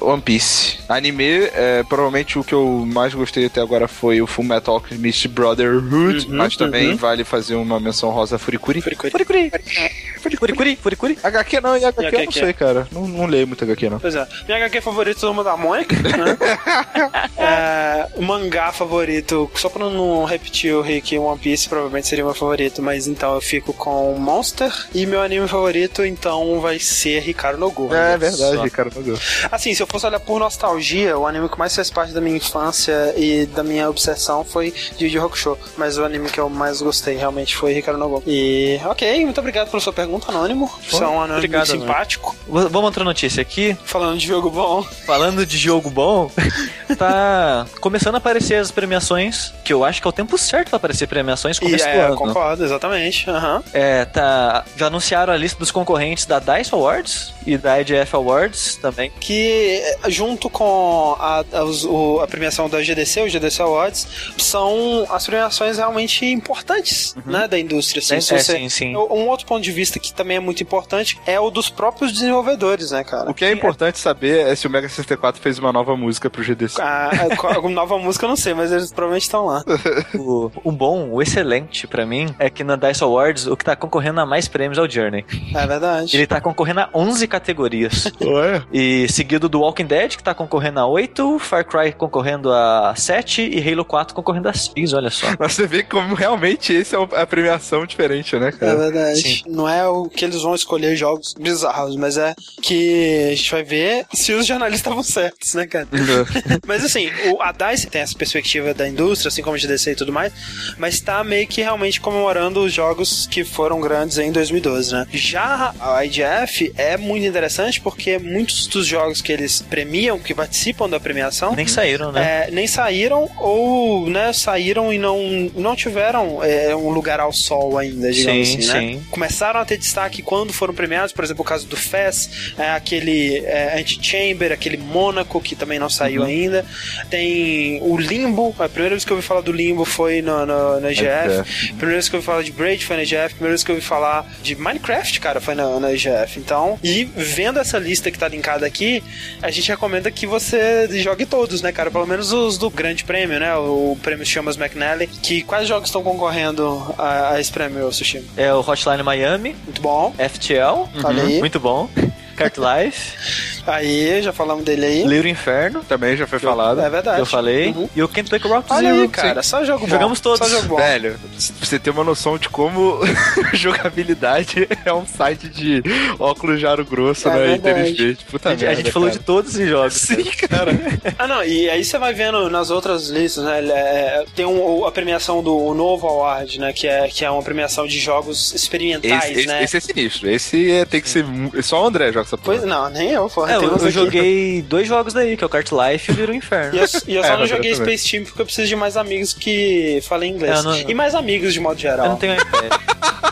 [0.00, 0.78] One Piece.
[0.88, 5.28] Anime, é, provavelmente o que eu mais gostei até agora foi o Full Metal Alchemist
[5.28, 6.26] Brotherhood.
[6.26, 6.96] Uhum, mas também uhum.
[6.96, 8.80] vale fazer uma menção rosa a Furikuri.
[8.80, 9.12] Furikuri.
[9.12, 9.50] Furikuri.
[9.50, 11.18] Furikuri, Furikuri.
[11.22, 12.38] HQ não, e HQ, eu não HQ?
[12.38, 12.88] sei, cara.
[12.92, 14.00] Não, não leio muito HQ, não.
[14.00, 14.26] Pois é.
[14.46, 16.36] Minha HQ favorita é Turma da Mônica, né?
[17.36, 22.28] é, o mangá favorito, só pra não repetir o Rick One Piece, provavelmente seria o
[22.28, 24.72] meu favorito, mas então eu fico com Monster.
[24.94, 27.94] E meu anime favorito, então, vai ser Ricardo no Go.
[27.94, 28.84] É Olha verdade, só.
[28.94, 29.18] Não deu.
[29.50, 32.36] Assim, se eu fosse olhar por nostalgia, o anime que mais fez parte da minha
[32.36, 35.58] infância e da minha obsessão foi Yu Yu Hakusho.
[35.76, 38.22] Mas o anime que eu mais gostei realmente foi Ricardo no Go.
[38.26, 40.70] E, ok, muito obrigado pela sua pergunta, Anônimo.
[40.88, 42.34] Você é um anônimo obrigado, simpático.
[42.46, 43.76] V- Vamos outra notícia aqui.
[43.84, 44.82] Falando de jogo bom.
[45.06, 46.30] Falando de jogo bom,
[46.96, 50.76] tá começando a aparecer as premiações, que eu acho que é o tempo certo pra
[50.76, 52.16] aparecer premiações E, começo do é, ano.
[52.16, 53.28] concordo, exatamente.
[53.28, 53.62] Aham.
[53.72, 54.64] É, tá.
[54.76, 59.10] Já anunciaram a lista dos concorrentes da DICE Awards e da IGF Awards também.
[59.20, 64.06] Que junto com a, a, a premiação da GDC, o GDC Awards,
[64.38, 68.00] são as premiações realmente importantes né, da indústria.
[68.00, 68.96] Assim, É, é, você- sim, sim.
[68.96, 72.90] Um outro ponto de vista que também é muito importante é o dos próprios desenvolvedores,
[72.90, 73.30] né, cara?
[73.30, 76.42] O que é importante saber é se o Mega 64 fez uma nova música pro
[76.42, 76.80] GDC.
[76.80, 79.62] A, a, qual- a nova música eu não sei, mas eles provavelmente estão lá.
[80.14, 83.76] O, o bom, o excelente pra mim, é que na DICE Awards o que tá
[83.76, 85.24] concorrendo a mais prêmios é o Journey.
[85.54, 86.16] É verdade.
[86.16, 88.10] Ele tá concorrendo a 11 categorias.
[88.20, 88.62] Ué?
[88.72, 93.42] E seguido do Walking Dead, que tá concorrendo a 8, Far Cry concorrendo a 7
[93.42, 95.26] e Halo 4 concorrendo a 6, olha só.
[95.38, 98.76] Mas você vê como realmente esse é a premiação diferente, né, É cara?
[98.76, 99.20] verdade.
[99.22, 99.42] Sim.
[99.46, 103.62] Não é o que eles vão escolher jogos bizarros, mas é que a gente vai
[103.62, 105.88] ver se os jornalistas estavam certos, né, cara?
[106.66, 109.96] mas assim, o, a DICE tem essa perspectiva da indústria, assim como a GDC e
[109.96, 110.32] tudo mais,
[110.76, 115.06] mas tá meio que realmente comemorando os jogos que foram grandes em 2012, né?
[115.12, 120.88] Já a IGF é muito interessante porque muitos dos jogos que eles premiam, que participam
[120.88, 122.46] da premiação, Nem saíram, né?
[122.48, 127.78] é, nem saíram ou né, saíram e não, não tiveram é, um lugar ao sol
[127.78, 128.80] ainda, digamos Sim, assim, né?
[128.80, 129.06] sim.
[129.10, 133.38] Começaram a ter destaque quando foram premiados, por exemplo, o caso do FES, é, aquele
[133.44, 136.26] é, Antichamber, aquele Mônaco, que também não saiu Uhum.
[136.28, 136.64] ainda.
[137.10, 140.80] Tem o Limbo, a primeira vez que eu ouvi falar do Limbo foi no, no,
[140.80, 141.06] na IGF.
[141.40, 141.44] A
[141.76, 143.24] primeira vez que eu ouvi falar de Braid foi na IGF.
[143.24, 146.38] A primeira vez que eu ouvi falar de Minecraft, cara, foi na, na IGF.
[146.38, 149.02] Então, e vendo essa lista que tá linkada aqui,
[149.42, 151.90] a gente recomenda que você jogue todos, né, cara?
[151.90, 153.54] Pelo menos os do Grande Prêmio, né?
[153.56, 155.06] O prêmio Chamas McNally.
[155.06, 158.22] Que quais jogos estão concorrendo a, a esse prêmio, Sushi?
[158.36, 160.14] É o Hotline Miami, Muito bom.
[160.18, 161.38] FTL, Olha aí.
[161.40, 161.90] muito bom.
[162.38, 165.02] Kart Life, Aí, já falamos dele aí.
[165.04, 166.80] Little Inferno, Também já foi falado.
[166.80, 167.18] É verdade.
[167.20, 167.86] eu falei, Uhum.
[167.94, 169.02] e o Kentucky Route Olha Zero.
[169.02, 169.42] aí, cara.
[169.42, 169.88] Só jogo bom.
[169.88, 170.38] Jogamos todos.
[170.38, 170.76] Só jogo bom.
[170.76, 172.98] Velho, pra você ter uma noção de como
[173.52, 175.82] jogabilidade é um site de
[176.18, 177.54] óculos de aro grosso, É né?
[177.56, 178.24] Inteligente.
[178.30, 179.94] Puta A gente, a merda, gente falou de todos os jogos.
[180.00, 180.72] Sim, cara.
[181.18, 183.60] Ah, não, e aí você vai vendo nas outras listas, né?
[183.68, 186.72] é- tem um- a premiação do novo Award, né?
[186.72, 189.62] Que é, que é uma premiação de jogos experimentais, Esse, né?
[189.62, 190.30] esse é sinistro.
[190.30, 191.24] Esse é- tem que ser.
[191.62, 192.58] Só o André joga essa porra.
[192.58, 193.46] Pois não, nem eu, pô.
[193.46, 193.90] É, eu, eu aqui.
[193.90, 196.74] joguei dois jogos daí, que é o Kart Life e o Little Inferno.
[196.74, 197.74] E eu, e eu só É, não joguei.
[197.74, 200.62] Space Team porque eu preciso de mais amigos que falem inglês.
[200.62, 202.06] Não- E mais amigos de modo geral.
[202.06, 202.72] Eu não tenho iPad.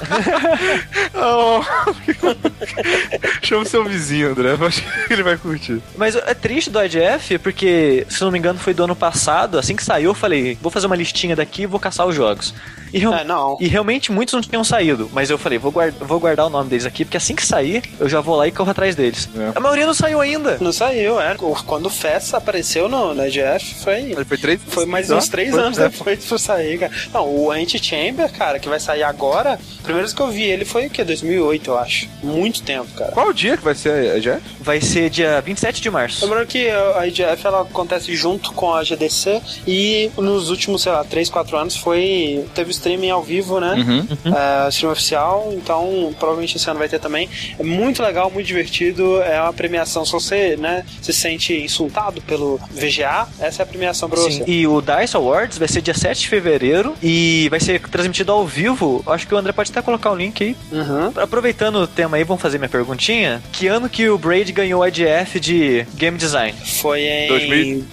[1.18, 1.60] Oh.
[3.46, 4.56] Chama o seu vizinho, André.
[4.60, 5.80] eu Acho que ele vai curtir.
[5.96, 9.58] Mas é triste do IGF, porque, se não me engano, foi do ano passado.
[9.58, 12.52] Assim que saiu, eu falei, vou fazer uma listinha daqui e vou caçar os jogos.
[12.92, 13.56] E, real- É, não.
[13.60, 15.10] e realmente muitos não tinham saído.
[15.12, 17.82] Mas eu falei, vou, guard- vou guardar o nome deles aqui, porque assim que sair,
[17.98, 19.28] eu já vou lá e corro atrás deles.
[19.36, 19.52] É.
[19.54, 20.56] A maioria não saiu ainda.
[20.60, 21.34] Não saiu, é.
[21.66, 24.12] Quando o FES apareceu no, na GF, foi.
[24.12, 25.88] Ele foi três Foi mais Não, uns três foi- anos é.
[25.88, 26.92] depois pra sair, cara.
[27.12, 30.64] Não, o Anti-Chamber, cara, que vai sair agora, a primeira vez que eu vi ele
[30.64, 31.02] foi o quê?
[31.04, 32.08] 2008, eu acho.
[32.22, 33.10] Muito tempo, cara.
[33.12, 34.42] Qual o dia que vai ser a Jeff?
[34.60, 36.24] Vai ser dia 27 de março.
[36.24, 41.04] Lembrando que a IGF ela acontece junto com a GDC e nos últimos, sei lá,
[41.04, 42.44] 3, 4 anos foi.
[42.54, 43.74] Teve streaming ao vivo, né?
[43.74, 44.34] Uhum.
[44.34, 47.28] É, stream oficial, então provavelmente esse ano vai ter também.
[47.58, 49.20] É muito legal, muito divertido.
[49.22, 50.04] É uma premiação.
[50.04, 54.44] Se você né, se sente insultado pelo VGA, essa é a premiação pra Sim, você.
[54.50, 58.46] e o DICE Awards vai ser dia 7 de fevereiro e vai ser transmitido ao
[58.46, 59.02] vivo.
[59.06, 60.56] Acho que o André pode até colocar o link aí.
[60.72, 61.12] Uhum.
[61.16, 63.25] Aproveitando o tema aí, vamos fazer minha perguntinha.
[63.52, 66.56] Que ano que o Braid ganhou a IGF de Game Design?
[67.28, 67.88] Foi em.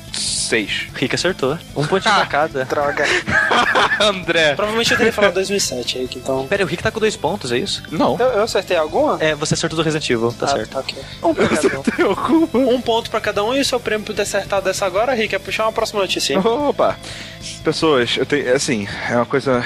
[0.53, 0.87] 2006, 6.
[0.95, 1.57] Rick acertou.
[1.75, 2.65] Um pontinho pra cada.
[2.65, 3.05] Droga.
[3.99, 4.55] André.
[4.55, 6.45] Provavelmente eu teria falado 2007 aí, então...
[6.47, 7.83] Pera, o Rick tá com dois pontos, é isso?
[7.91, 8.17] Não.
[8.19, 9.17] Eu, eu acertei alguma?
[9.23, 10.69] É, você acertou do Resident Evil, tá Ah, certo.
[10.71, 10.95] Tá, ok.
[11.23, 12.75] Um pra cada um.
[12.75, 15.33] Um ponto pra cada um e o seu prêmio por ter acertado dessa agora, Rick,
[15.35, 16.33] é puxar uma próxima notícia.
[16.33, 16.39] hein?
[16.43, 16.97] Opa!
[17.63, 18.53] Pessoas, eu tenho.
[18.55, 19.63] Assim, é uma coisa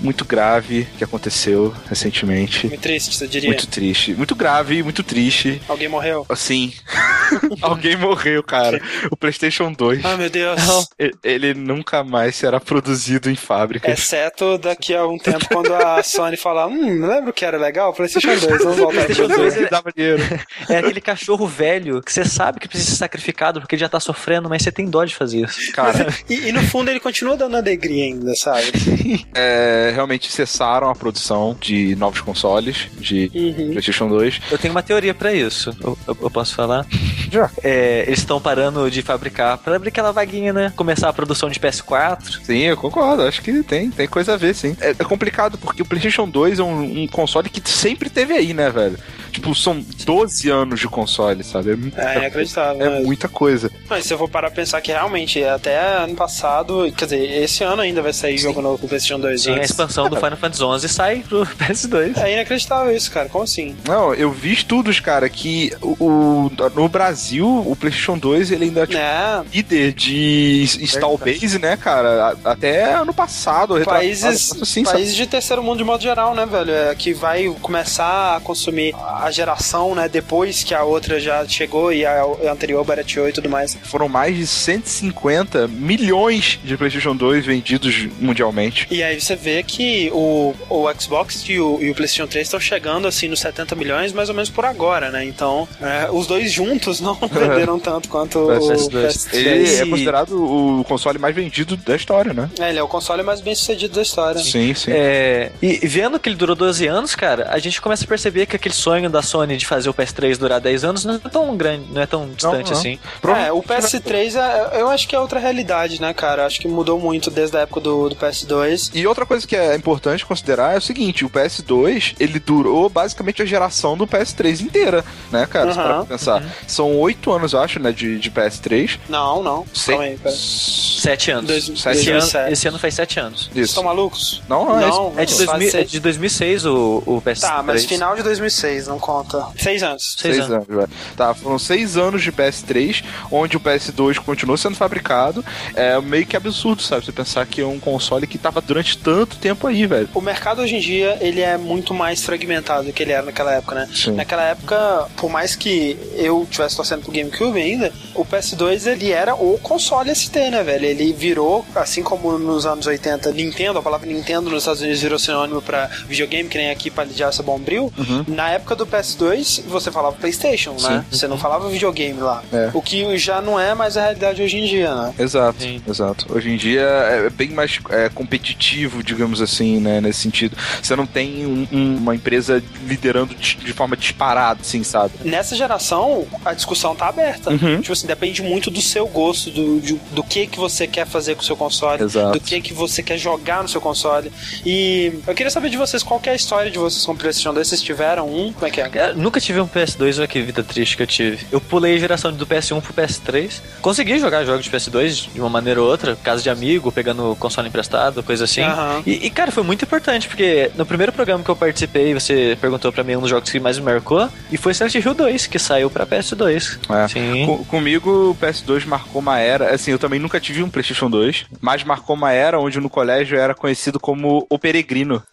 [0.00, 2.66] muito grave que aconteceu recentemente.
[2.66, 3.48] Muito triste, você diria.
[3.48, 4.14] Muito triste.
[4.14, 5.60] Muito grave, muito triste.
[5.68, 6.24] Alguém morreu?
[6.28, 6.72] Assim.
[7.60, 8.80] Alguém morreu, cara.
[9.10, 10.04] O PlayStation 2.
[10.04, 10.60] Ah, meu Deus.
[10.98, 13.90] e- Ele nunca mais será produzido em fábrica.
[13.90, 17.92] Exceto daqui a um tempo, quando a Sony falar, hum, lembra o que era legal?
[17.92, 19.66] PlayStation 2, vamos voltar PlayStation pro 2 2.
[19.66, 20.22] é- dava dinheiro.
[20.68, 24.00] É aquele cachorro velho que você sabe que precisa ser sacrificado porque ele já tá
[24.00, 25.72] sofrendo, mas você tem dó de fazer isso.
[25.72, 28.72] Cara, E, e no fundo ele continua dando alegria ainda, sabe?
[29.34, 33.70] é, realmente cessaram a produção de novos consoles de Uhum.
[33.70, 34.40] PlayStation 2.
[34.50, 35.74] Eu tenho uma teoria pra isso.
[35.82, 36.86] Eu, eu- eu posso falar?
[37.30, 37.50] Já.
[37.62, 40.72] É, eles estão parando de fabricar pra abrir aquela vaguinha, né?
[40.74, 42.40] Começar a produção de PS4.
[42.44, 43.22] Sim, eu concordo.
[43.22, 44.76] Acho que tem, tem coisa a ver, sim.
[44.80, 48.52] É, é complicado porque o PlayStation 2 é um, um console que sempre teve aí,
[48.52, 48.98] né, velho?
[49.30, 51.70] Tipo, são 12 anos de console, sabe?
[51.70, 52.82] É, muita É inacreditável.
[52.82, 53.06] É mesmo.
[53.06, 53.70] muita coisa.
[53.88, 57.64] Mas se eu for parar pra pensar que realmente até ano passado, quer dizer, esse
[57.64, 59.42] ano ainda vai sair jogo novo pro PlayStation 2.
[59.42, 62.18] Sim, a expansão do Final Fantasy XI sai pro PS2.
[62.18, 63.28] É inacreditável isso, cara.
[63.30, 63.74] Como assim?
[63.88, 68.86] Não, eu vi estudos, cara, que o, o- no Brasil, o PlayStation 2 ele ainda
[68.86, 72.36] tipo, É, líder de install base, né, cara?
[72.44, 74.98] Até ano passado, países, assim, sabe?
[74.98, 76.72] países de terceiro mundo de modo geral, né, velho?
[76.72, 81.92] É, que vai começar a consumir a geração, né, depois que a outra já chegou
[81.92, 83.76] e a, anterior barateou e tudo mais.
[83.84, 88.86] Foram mais de 150 milhões de PlayStation 2 vendidos mundialmente.
[88.90, 92.60] E aí você vê que o, o Xbox e o, e o PlayStation 3 estão
[92.60, 95.24] chegando assim nos 70 milhões, mais ou menos por agora, né?
[95.24, 99.12] Então, é, os dois juntos não venderam tanto quanto o PS2.
[99.12, 99.34] PS3.
[99.34, 102.50] Ele é considerado o console mais vendido da história, né?
[102.58, 104.40] É, ele é o console mais bem sucedido da história.
[104.40, 104.90] Sim, sim.
[104.92, 108.56] É, e vendo que ele durou 12 anos, cara, a gente começa a perceber que
[108.56, 111.86] aquele sonho da Sony de fazer o PS3 durar 10 anos não é tão grande,
[111.92, 112.78] não é tão distante não.
[112.78, 112.98] assim.
[113.44, 116.46] É, o PS3 é, eu acho que é outra realidade, né, cara?
[116.46, 118.90] Acho que mudou muito desde a época do, do PS2.
[118.94, 123.42] E outra coisa que é importante considerar é o seguinte: o PS2 ele durou basicamente
[123.42, 125.72] a geração do PS3 inteira, né, cara?
[125.72, 126.42] Se Uhum, pra pensar.
[126.66, 128.98] São oito anos, eu acho, né, de, de PS3.
[129.08, 129.61] Não, não.
[129.86, 130.34] Calma aí, pera.
[130.36, 131.46] Sete anos.
[131.46, 132.36] Dois- esse, 2007.
[132.36, 133.40] ano, esse ano faz 7 anos.
[133.44, 133.64] Vocês Isso.
[133.72, 134.42] estão malucos?
[134.48, 134.86] Não, não, é.
[134.86, 137.40] Não, É de, 2000, é de 2006 o, o PS3.
[137.40, 139.46] Tá, mas final de 2006, não conta.
[139.58, 140.14] Seis anos.
[140.18, 140.68] Seis Seis anos.
[140.68, 140.88] anos, velho.
[141.16, 145.44] Tá, foram seis anos de PS3, onde o PS2 continuou sendo fabricado.
[145.74, 147.04] É meio que absurdo, sabe?
[147.04, 150.08] Você pensar que é um console que tava durante tanto tempo aí, velho.
[150.14, 153.52] O mercado hoje em dia, ele é muito mais fragmentado do que ele era naquela
[153.54, 153.88] época, né?
[153.92, 154.12] Sim.
[154.12, 159.34] Naquela época, por mais que eu tivesse torcendo pro GameCube ainda, o PS2 ele era
[159.34, 160.84] o console ST, né, velho?
[160.86, 165.18] Ele virou, assim como nos anos 80, Nintendo, a palavra Nintendo nos Estados Unidos virou
[165.18, 167.92] sinônimo pra videogame, que nem aqui pra lidiar essa bombril.
[167.96, 168.24] Uhum.
[168.28, 171.04] Na época do PS2, você falava PlayStation, né?
[171.10, 172.42] Você não falava videogame lá.
[172.52, 172.70] É.
[172.74, 175.14] O que já não é mais a realidade hoje em dia, né?
[175.18, 175.82] Exato, Sim.
[175.88, 176.26] exato.
[176.34, 178.08] Hoje em dia é bem mais é,
[178.42, 180.56] competitivo, digamos assim, né, nesse sentido.
[180.82, 185.14] Você não tem um- um- uma empresa liderando de, de forma disparada, assim, sabe?
[185.24, 187.50] Nessa geração, a discussão tá aberta.
[187.50, 187.80] Uhum.
[187.80, 191.34] Tipo assim, depende muito do seu gosto, do, de- do que que você quer fazer
[191.34, 192.32] com o seu console, Exato.
[192.32, 194.30] do que que você quer jogar no seu console.
[194.64, 197.16] E eu queria saber de vocês qual que é a história de vocês com o
[197.16, 197.66] PlayStation 2.
[197.68, 198.52] Vocês tiveram um?
[198.52, 199.10] Como é que é?
[199.10, 201.46] Eu nunca tive um PS2, olha que vida triste que eu tive.
[201.50, 203.60] Eu pulei a geração do PS1 pro PS3.
[203.80, 207.68] Consegui jogar jogos de PS2 de uma maneira ou outra, casa de amigo, pegando console
[207.68, 208.62] emprestado, coisa assim.
[208.62, 209.02] Aham.
[209.06, 212.92] E, e, cara, foi muito importante, porque no primeiro programa que eu participei, você perguntou
[212.92, 215.58] pra mim um dos jogos que mais me marcou, e foi Silent Hill 2, que
[215.58, 216.78] saiu pra PS2.
[216.90, 217.08] É.
[217.08, 217.46] Sim.
[217.46, 219.74] Com- comigo, o PS2 marcou uma era.
[219.74, 223.36] Assim, eu também nunca tive um PlayStation 2, mas marcou uma era onde no colégio
[223.36, 225.22] eu era conhecido como o Peregrino.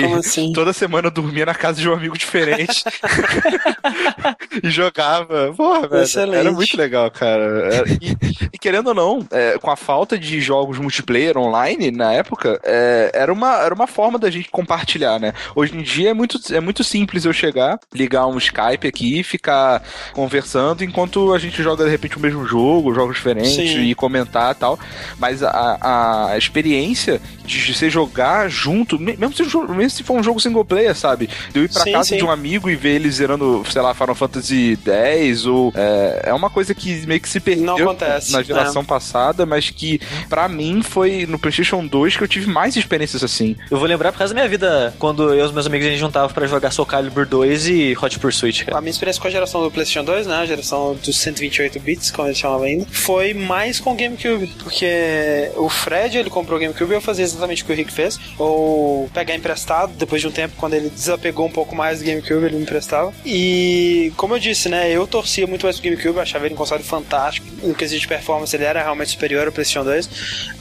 [0.00, 0.52] Como assim?
[0.52, 2.82] toda semana eu dormia na casa de um amigo diferente
[4.62, 5.52] e jogava.
[5.56, 6.34] Porra, velho.
[6.34, 7.42] Era muito legal, cara.
[7.74, 8.16] Era- E,
[8.52, 13.10] e querendo ou não, é, com a falta de jogos multiplayer online na época, é,
[13.14, 15.32] era, uma, era uma forma da gente compartilhar, né?
[15.54, 19.24] Hoje em dia é muito, é muito simples eu chegar, ligar um Skype aqui e
[19.24, 19.82] ficar
[20.12, 23.82] conversando enquanto a gente joga de repente o mesmo jogo, jogos diferentes Sim.
[23.82, 24.78] e comentar e tal.
[25.18, 30.02] Mas a, a experiência de você jogar junto, me- mesmo se, o jogo- mesmo se
[30.02, 31.28] for um jogo single player, sabe?
[31.52, 32.16] De eu ir pra Sim, casa sim.
[32.16, 35.72] de um amigo e ver ele zerando, sei lá, Final Fantasy X ou.
[35.76, 38.84] É, é uma coisa que meio que se perdeu Não acontece, na geração é.
[38.84, 43.56] passada, mas que pra mim foi no PlayStation 2 que eu tive mais experiências assim.
[43.70, 45.90] Eu vou lembrar por causa da minha vida, quando eu e os meus amigos a
[45.90, 48.78] gente juntava pra jogar Soul Calibur 2 e Hot Pursuit, cara.
[48.78, 50.36] A minha experiência com a geração do PlayStation 2, né?
[50.36, 54.46] A geração dos 128 bits, como eles chamavam ainda, foi mais com o GameCube.
[54.62, 57.92] Porque o Fred, ele comprou o GameCube e eu fazia exatamente o que o Rick
[57.92, 58.18] fez.
[58.38, 62.46] Ou pegar emprestado, depois de um tempo, quando ele desapegou um pouco mais do GameCube,
[62.46, 63.12] ele me emprestava.
[63.24, 64.90] E, como eu disse, né?
[64.90, 67.46] Eu torcia muito mais pro GameCube, achava ele um console fantástico.
[67.62, 70.08] No quesito de performance, ele era realmente superior ao PlayStation 2.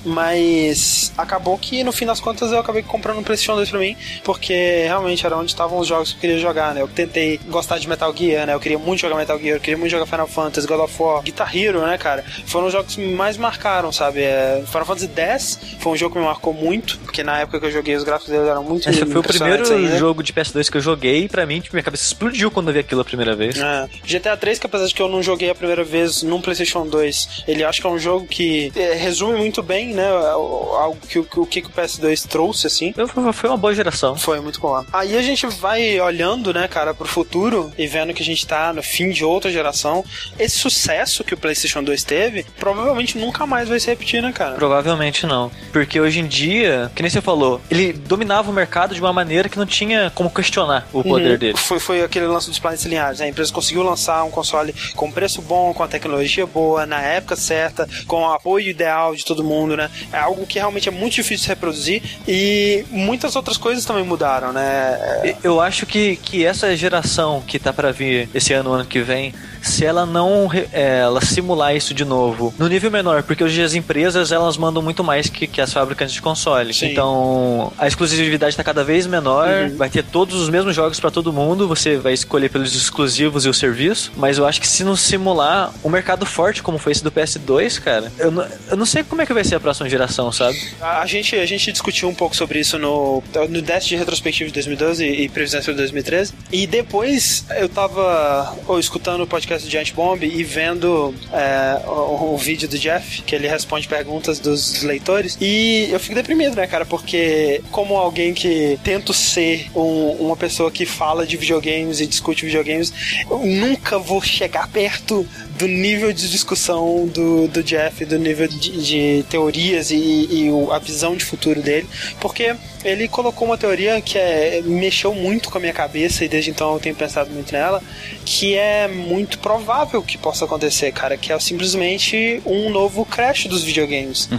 [0.06, 3.96] Mas acabou que, no fim das contas, eu acabei comprando um PlayStation 2 pra mim,
[4.24, 6.82] porque realmente era onde estavam os jogos que eu queria jogar, né?
[6.82, 8.54] Eu tentei gostar de Metal Gear, né?
[8.54, 11.22] Eu queria muito jogar Metal Gear, eu queria muito jogar Final Fantasy, God of War,
[11.22, 12.23] Guitar Hero, né, cara?
[12.46, 14.22] Foram os jogos que mais marcaram, sabe?
[14.22, 17.66] É, Final Fantasy X foi um jogo que me marcou muito, porque na época que
[17.66, 19.64] eu joguei os gráficos dele eram muito Esse foi o primeiro
[19.98, 22.74] jogo de PS2 que eu joguei e pra mim, tipo, minha cabeça explodiu quando eu
[22.74, 23.58] vi aquilo a primeira vez.
[23.60, 23.88] É.
[24.06, 27.44] GTA 3, que apesar de que eu não joguei a primeira vez num PlayStation 2,
[27.48, 30.08] ele acho que é um jogo que é, resume muito bem, né?
[30.10, 32.94] Algo que, o- que, que o PS2 trouxe, assim.
[33.34, 34.16] Foi uma boa geração.
[34.16, 34.84] Foi muito bom.
[34.92, 38.74] Aí a gente vai olhando, né, cara, pro futuro e vendo que a gente tá
[38.74, 40.04] no fim de outra geração.
[40.40, 42.13] Esse sucesso que o PlayStation 2 teve,
[42.60, 44.56] provavelmente nunca mais vai se repetir, né, cara?
[44.56, 45.52] Provavelmente não.
[45.72, 49.50] Porque hoje em dia, que nem você falou, ele dominava o mercado de uma maneira
[49.50, 51.38] que não tinha como questionar o poder Uhum.
[51.38, 51.58] dele.
[51.58, 53.20] Foi, foi aquele lance dos planetas lineares.
[53.20, 53.26] né?
[53.26, 57.36] A empresa conseguiu lançar um console com preço bom, com a tecnologia boa, na época
[57.36, 59.90] certa, com o apoio ideal de todo mundo, né?
[60.12, 64.52] É algo que realmente é muito difícil de reproduzir e muitas outras coisas também mudaram,
[64.54, 65.36] né?
[65.44, 69.34] Eu acho que, que essa geração que tá pra vir esse ano, ano que vem,
[69.64, 73.74] se ela não é, ela simular isso de novo no nível menor, porque hoje as
[73.74, 76.74] empresas elas mandam muito mais que, que as fabricantes de console.
[76.74, 76.92] Sim.
[76.92, 79.78] Então a exclusividade tá cada vez menor, Uhum.
[79.78, 83.50] vai ter todos os mesmos jogos pra todo mundo, você vai escolher pelos exclusivos e
[83.50, 87.04] o serviço, mas eu acho que se não simular um mercado forte como foi esse
[87.04, 89.90] do PS2, cara, eu não, eu não sei como é que vai ser a próxima
[89.90, 90.60] geração, sabe?
[90.82, 94.54] A gente, a gente discutiu um pouco sobre isso no, no Death de retrospectivo de
[94.56, 96.34] 2012 e previsões para 2013.
[96.52, 99.28] E depois eu tava ou, escutando o
[99.62, 104.40] do Giant Bomb e vendo é, o, o vídeo do Jeff, que ele responde perguntas
[104.40, 105.38] dos leitores.
[105.40, 106.86] E eu fico deprimido, né, cara?
[106.86, 112.46] Porque, como alguém que tento ser um- uma pessoa que fala de videogames e discute
[112.46, 112.92] videogames,
[113.30, 115.28] eu nunca vou chegar perto
[115.58, 120.80] do nível de discussão do, do Jeff, do nível de, de teorias e, e a
[120.80, 121.88] visão de futuro dele,
[122.20, 126.52] porque ele colocou uma teoria que é, mexeu muito com a minha cabeça e desde
[126.52, 127.82] então eu tenho pensado muito nela,
[128.26, 133.64] que é muito provável que possa acontecer, cara, que é simplesmente um novo crash dos
[133.64, 134.30] videogames,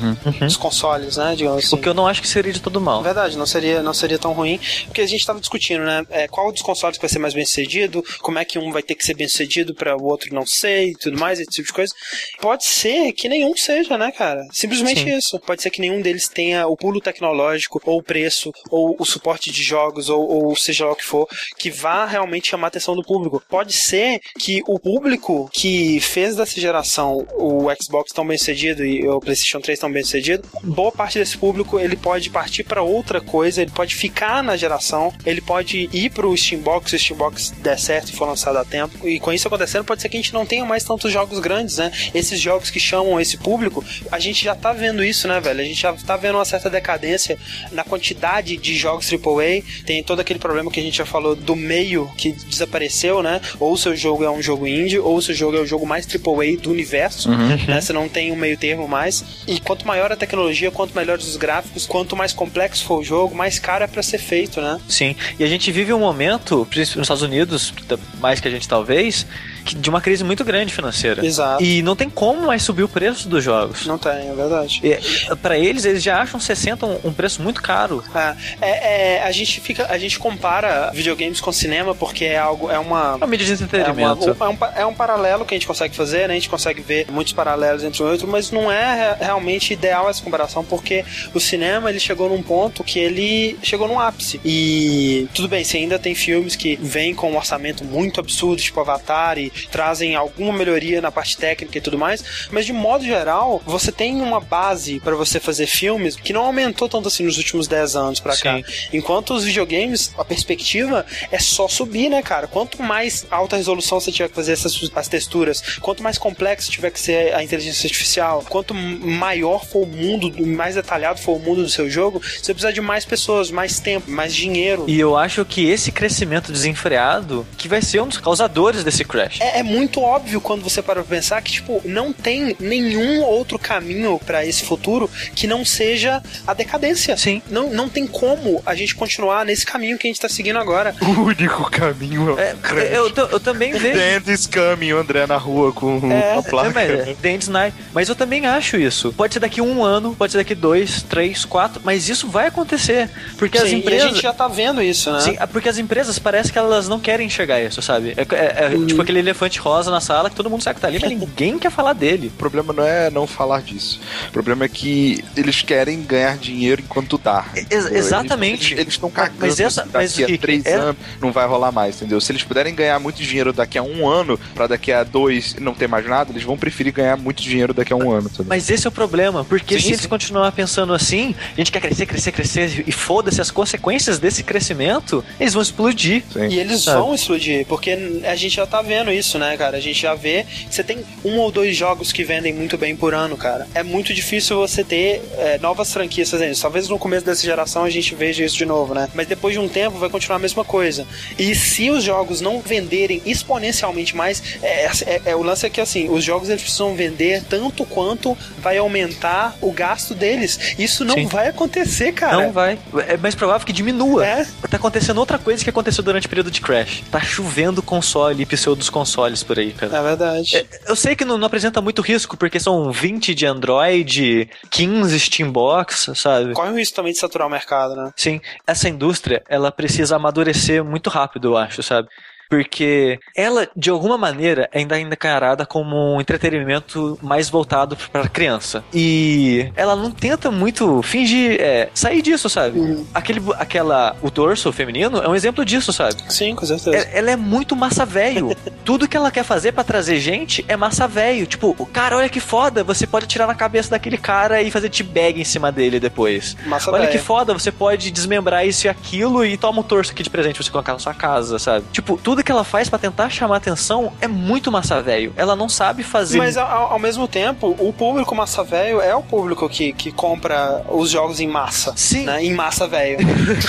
[0.41, 1.77] dos consoles, né, digamos assim.
[1.77, 3.03] O que eu não acho que seria de todo mal.
[3.03, 6.05] Verdade, não seria, não seria tão ruim, porque a gente estava discutindo, né?
[6.11, 8.83] é, qual dos consoles que vai ser mais bem sucedido, como é que um vai
[8.83, 11.67] ter que ser bem sucedido para o outro não ser e tudo mais, esse tipo
[11.67, 11.95] de coisa.
[12.41, 14.47] Pode ser que nenhum seja, né, cara?
[14.53, 15.17] Simplesmente Sim.
[15.17, 15.39] isso.
[15.41, 18.34] Pode ser que nenhum deles tenha o pulo tecnológico, ou o preço,
[18.71, 21.29] ou o suporte de jogos, ou, ou seja lá o que for,
[21.59, 23.43] que vá realmente chamar a atenção do público.
[23.49, 29.07] Pode ser que o público que fez dessa geração o Xbox tão bem sucedido e
[29.07, 33.21] o PlayStation 3 tão bem sucedido, boa parte desse público ele pode partir para outra
[33.21, 37.79] coisa, ele pode ficar na geração, ele pode ir pro Steambox se o Steambox der
[37.79, 39.07] certo e for lançado a tempo.
[39.07, 41.79] E com isso acontecendo, pode ser que a gente não tenha mais tantos jogos grandes,
[41.79, 41.91] né?
[42.15, 45.61] Esses jogos que chamam esse público, a gente já tá vendo isso, né, velho?
[45.61, 47.39] A gente já tá vendo uma certa decadência
[47.73, 49.63] na quantidade de jogos AAA.
[49.85, 53.41] Tem todo aquele problema que a gente já falou do meio que desapareceu, né?
[53.61, 55.87] Ou o seu jogo é um jogo indie, ou o seu jogo é o jogo
[55.87, 57.81] mais AAA do universo, né?
[57.81, 59.25] Você não tem um meio termo mais.
[59.47, 63.35] E quanto maior a tecnologia, quanto melhores os gráficos, quanto mais complexo for o jogo,
[63.35, 64.81] mais caro é pra ser feito, né?
[64.89, 67.75] Sim, e a gente vive um momento, principalmente nos Estados Unidos,
[68.21, 69.27] mais que a gente talvez,
[69.65, 71.25] de uma crise muito grande financeira.
[71.25, 71.63] Exato.
[71.63, 73.87] E não tem como mais subir o preço dos jogos.
[73.87, 74.81] Não tem, é verdade.
[74.83, 78.03] E, Pra eles, eles já acham 60 um, um preço muito caro.
[78.15, 82.71] É, é, é, a gente fica, a gente compara videogames com cinema porque é algo,
[82.71, 84.37] é uma É uma mídia de É, uma- entretenimento.
[84.43, 86.35] é um, é um paralelo que a gente consegue fazer, né?
[86.35, 89.73] A gente consegue ver muitos paralelos entre um e outro, mas não é re- realmente
[89.73, 94.41] ideal essa comparação, porque o cinema ele chegou num ponto que ele chegou num ápice.
[94.45, 98.81] E tudo bem, você ainda tem filmes que vêm com um orçamento muito absurdo, tipo
[98.81, 103.63] Avatar, e trazem alguma melhoria na parte técnica e tudo mais, mas de modo geral,
[103.65, 107.67] você tem uma base para você fazer filmes que não aumentou tanto assim nos últimos
[107.67, 108.61] 10 anos pra cá.
[108.93, 112.47] Enquanto os videogames, a perspectiva é só subir, né, cara?
[112.47, 116.91] Quanto mais alta resolução você tiver que fazer essas as texturas, quanto mais complexo tiver
[116.91, 121.63] que ser a inteligência artificial, quanto maior for o mundo, mais detalhado for o mundo
[121.63, 124.85] do seu jogo, você precisa de mais pessoas, mais tempo, mais dinheiro.
[124.89, 129.41] E eu acho que esse crescimento desenfreado que vai ser um dos causadores desse crash.
[129.45, 133.59] É, é muito óbvio quando você para pra pensar que, tipo, não tem nenhum outro
[133.59, 137.17] caminho para esse futuro que não seja a decadência.
[137.17, 137.43] Sim.
[137.51, 140.95] Não, não tem como a gente continuar nesse caminho que a gente tá seguindo agora.
[141.15, 143.95] O único caminho é, é eu, eu, eu, também vejo.
[143.95, 146.81] The End is coming, o André na rua com é, placa.
[146.81, 147.77] É, mas, The End Night.
[147.93, 149.13] Mas eu também acho isso.
[149.13, 153.09] Pode ser daqui um ano, pode ser daqui dois, três, quatro, mas isso vai acontecer.
[153.37, 154.05] Porque Sim, as empresas.
[154.05, 155.21] a gente já tá vendo isso, né?
[155.21, 158.15] Sim, porque as empresas parece que elas não querem enxergar isso, sabe?
[158.17, 158.87] É, é, é hum.
[158.87, 161.59] tipo aquele elefante rosa na sala que todo mundo sabe que tá ali, mas ninguém
[161.59, 162.29] quer falar dele.
[162.29, 164.01] O problema não é não falar disso.
[164.29, 167.45] O problema é que eles querem ganhar dinheiro enquanto dá.
[167.55, 168.75] Ex exatamente.
[168.75, 169.39] Eles estão cagando.
[169.41, 170.75] Mas essa, daqui mas, a três é...
[170.75, 172.21] anos não vai rolar mais, entendeu?
[172.21, 175.75] Se eles puderem ganhar muito dinheiro daqui a um ano, para daqui a dois não
[175.75, 178.27] ter mais nada, eles vão preferir ganhar muito dinheiro daqui a um ano.
[178.27, 178.47] Entendeu?
[178.49, 179.93] Mas esse é o problema, porque sim, se sim.
[179.95, 184.43] eles continuar pensando assim, a gente quer crescer, crescer, crescer, e foda-se as consequências desse
[184.43, 186.23] crescimento, eles vão explodir.
[186.33, 186.49] Sim.
[186.49, 187.01] E eles Sabe?
[187.01, 189.77] vão explodir, porque a gente já tá vendo isso, né, cara?
[189.77, 190.47] A gente já vê.
[190.69, 193.67] Você tem um ou dois jogos que vendem muito bem por ano, cara.
[193.75, 196.63] É muito difícil você ter é, novas franquias fazendo isso.
[196.63, 199.09] Talvez no começo dessa geração a gente veja isso de novo, né?
[199.15, 201.07] Mas depois de um tempo vai continuar a mesma coisa.
[201.39, 205.81] E se os jogos não venderem exponencialmente mais, é, é, é o lance é que
[205.81, 210.75] assim, os jogos eles precisam vender tanto quanto vai aumentar o gasto deles.
[210.79, 211.27] Isso não Sim.
[211.27, 212.45] vai acontecer, cara.
[212.45, 212.79] Não vai.
[213.09, 214.27] É mais provável que diminua.
[214.27, 214.47] É.
[214.69, 217.03] Tá acontecendo outra coisa que aconteceu durante o período de Crash.
[217.11, 219.14] Tá chovendo console e pseudos consoles
[219.47, 219.97] por aí, cara.
[219.97, 220.57] É verdade.
[220.57, 225.21] É, eu sei que não, não, apresenta muito risco, porque são 20 de Android, 15
[225.21, 226.53] Steambox, sabe?
[226.53, 228.13] Corre o risco também de saturar o mercado, né?
[228.17, 228.41] Sim.
[228.67, 232.09] Essa indústria, ela precisa amadurecer muito rápido, eu acho, sabe?
[232.55, 238.85] Porque ela, de alguma maneira, ainda é encarada como um entretenimento mais voltado para criança.
[238.95, 242.79] E ela não tenta muito fingir é, sair disso, sabe?
[242.79, 243.07] Uhum.
[243.13, 246.15] Aquele, aquela, o dorso feminino é um exemplo disso, sabe?
[246.29, 246.97] Sim, com certeza.
[246.97, 248.55] Ela, ela é muito massa velho.
[248.85, 251.47] Tudo que ela quer fazer para trazer gente é massa velho.
[251.47, 254.91] Tipo, o cara, olha que foda, você pode tirar na cabeça daquele cara e fazer
[254.91, 256.57] t-bag em cima dele depois.
[256.67, 257.13] Massa olha véia.
[257.13, 260.55] que foda, você pode desmembrar isso e aquilo e toma o torso aqui de presente
[260.55, 261.85] pra você colocar na sua casa, sabe?
[261.91, 265.33] Tipo, tudo que ela faz para tentar chamar atenção é muito massa velho.
[265.37, 266.39] Ela não sabe fazer.
[266.39, 270.85] Mas ao, ao mesmo tempo, o público massa velho é o público que, que compra
[270.91, 271.93] os jogos em massa.
[271.97, 272.25] Sim.
[272.25, 272.45] Né?
[272.45, 273.19] Em massa velho.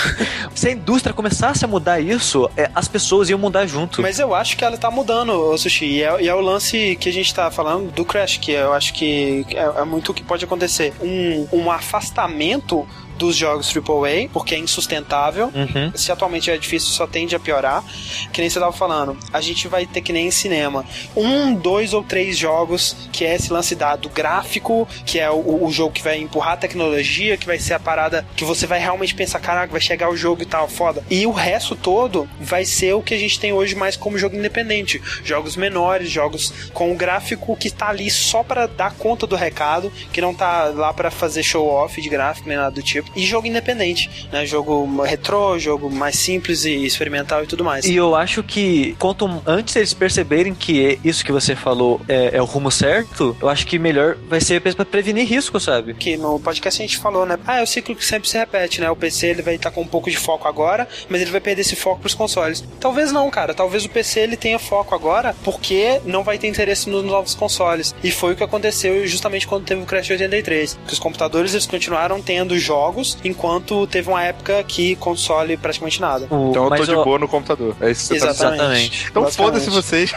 [0.54, 4.02] Se a indústria começasse a mudar isso, é, as pessoas iam mudar junto.
[4.02, 5.86] Mas eu acho que ela tá mudando, o Sushi.
[5.86, 8.72] E é, e é, o lance que a gente tá falando do Crash, que eu
[8.72, 10.92] acho que é, é muito o que pode acontecer.
[11.00, 12.86] Um, um afastamento
[13.16, 15.46] dos jogos AAA, porque é insustentável.
[15.54, 15.92] Uhum.
[15.94, 17.84] Se atualmente é difícil, só tende a piorar.
[18.32, 20.84] Que nem você tava falando, a gente vai ter que nem em cinema.
[21.16, 25.64] Um, dois ou três jogos que é esse lance da, do gráfico, que é o,
[25.64, 28.78] o jogo que vai empurrar a tecnologia, que vai ser a parada que você vai
[28.78, 31.02] realmente pensar, caraca, vai chegar o jogo e tal, foda.
[31.10, 34.36] E o resto todo vai ser o que a gente tem hoje mais como jogo
[34.36, 35.02] independente.
[35.24, 39.92] Jogos menores, jogos com o gráfico que tá ali só para dar conta do recado,
[40.12, 43.24] que não tá lá para fazer show off de gráfico nem nada do tipo e
[43.24, 44.44] jogo independente, né?
[44.46, 47.84] Jogo retrô, jogo mais simples e experimental e tudo mais.
[47.84, 52.42] E eu acho que quanto antes eles perceberem que isso que você falou é, é
[52.42, 55.94] o rumo certo, eu acho que melhor vai ser para prevenir risco, sabe?
[55.94, 57.38] Que no podcast a gente falou, né?
[57.46, 58.90] Ah, é o ciclo que sempre se repete, né?
[58.90, 61.62] O PC ele vai estar com um pouco de foco agora, mas ele vai perder
[61.62, 62.64] esse foco pros consoles.
[62.80, 63.54] Talvez não, cara.
[63.54, 67.94] Talvez o PC ele tenha foco agora porque não vai ter interesse nos novos consoles.
[68.02, 70.78] E foi o que aconteceu justamente quando teve o Crash 83.
[70.86, 76.26] Que os computadores eles continuaram tendo jogos enquanto teve uma época que console praticamente nada.
[76.30, 77.04] O, então eu tô de eu...
[77.04, 77.76] boa no computador.
[77.80, 78.40] É isso que você Exatamente.
[78.40, 79.06] tá Exatamente.
[79.10, 80.12] Então foda-se vocês.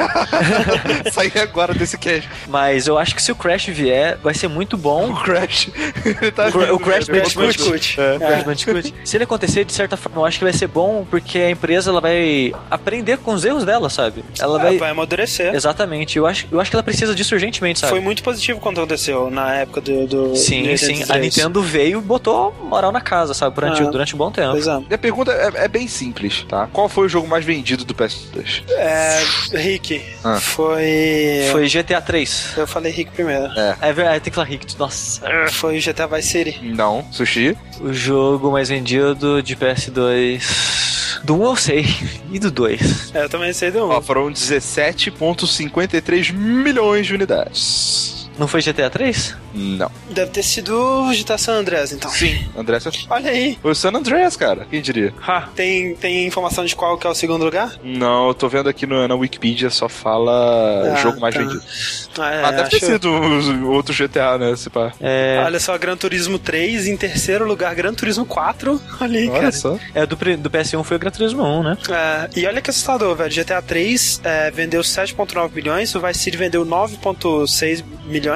[1.11, 2.26] Sair agora desse cash.
[2.47, 5.11] Mas eu acho que se o Crash vier, vai ser muito bom.
[5.11, 5.69] O Crash.
[6.35, 7.99] tá o, o Crash Bandicoot.
[7.99, 8.18] É.
[8.18, 8.93] Crash Bandicoot.
[9.03, 11.89] Se ele acontecer, de certa forma, eu acho que vai ser bom porque a empresa
[11.89, 14.23] ela vai aprender com os erros dela, sabe?
[14.39, 14.77] Ela é, vai...
[14.77, 15.53] vai amadurecer.
[15.53, 16.18] Exatamente.
[16.18, 17.91] Eu acho, eu acho que ela precisa disso urgentemente, sabe?
[17.91, 20.07] Foi muito positivo quando aconteceu na época do.
[20.07, 21.03] do sim, do sim.
[21.10, 23.56] A Nintendo veio e botou moral na casa, sabe?
[23.56, 24.58] Durante, ah, durante um bom tempo.
[24.90, 24.94] É.
[24.94, 26.68] a pergunta é, é, bem simples, tá?
[26.72, 28.64] Qual foi o jogo mais vendido do PS2?
[28.70, 29.22] É.
[29.54, 30.02] Rick.
[30.24, 30.40] Ah.
[30.40, 31.48] Foi.
[31.52, 32.54] Foi GTA 3.
[32.58, 33.46] Eu falei Rick primeiro.
[33.58, 33.76] É.
[33.82, 34.78] É verdade, tem que falar Rick.
[34.78, 35.22] Nossa.
[35.52, 36.60] Foi GTA Vice City.
[36.64, 37.06] Não.
[37.12, 37.58] Sushi?
[37.82, 40.70] O jogo mais vendido de PS2.
[41.24, 41.86] Do 1 eu sei.
[42.32, 43.16] E do 2?
[43.16, 43.90] É, eu também sei do 1.
[43.90, 48.19] Ó, foram 17,53 milhões de unidades.
[48.40, 49.36] Não foi GTA 3?
[49.53, 49.91] Não.
[50.10, 52.10] Deve ter sido o GTA San Andreas, então.
[52.10, 52.40] Sim.
[52.57, 52.80] André,
[53.10, 53.57] Olha aí.
[53.61, 54.66] o San Andreas, cara.
[54.70, 55.14] Quem diria?
[55.28, 55.49] Ha.
[55.56, 57.74] Tem, tem informação de qual que é o segundo lugar?
[57.84, 61.41] Não, eu tô vendo aqui no, na Wikipedia só fala Ah, jogo mais tá.
[61.41, 61.61] vendido.
[62.18, 64.56] Ah, é, Mas deve ter sido outro GTA, né?
[64.56, 64.94] Se pá.
[65.02, 68.82] É, Olha só, Gran Turismo 3, em terceiro lugar, Gran Turismo 4.
[69.02, 69.52] Olha aí, Olha cara.
[69.52, 69.78] só.
[69.94, 71.78] é do, do PS1 foi o Gran Turismo 1, né?
[71.90, 73.30] É, e olha que assustador, velho.
[73.30, 78.28] GTA 3 é, vendeu 7,9 milhões, o Vice City vendeu 9,6 milhões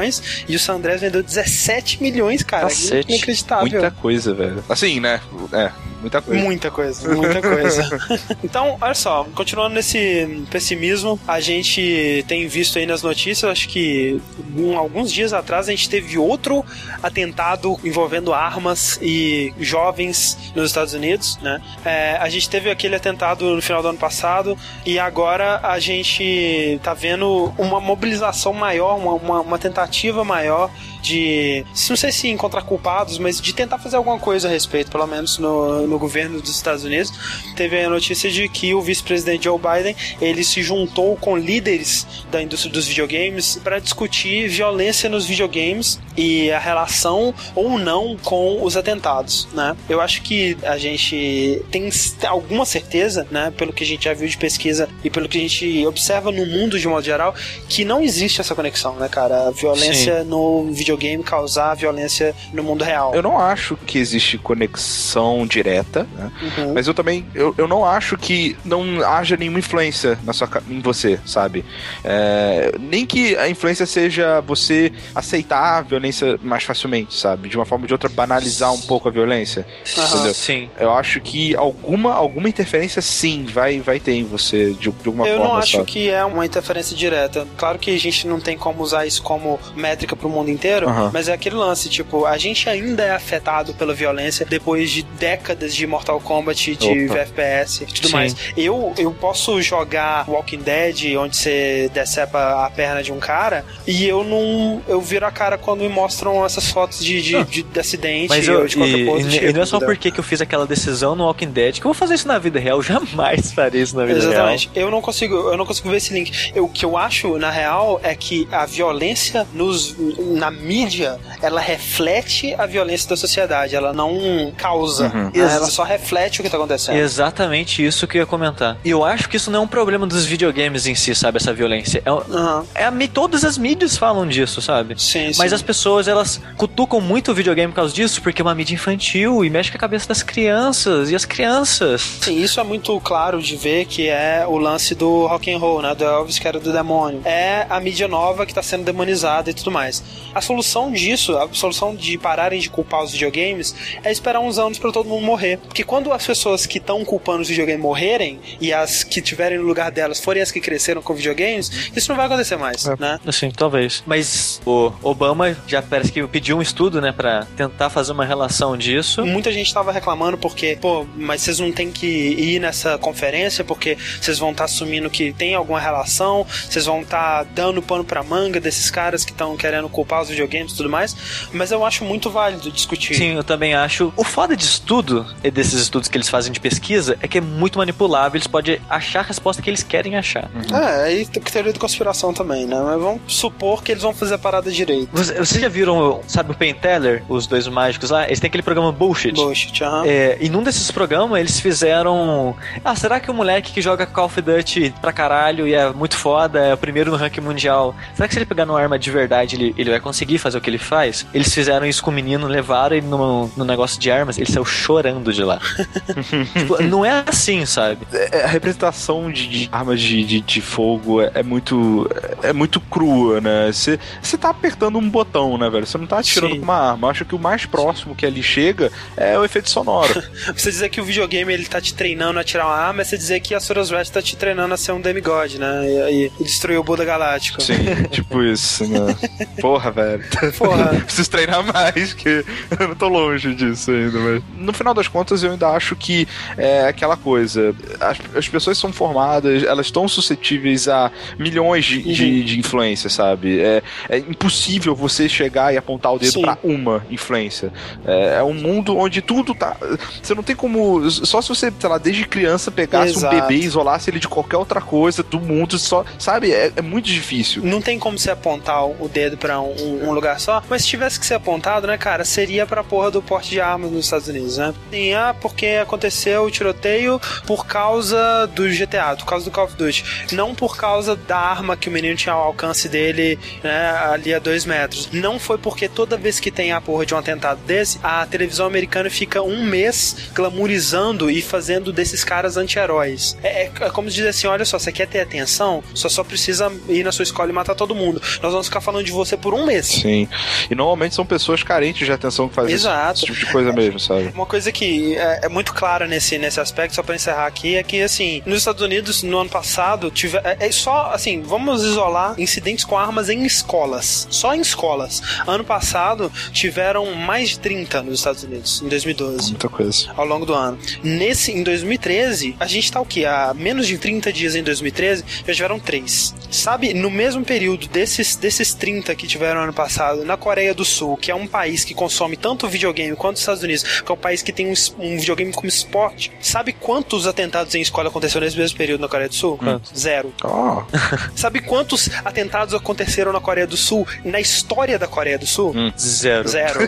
[0.48, 2.64] e o San Andreas vendeu 17 milhões, cara.
[2.68, 3.11] Cacete.
[3.11, 3.82] Inacreditável.
[3.82, 4.64] Muita coisa, velho.
[4.70, 5.22] Assim, né?
[5.52, 5.72] É,
[6.04, 6.44] muita coisa.
[6.44, 8.00] Muita coisa, muita coisa.
[8.44, 14.22] então, olha só, continuando nesse pessimismo, a gente tem visto aí nas notícias, acho que
[14.56, 16.64] um- alguns dias atrás a gente teve outro
[17.02, 21.62] atentado envolvendo armas e jovens nos Estados Unidos, né?
[21.86, 26.80] É, a gente teve aquele atentado no final do ano passado e agora a gente
[26.84, 30.70] tá vendo uma mobilização maior, uma, uma, uma tentativa maior
[31.04, 35.06] de, não sei se encontrar culpados, mas de tentar fazer alguma coisa a respeito, pelo
[35.06, 37.12] menos no, no governo dos Estados Unidos.
[37.56, 42.42] Teve a notícia de que o vice-presidente Joe Biden ele se juntou com líderes da
[42.42, 48.78] indústria dos videogames para discutir violência nos videogames e a relação ou não com os
[48.78, 49.76] atentados, né?
[49.90, 51.90] Eu acho que a gente tem
[52.28, 55.42] alguma certeza, né, pelo que a gente já viu de pesquisa e pelo que a
[55.42, 57.36] gente observa no mundo de modo geral,
[57.68, 59.48] que não existe essa conexão, né, cara?
[59.48, 60.93] A violência no videogame
[61.24, 63.14] causar violência no mundo real.
[63.14, 66.32] Eu não acho que existe conexão direta, né?
[66.41, 66.74] Uhum.
[66.74, 70.80] Mas eu também, eu, eu não acho que não haja nenhuma influência na sua, em
[70.80, 71.65] você, sabe?
[72.03, 77.49] É, nem que a influência seja você aceitar a violência mais facilmente, sabe?
[77.49, 80.34] De uma forma ou de outra, banalizar um pouco a violência, entendeu?
[80.34, 80.70] Sim.
[80.80, 85.28] Eu acho que alguma, alguma interferência sim vai, vai ter em você, de, de alguma
[85.28, 85.86] Eu forma, não acho sabe?
[85.86, 87.48] que é uma interferência direta.
[87.57, 91.10] Claro que a gente não tem como usar isso como métrica pro mundo inteiro, Aham.
[91.14, 95.74] mas é aquele lance, tipo, a gente ainda é afetado pela violência depois de décadas
[95.76, 97.20] de Mortal Kombat, de Opa.
[97.20, 98.14] FPS e tudo Sim.
[98.14, 98.36] mais.
[98.58, 104.06] Eu, eu posso jogar Walking Dead, onde você decepa a perna de um cara, e
[104.06, 104.82] eu não.
[104.88, 107.44] Eu viro a cara quando me mostram essas fotos de, de, Não.
[107.44, 109.28] de, de acidente Mas ou eu, de qualquer e, coisa.
[109.30, 111.76] e- e tipo, não é só porque que eu fiz aquela decisão no Walking Dead
[111.76, 112.78] que eu vou fazer isso na vida real.
[112.78, 114.70] Eu jamais farei isso na vida Exatamente.
[114.76, 116.52] Eu não consigo, eu não consigo ver esse link.
[116.56, 119.96] Eu- O que eu acho, na real, é que a violência nos,
[120.38, 123.76] na mídia, ela reflete a violência da sociedade.
[123.76, 125.06] Ela não causa.
[125.14, 125.26] Uhum.
[125.26, 125.32] né?
[125.36, 126.95] Ela só reflete o que tá acontecendo.
[126.98, 128.78] Exatamente isso que eu ia comentar.
[128.84, 131.38] E eu acho que isso não é um problema dos videogames em si, sabe?
[131.38, 132.02] Essa violência.
[132.06, 132.66] É, um- Aham.
[132.74, 134.95] é a, todas as mídias falam disso, sabe?
[135.00, 135.56] Sim, Mas sim.
[135.56, 139.44] as pessoas, elas cutucam muito o videogame por causa disso, porque é uma mídia infantil
[139.45, 141.12] e mexe com a cabeça das crianças.
[141.12, 142.02] E as crianças.
[142.22, 145.82] Sim, isso é muito claro de ver que é o lance do rock and roll,
[145.82, 145.94] né?
[145.94, 147.22] Do Elvis que era do demônio.
[147.26, 150.02] É a mídia nova que tá sendo demonizada e tudo mais.
[150.34, 153.74] A solução disso, a solução de pararem de culpar os videogames
[154.04, 155.58] é esperar uns anos pra todo mundo morrer.
[155.58, 159.64] Porque quando as pessoas que estão culpando os videogames morrerem e as que tiverem no
[159.64, 162.96] lugar delas forem as que cresceram com videogames, isso não vai acontecer mais, É.
[163.00, 163.20] né?
[163.26, 164.04] Assim, talvez.
[164.06, 168.78] Mas o Obama já parece que pediu um estudo, né, pra tentar fazer uma relação
[168.78, 169.26] disso.
[169.26, 173.98] Muita gente tava reclamando porque, pô, mas vocês não tem que ir nessa conferência porque
[174.22, 178.60] vocês vão estar assumindo que tem alguma relação, vocês vão estar dando pano pra manga
[178.60, 180.43] desses caras que estão querendo culpar os videogames
[180.74, 181.15] e tudo mais.
[181.52, 183.15] Mas eu acho muito válido discutir.
[183.15, 184.11] Sim, eu também acho.
[184.15, 187.41] O foda de estudo, e desses estudos que eles fazem de pesquisa, é que é
[187.41, 188.38] muito manipulável.
[188.38, 190.49] Eles podem achar a resposta que eles querem achar.
[190.72, 192.80] É, aí tem teoria de conspiração também, né?
[192.84, 195.10] Mas vamos supor que eles vão fazer a parada direito.
[195.14, 198.26] Você- Vocês já viram, sabe, o Penn Teller, os dois mágicos lá?
[198.26, 199.34] Eles têm aquele programa Bullshit.
[199.34, 200.03] Bullshit, aham.
[200.06, 202.56] É, e num desses programas eles fizeram.
[202.84, 206.15] Ah, será que o moleque que joga Call of Duty pra caralho e é muito
[206.18, 209.11] foda, é o primeiro no ranking mundial, será que se ele pegar numa arma de
[209.11, 211.26] verdade ele, ele vai conseguir fazer o que ele faz?
[211.34, 214.66] Eles fizeram isso com o menino, levaram ele no, no negócio de armas, ele saiu
[214.66, 215.60] chorando de lá.
[216.58, 218.08] tipo, não é assim, sabe?
[218.12, 222.10] É, a representação de, de armas de, de, de fogo é, é muito
[222.42, 223.72] é muito crua, né?
[223.72, 225.86] Você você tá apertando um botão, né, velho?
[225.86, 226.60] Você não tá atirando Sim.
[226.60, 227.08] com uma arma.
[227.08, 230.24] Eu acho que o mais próximo que ali chega é o efeito sonoro.
[230.56, 233.18] Você dizer que o videogame ele tá te treinando a tirar uma arma, é você
[233.18, 236.12] dizer que a Soros Red tá te treinando a ser um demigod, né?
[236.12, 237.62] E, e destruir o Buda Galáctico.
[237.62, 237.76] Sim,
[238.12, 239.16] tipo isso, né?
[239.60, 240.23] Porra, velho.
[240.58, 241.02] Porra.
[241.02, 242.45] Preciso treinar mais, que
[242.80, 244.44] eu não tô longe disso ainda, mas.
[244.58, 246.28] No final das contas, eu ainda acho que
[246.58, 247.76] é aquela coisa.
[248.00, 253.60] As, as pessoas são formadas, elas estão suscetíveis a milhões de, de, de influências, sabe?
[253.60, 257.72] É, é impossível você chegar e apontar o dedo pra uma influência.
[258.06, 259.78] É, é um mundo onde tudo tá.
[260.22, 261.10] Você não tem como.
[261.10, 263.36] Só se você, sei lá, desde criança pegasse Exato.
[263.36, 266.06] um bebê e isolasse ele de qualquer outra coisa do mundo, só.
[266.18, 266.52] Sabe?
[266.52, 267.64] É, é muito difícil.
[267.64, 271.19] Não tem como você apontar o dedo pra um, um lugar só, mas se tivesse
[271.19, 274.57] que ser apontado, né, cara, seria pra porra do porte de armas nos Estados Unidos,
[274.57, 274.73] né?
[274.91, 279.76] E, ah, porque aconteceu o tiroteio por causa do GTA, por causa do Call of
[279.76, 280.03] Duty.
[280.34, 284.40] Não por causa da arma que o menino tinha ao alcance dele, né, ali a
[284.40, 285.10] dois metros.
[285.11, 288.65] Não foi porque toda vez que tem a porra de um atentado desse, a televisão
[288.65, 293.38] americana fica um mês glamorizando e fazendo desses caras anti-heróis.
[293.44, 296.72] É, é- é como dizer assim: olha só, você quer ter atenção, só só precisa
[296.88, 298.22] ir na sua escola e matar todo mundo.
[298.41, 300.03] Nós vamos ficar falando de você por um mês.
[300.04, 300.28] Sim.
[300.70, 303.20] E normalmente são pessoas carentes de atenção que fazem esse, Exato.
[303.20, 304.32] esse tipo de coisa mesmo, sabe?
[304.36, 307.84] Uma coisa que é, é muito clara nesse, nesse aspecto, só pra encerrar aqui, é
[307.84, 312.36] que, assim, nos Estados Unidos, no ano passado, tive, é, é só, assim, vamos isolar
[312.38, 314.28] incidentes com armas em escolas.
[314.30, 315.22] Só em escolas.
[315.48, 319.52] Ano passado, tiveram mais de 30 nos Estados Unidos, em 2012.
[319.52, 320.12] Muita coisa.
[320.18, 320.78] ao longo do ano.
[321.02, 323.26] Nesse, em 2013, a gente tá o quê?
[323.26, 326.34] Há menos de 30 dias em 2013, já tiveram três.
[326.52, 329.93] Sabe, no mesmo período desses, desses 30 que tiveram ano passado,
[330.26, 333.64] na Coreia do Sul, que é um país que consome tanto videogame quanto os Estados
[333.64, 337.74] Unidos, que é um país que tem um, um videogame como esporte, sabe quantos atentados
[337.76, 339.60] em escola aconteceram nesse mesmo período na Coreia do Sul?
[339.95, 340.34] Zero.
[340.44, 340.84] Ó.
[341.36, 345.74] Sabe quantos atentados aconteceram na Coreia do Sul na história da Coreia do Sul?
[345.98, 346.48] Zero.
[346.48, 346.80] Zero.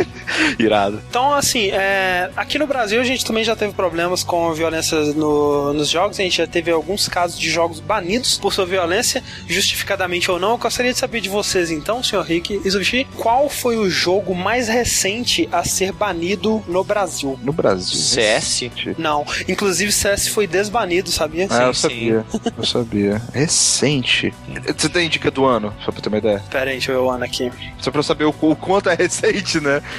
[0.58, 1.02] irado.
[1.08, 5.72] Então, assim, é, aqui no Brasil a gente também já teve problemas com violência no-
[5.72, 6.18] nos jogos.
[6.18, 10.50] A gente já teve alguns casos de jogos banidos por sua violência, justificadamente ou não.
[10.52, 14.68] Eu gostaria de saber de vocês, então, senhor Rick Zushi, qual foi o jogo mais
[14.68, 17.38] recente a ser banido no Brasil?
[17.42, 17.96] No Brasil.
[17.96, 18.70] CS?
[18.98, 21.46] Não, inclusive CS foi desbanido, sabia?
[21.50, 22.26] Ah, eu Sim, sabia.
[22.56, 23.22] Eu sabia.
[23.32, 24.32] Recente.
[24.76, 26.42] Você tem dica do ano, só pra ter uma ideia?
[26.50, 27.50] Pera aí, deixa eu ver o ano aqui.
[27.78, 29.80] Só pra eu saber o, o quanto é recente, né?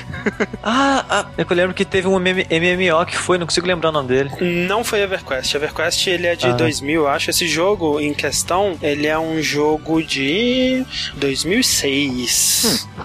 [0.64, 3.66] Ah, ah, é que eu lembro que teve um MM MMO que foi, não consigo
[3.66, 4.32] lembrar o nome dele.
[4.68, 5.54] Não foi EverQuest.
[5.56, 6.52] EverQuest ele é de Ah.
[6.52, 7.30] 2000, eu acho.
[7.30, 10.84] Esse jogo em questão, ele é um jogo de
[11.16, 12.27] 2006.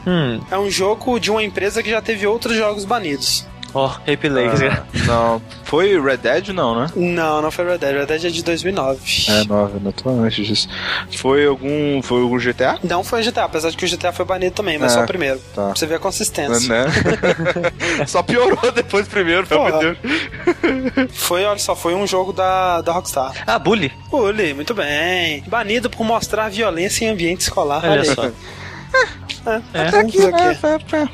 [0.06, 3.46] Hum, É um jogo de uma empresa que já teve outros jogos banidos.
[3.74, 4.48] ó, replay.
[4.48, 5.42] Ah, não.
[5.64, 6.86] Foi Red Dead, não, né?
[6.94, 7.94] Não, não foi Red Dead.
[7.96, 9.00] Red Dead é de 2009.
[9.30, 10.68] É, nove, não tô antes disso.
[11.16, 12.02] Foi algum.
[12.02, 12.78] Foi algum GTA?
[12.84, 15.06] Não foi GTA, apesar de que o GTA foi banido também, mas É, só o
[15.06, 15.38] primeiro.
[15.54, 15.66] tá.
[15.68, 16.68] Pra você ver a consistência.
[16.68, 16.84] Né?
[18.06, 19.96] Só piorou depois primeiro, pelo amor de.
[19.96, 21.10] Deus.
[21.14, 23.32] Foi, olha só, foi um jogo da, da Rockstar.
[23.46, 23.90] Ah, Bully.
[24.10, 25.42] Bully, muito bem.
[25.46, 27.82] Banido por mostrar violência em ambiente escolar.
[27.84, 28.06] Olha aí.
[28.14, 28.30] só.
[28.94, 29.90] É, É.
[29.90, 30.96] vamos fazer o quê?
[30.96, 31.08] né?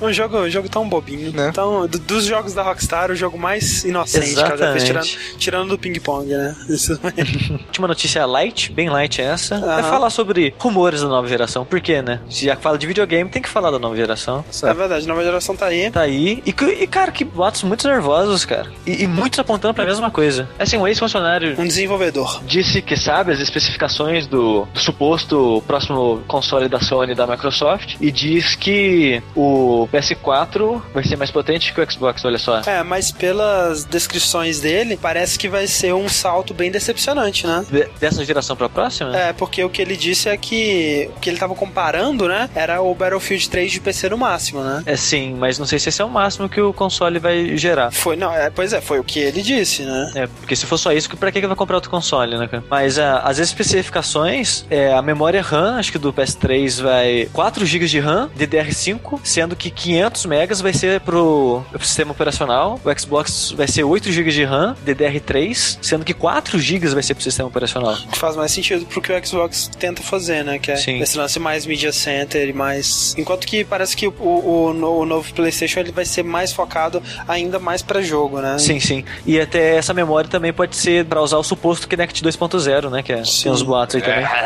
[0.00, 1.32] Um jogo, um jogo tão bobinho.
[1.32, 1.50] Né?
[1.52, 5.04] Tão, do- dos jogos da Rockstar, o jogo mais inocente que ela já fez, tirando,
[5.04, 5.36] Exatamente.
[5.38, 6.56] tirando do ping-pong, né?
[6.68, 6.98] Isso
[7.66, 9.56] Última notícia light, bem light essa.
[9.56, 9.82] É Aham.
[9.82, 11.64] falar sobre rumores da nova geração.
[11.64, 12.20] Por quê, né?
[12.30, 14.44] Se já que fala de videogame, tem que falar da nova geração.
[14.62, 15.90] é verdade, a nova geração tá aí.
[15.90, 16.42] Tá aí.
[16.46, 16.50] E,
[16.82, 18.70] e, cara, que boatos muito nervosos, cara.
[18.86, 20.48] E, e muitos apontando pra mesma coisa.
[20.58, 22.42] Assim, um ex-funcionário Um desenvolvedor.
[22.44, 27.96] disse que sabe as especificações do, do suposto próximo console da Sony e da Microsoft
[28.00, 32.60] e diz que o PS4 vai ser mais potente que o Xbox, olha só.
[32.66, 37.64] É, mas pelas descrições dele, parece que vai ser um salto bem decepcionante, né?
[37.70, 39.16] De- dessa geração pra próxima?
[39.16, 42.80] É, porque o que ele disse é que o que ele tava comparando, né, era
[42.80, 44.82] o Battlefield 3 de PC no máximo, né?
[44.86, 47.90] É sim, mas não sei se esse é o máximo que o console vai gerar.
[47.90, 50.12] Foi, não, é, pois é, foi o que ele disse, né?
[50.14, 52.62] É, porque se for só isso, pra que que vai comprar outro console, né, cara?
[52.68, 57.86] Mas ah, as especificações, é, a memória RAM, acho que do PS3 vai 4 GB
[57.86, 63.68] de RAM, DDR5, sendo que 500 megas vai ser pro sistema operacional, o Xbox vai
[63.68, 67.96] ser 8 GB de RAM, DDR3, sendo que 4 GB vai ser pro sistema operacional.
[68.10, 70.58] Que faz mais sentido pro que o Xbox tenta fazer, né?
[70.58, 71.00] Que é Sim.
[71.00, 73.14] esse lance mais media center e mais.
[73.16, 77.58] Enquanto que parece que o, o, o novo PlayStation ele vai ser mais focado ainda
[77.58, 78.58] mais pra jogo, né?
[78.58, 79.04] Sim, sim.
[79.24, 83.02] E até essa memória também pode ser pra usar o suposto Kinect 2.0, né?
[83.02, 83.44] Que é, Sim.
[83.44, 84.24] tem uns boatos aí também.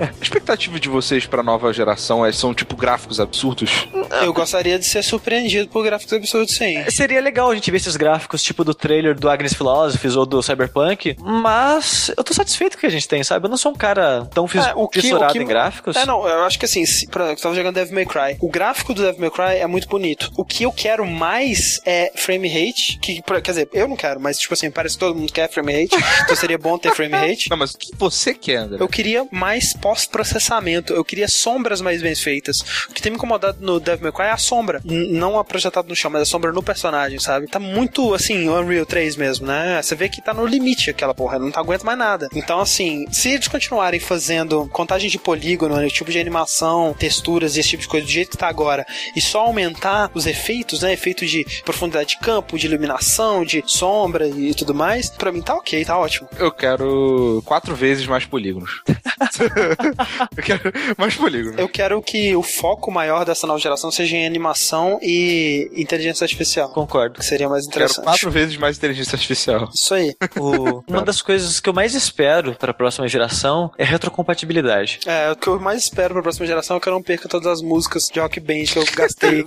[0.00, 3.83] A expectativa de vocês pra nova geração é, são tipo gráficos absurdos?
[4.22, 6.84] Eu gostaria de ser surpreendido por gráficos absurdos, sim.
[6.90, 10.42] Seria legal a gente ver esses gráficos, tipo do trailer do Agnes Philosophies ou do
[10.42, 13.46] Cyberpunk, mas eu tô satisfeito com o que a gente tem, sabe?
[13.46, 15.96] Eu não sou um cara tão fis- É, o que- fissurado o que- em gráficos.
[15.96, 18.36] É, não, eu acho que assim, se, pra, eu tava jogando Devil May Cry.
[18.40, 20.30] O gráfico do Devil May Cry é muito bonito.
[20.36, 24.20] O que eu quero mais é frame rate, que, pra- quer dizer, eu não quero,
[24.20, 27.14] mas tipo assim, parece que todo mundo quer frame rate, então seria bom ter frame
[27.14, 27.48] rate.
[27.54, 28.78] Não, mas o que você quer, André?
[28.80, 32.60] Eu queria mais pós-processamento, eu queria sombras mais bem feitas.
[32.88, 34.80] O que tem me incomodado no, no Devil May Cry é a sombra.
[34.84, 37.46] Não a projetada no chão, mas a sombra no personagem, sabe?
[37.46, 39.80] Tá muito, assim, Unreal 3 mesmo, né?
[39.82, 42.28] Você vê que tá no limite aquela porra, não tá aguenta mais nada.
[42.34, 47.60] Então, assim, se eles continuarem fazendo contagem de polígono, né, tipo de animação, texturas e
[47.60, 48.86] esse tipo de coisa do jeito que tá agora,
[49.16, 50.92] e só aumentar os efeitos, né?
[50.92, 55.54] Efeitos de profundidade de campo, de iluminação, de sombra e tudo mais, pra mim tá
[55.54, 56.28] ok, tá ótimo.
[56.38, 58.82] Eu quero quatro vezes mais polígonos.
[60.36, 61.58] eu quero mais polígonos.
[61.58, 66.68] Eu quero que o foco maior dessa nova geração seja em animação e inteligência artificial.
[66.70, 67.18] Concordo.
[67.18, 68.04] Que seria mais Quero interessante.
[68.04, 69.68] quatro vezes mais inteligência artificial.
[69.74, 70.14] Isso aí.
[70.38, 75.00] O- uma das coisas que eu mais espero para a próxima geração é retrocompatibilidade.
[75.06, 77.46] É, o que eu mais espero pra próxima geração é que eu não perca todas
[77.46, 79.42] as músicas de Rock Band que eu gastei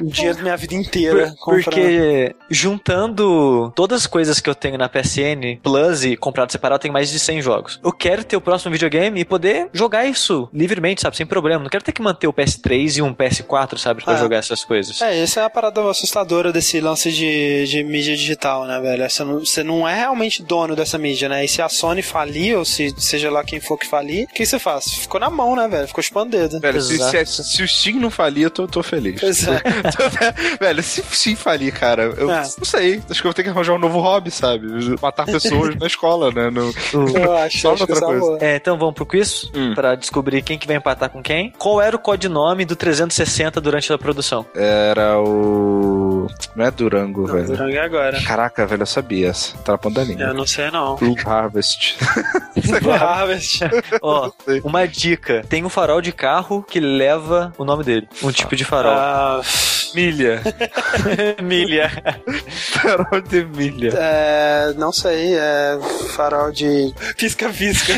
[0.00, 1.64] o dinheiro da minha vida inteira comprando.
[1.64, 6.92] Porque juntando todas as coisas que eu tenho na PSN Plus e comprado separado, tenho
[6.94, 7.80] mais de 100 jogos.
[7.82, 11.16] Eu quero ter o próximo videogame e poder jogar isso livremente, sabe?
[11.16, 11.62] Sem problema.
[11.62, 14.02] Não quero ter que manter o PS3 e um PS4, sabe?
[14.04, 14.16] Pra Ah.
[14.16, 15.00] jogar essas coisas.
[15.02, 19.08] É, essa é a parada assustadora desse lance de, de mídia digital, né, velho?
[19.08, 21.44] Você não, você não é realmente dono dessa mídia, né?
[21.44, 24.44] E se a Sony falir, ou se seja lá quem for que falir, o que
[24.44, 24.84] você faz?
[24.92, 25.86] Ficou na mão, né, velho?
[25.88, 26.60] Ficou chupando dedo.
[26.60, 29.20] Velho, se, se- se o Steam não falir, eu tô, tô feliz.
[29.20, 29.60] Pois é.
[30.60, 32.36] Velho, se o Steam falir, cara, eu É.
[32.42, 33.02] não sei.
[33.10, 34.66] Acho que eu vou ter que arranjar um novo hobby, sabe?
[35.00, 36.50] Matar pessoas na escola, né?
[36.50, 36.72] No...
[37.22, 38.44] Eu acho, Só acho que outra é coisa.
[38.44, 39.74] É, então vamos pro quiz Hum.
[39.74, 41.52] pra descobrir quem que vai empatar com quem.
[41.58, 44.46] Qual era o codinome do 360 durante a produção?
[44.54, 46.26] Era o.
[46.54, 47.46] Não é Durango, Não, velho.
[47.46, 48.22] Durango é agora.
[48.22, 49.56] Caraca, velho, eu sabia essa.
[49.58, 50.24] Tava pondo a língua.
[50.26, 50.96] Eu não sei, não.
[50.96, 51.96] Blue Harvest.
[53.00, 53.60] Harvest.
[54.02, 54.30] Ó,
[54.64, 58.08] uma dica: tem um farol de carro que leva o nome dele.
[58.22, 58.92] Um tipo de farol.
[58.92, 59.40] Ah,
[59.94, 60.40] Milha.
[61.42, 61.90] Milha.
[62.48, 63.92] Farol de milha.
[63.94, 65.78] é, não sei, é
[66.14, 67.94] farol de pisca-pisca.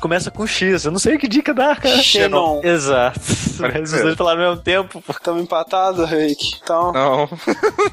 [0.00, 0.84] Começa com X.
[0.84, 2.02] Eu não sei que dica dá, cara.
[2.02, 2.60] Xenon.
[2.62, 3.20] Exato.
[3.60, 5.02] Mas os dois falaram ao mesmo tempo.
[5.08, 6.58] Estamos empatados, Rick.
[6.62, 6.92] Então.
[6.92, 7.28] Não.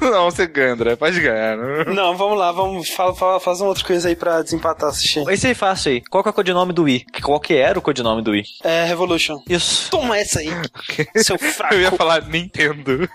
[0.00, 0.96] não, você ganha, André.
[0.96, 1.56] Pode ganhar.
[1.56, 2.10] Não.
[2.10, 5.22] Não, vamos lá, vamos fala, fala, faz uma outra coisa aí pra desempatar, assistir.
[5.28, 6.02] Esse aí fácil aí.
[6.02, 7.06] Qual que é o codinome do Wii?
[7.22, 8.44] Qual que era o codinome do Wii?
[8.64, 9.42] É Revolution.
[9.48, 9.90] Isso.
[9.90, 10.50] Toma essa aí,
[11.16, 11.74] seu fraco.
[11.74, 13.08] Eu ia falar Nintendo.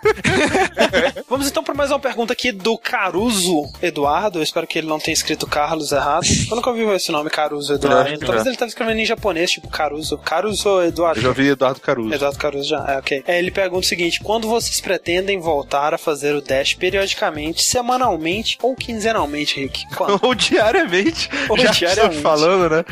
[1.29, 4.39] Vamos então para mais uma pergunta aqui do Caruso Eduardo.
[4.39, 6.25] Eu espero que ele não tenha escrito Carlos errado.
[6.49, 8.19] Eu nunca ouvi esse nome, Caruso Eduardo.
[8.19, 10.17] Talvez ele tava escrevendo em japonês, tipo Caruso.
[10.17, 11.19] Caruso Eduardo.
[11.19, 12.13] Eu já ouvi Eduardo Caruso.
[12.13, 13.23] Eduardo Caruso já, é ok.
[13.27, 18.57] É, ele pergunta o seguinte: quando vocês pretendem voltar a fazer o Dash periodicamente, semanalmente
[18.61, 19.85] ou quinzenalmente, Rick?
[19.95, 20.19] Quando?
[20.25, 21.29] Ou diariamente.
[21.49, 22.17] Ou já diariamente.
[22.17, 22.85] estamos falando, né?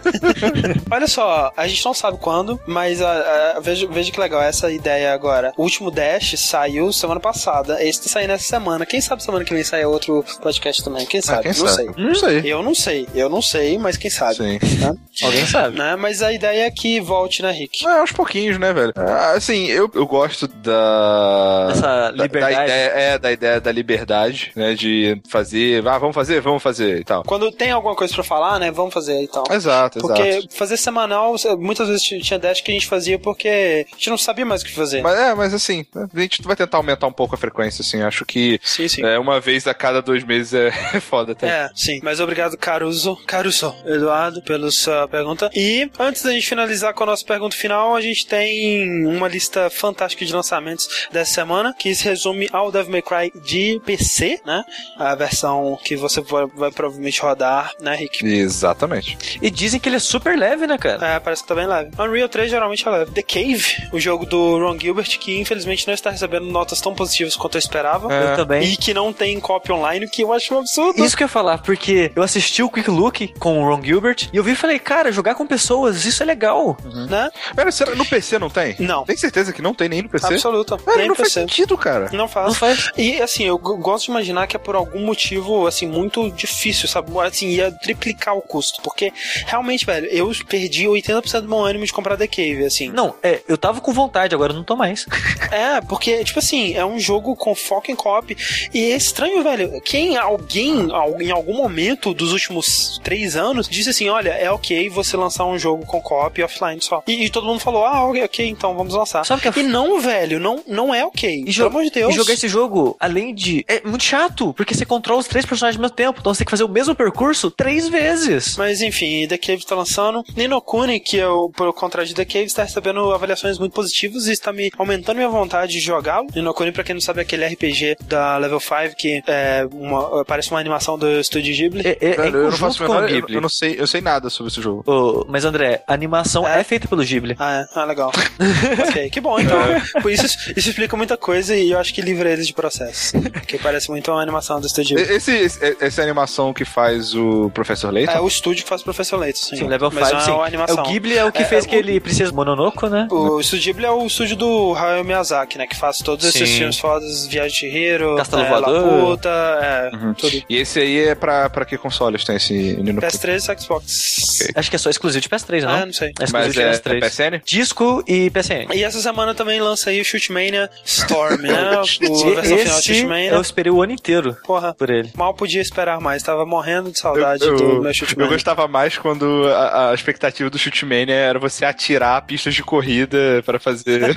[0.90, 4.70] Olha só, a gente não sabe quando, mas a, a- veja, veja que legal essa
[4.70, 5.52] ideia agora.
[5.56, 8.86] O último Dash saiu semana passada, esse tá saindo essa semana.
[8.86, 11.04] Quem sabe semana que vem sai outro podcast também?
[11.06, 11.48] Quem sabe?
[11.48, 11.94] Ah, quem não sabe?
[11.94, 12.04] sei.
[12.04, 12.42] Não sei.
[12.44, 14.36] Eu não sei, eu não sei, mas quem sabe?
[14.36, 14.58] Sim.
[14.78, 14.94] Né?
[15.22, 15.78] Alguém sabe.
[15.78, 15.94] Né?
[15.96, 17.86] Mas a ideia é que volte, né, Rick?
[17.86, 18.92] É, aos pouquinhos, né, velho?
[18.96, 21.68] Ah, Assim, eu, eu gosto da.
[21.72, 22.54] Essa da- liberdade.
[22.56, 24.74] Da, ideia, é, da ideia da liberdade, né?
[24.74, 25.86] De fazer.
[25.86, 27.22] Ah, vamos fazer, vamos fazer e tal.
[27.24, 29.44] Quando tem alguma coisa pra falar, né, vamos fazer e tal.
[29.50, 30.54] Exato, Porque exato.
[30.56, 34.44] fazer semanal, muitas vezes tinha dash que a gente fazia porque a gente não sabia
[34.44, 35.02] mais o que fazer.
[35.02, 38.02] Mas é, mas assim, a gente vai tentar aumentar um pouco a frequência, assim.
[38.02, 39.04] Acho que Sim, sim.
[39.04, 41.46] é, uma vez a cada dois meses é, é foda até.
[41.48, 42.00] É, sim.
[42.02, 43.16] Mas obrigado, Caruso.
[43.26, 45.50] Caruso, Eduardo, pela sua pergunta.
[45.54, 49.70] E antes da gente finalizar com a nossa pergunta final, a gente tem uma lista
[49.70, 54.62] fantástica de lançamentos dessa semana, que se resume ao Devil May Cry de PC, né?
[54.96, 58.24] A versão que você vai, vai provavelmente rodar, né, Rick?
[58.24, 59.38] Exatamente.
[59.40, 61.14] E dizem que ele é super leve, né, cara?
[61.14, 61.90] É, parece que tá bem leve.
[61.98, 63.12] Unreal 3 geralmente é leve.
[63.12, 67.36] The Cave, o jogo do Ron Gilbert, que infelizmente não está recebendo notas tão positivas
[67.36, 68.12] quanto eu esperava.
[68.12, 68.32] É.
[68.32, 68.62] Eu também.
[68.62, 71.04] E que não tem copy online, o que eu acho um absurdo.
[71.04, 74.28] Isso que eu ia falar, porque eu assisti o Quick Look com o Ron Gilbert
[74.32, 76.76] e eu vi e falei, cara, jogar com pessoas, isso é legal.
[77.08, 77.30] Né?
[77.54, 78.76] Pera, será, no PC não tem?
[78.78, 79.04] Não.
[79.04, 80.26] Tem certeza que não tem nem no PC?
[80.34, 80.76] Absoluta.
[80.76, 81.40] Velho, Nem não faz PC.
[81.40, 82.10] sentido, cara.
[82.12, 82.48] Não faz.
[82.48, 82.90] Não faz.
[82.96, 87.10] E assim, eu gosto de imaginar que é por algum motivo, assim, muito difícil, sabe?
[87.20, 88.82] Assim, ia triplicar o custo.
[88.82, 89.12] Porque,
[89.46, 92.90] realmente, velho, eu perdi 80% do meu ânimo de comprar The Cave, assim.
[92.90, 95.06] Não, é, eu tava com vontade, agora eu não tô mais.
[95.52, 98.34] É, porque, tipo assim, é um jogo com foco em copy.
[98.72, 99.82] E é estranho, velho.
[99.82, 104.71] Quem, alguém, al- em algum momento dos últimos três anos, disse assim: olha, é ok
[104.88, 107.02] você lançar um jogo com copy offline só.
[107.06, 109.24] E, e todo mundo falou: ah, ok, ok, então vamos lançar.
[109.24, 111.44] Sabe que é E não, velho, não, não é ok.
[111.46, 112.12] E, Pelo amor de Deus.
[112.12, 113.64] e jogar esse jogo, além de.
[113.68, 116.18] É muito chato, porque você controla os três personagens ao mesmo tempo.
[116.20, 118.56] Então você tem que fazer o mesmo percurso três vezes.
[118.56, 120.22] Mas enfim, The Cave está lançando.
[120.36, 124.26] Nino Kuni, que é o, pelo contrário de The Cave, está recebendo avaliações muito positivas
[124.26, 126.26] e está me aumentando minha vontade de jogá-lo.
[126.34, 130.24] Nino Kuni, pra quem não sabe, é aquele RPG da Level 5 que é uma,
[130.24, 131.82] parece uma animação do Estúdio Ghibli.
[131.86, 133.34] É, é, é Velho, em eu não faço menor- eu, Ghibli.
[133.34, 134.84] eu não sei, eu sei nada sobre esse jogo.
[134.86, 136.60] Ô, mas André, a animação É?
[136.60, 136.64] é.
[136.64, 137.36] feita pelo Ghibli.
[137.38, 137.66] Ah, é?
[137.74, 138.10] Ah, legal.
[138.88, 139.58] ok, que bom, então.
[140.00, 140.26] Por isso,
[140.56, 143.20] isso explica muita coisa e eu acho que livra eles de processo.
[143.20, 144.98] Porque parece muito uma animação do estúdio.
[144.98, 148.12] Esse, esse- essa animação que faz o Professor Layton?
[148.12, 149.56] É o estúdio que faz o Professor Leite, sim.
[149.56, 150.84] Sim, Level 5, Mas não é É animação.
[150.84, 153.08] o Ghibli é o que É, fez é, aquele Princesa Mononoke, né?
[153.10, 155.66] O estúdio Ghibli é o estúdio do Hayao Miyazaki, né?
[155.66, 156.56] Que faz todos esses Sim.
[156.58, 158.86] filmes fodas, Viagem de Hiro, Castelo é, Voador.
[158.86, 160.14] Laputa, é, Uhum.
[160.14, 160.42] tudo.
[160.48, 164.41] E esse aí é pra, pra que consoles tem esse Nino PS3 e Xbox.
[164.44, 164.52] Ok.
[164.56, 165.70] Acho que é só exclusivo de PS3, não?
[165.70, 166.08] Ah, não sei.
[166.20, 166.96] É exclusivo Mas de é, PS3.
[166.96, 167.42] é PSN?
[167.44, 168.72] Disco e PSN.
[168.74, 171.52] E essa semana também lança aí o Shootmania Storm, né?
[172.02, 173.30] O, versão final do Esse Shootmania.
[173.32, 175.10] eu esperei o ano inteiro Porra, por ele.
[175.14, 176.22] mal podia esperar mais.
[176.22, 178.30] Tava morrendo de saudade eu, do eu, meu eu Shootmania.
[178.32, 183.58] gostava mais quando a, a expectativa do Shootmania era você atirar pistas de corrida para
[183.58, 184.14] fazer.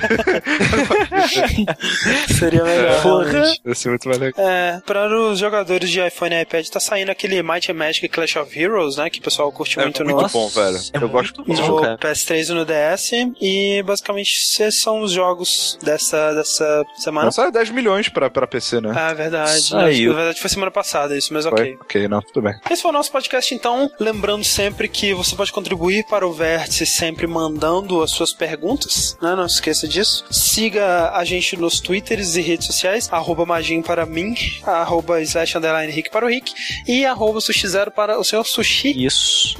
[2.38, 3.02] Seria melhor.
[3.02, 3.24] Porra.
[3.30, 3.60] realmente.
[3.64, 4.46] Ia ser muito mais legal.
[4.48, 8.36] É, para os jogadores de iPhone e iPad, tá saindo aquele Might and Magic Clash
[8.36, 9.08] of Heroes, né?
[9.10, 10.76] Que o pessoal curte É muito, muito no, bom, velho.
[10.92, 11.98] É Eu muito gosto bom, no cara.
[11.98, 13.10] PS3 e no DS.
[13.40, 17.26] E basicamente esses são os jogos dessa, dessa semana.
[17.26, 18.92] Nossa, é 10 milhões pra, pra PC, né?
[18.96, 19.60] Ah, verdade.
[19.62, 20.12] Saiu.
[20.12, 21.52] Na verdade foi semana passada, isso, mas Foi?
[21.52, 21.78] ok.
[21.80, 22.54] Ok, não, tudo bem.
[22.70, 23.90] Esse foi o nosso podcast, então.
[23.98, 29.34] Lembrando sempre que você pode contribuir para o Vértice sempre mandando as suas perguntas, né?
[29.34, 30.24] Não se esqueça disso.
[30.30, 34.34] Siga a gente nos twitters e redes sociais, arroba Magin para mim,
[34.64, 36.52] arroba slash underline Rick para o Rick
[36.86, 39.04] e arroba sushi zero para o senhor Sushi.
[39.04, 39.56] Isso.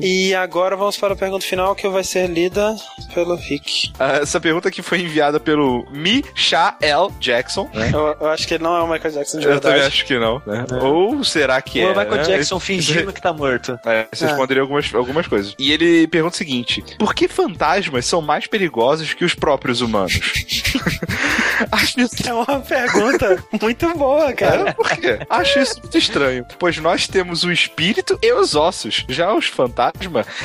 [0.00, 2.74] E agora vamos para a pergunta final que vai ser lida
[3.14, 3.92] pelo Rick.
[3.98, 7.68] Ah, Essa pergunta aqui foi enviada pelo Michael Jackson.
[7.74, 7.90] né?
[7.92, 9.94] Eu, eu acho que ele não é o Michael Jackson de Eu também verdade.
[9.94, 10.42] acho que não.
[10.46, 10.64] né?
[10.82, 11.88] Ou será que o é?
[11.88, 12.22] Michael né?
[12.22, 13.78] Jackson fingindo que tá morto.
[13.86, 14.28] É, você É.
[14.28, 15.54] responderia algumas, algumas coisas.
[15.58, 20.20] E ele pergunta o seguinte: Por que fantasmas são mais perigosos que os próprios humanos?
[21.72, 22.14] Acho isso.
[22.28, 24.70] É uma pergunta muito boa, cara.
[24.70, 25.18] É, por quê?
[25.28, 26.46] Acho isso muito estranho.
[26.58, 29.04] Pois nós temos o espírito e os ossos.
[29.08, 29.77] Já os fantasmas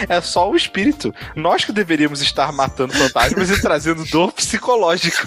[0.08, 1.14] é só o espírito.
[1.36, 5.24] Nós que deveríamos estar matando fantasmas e trazendo dor psicológica.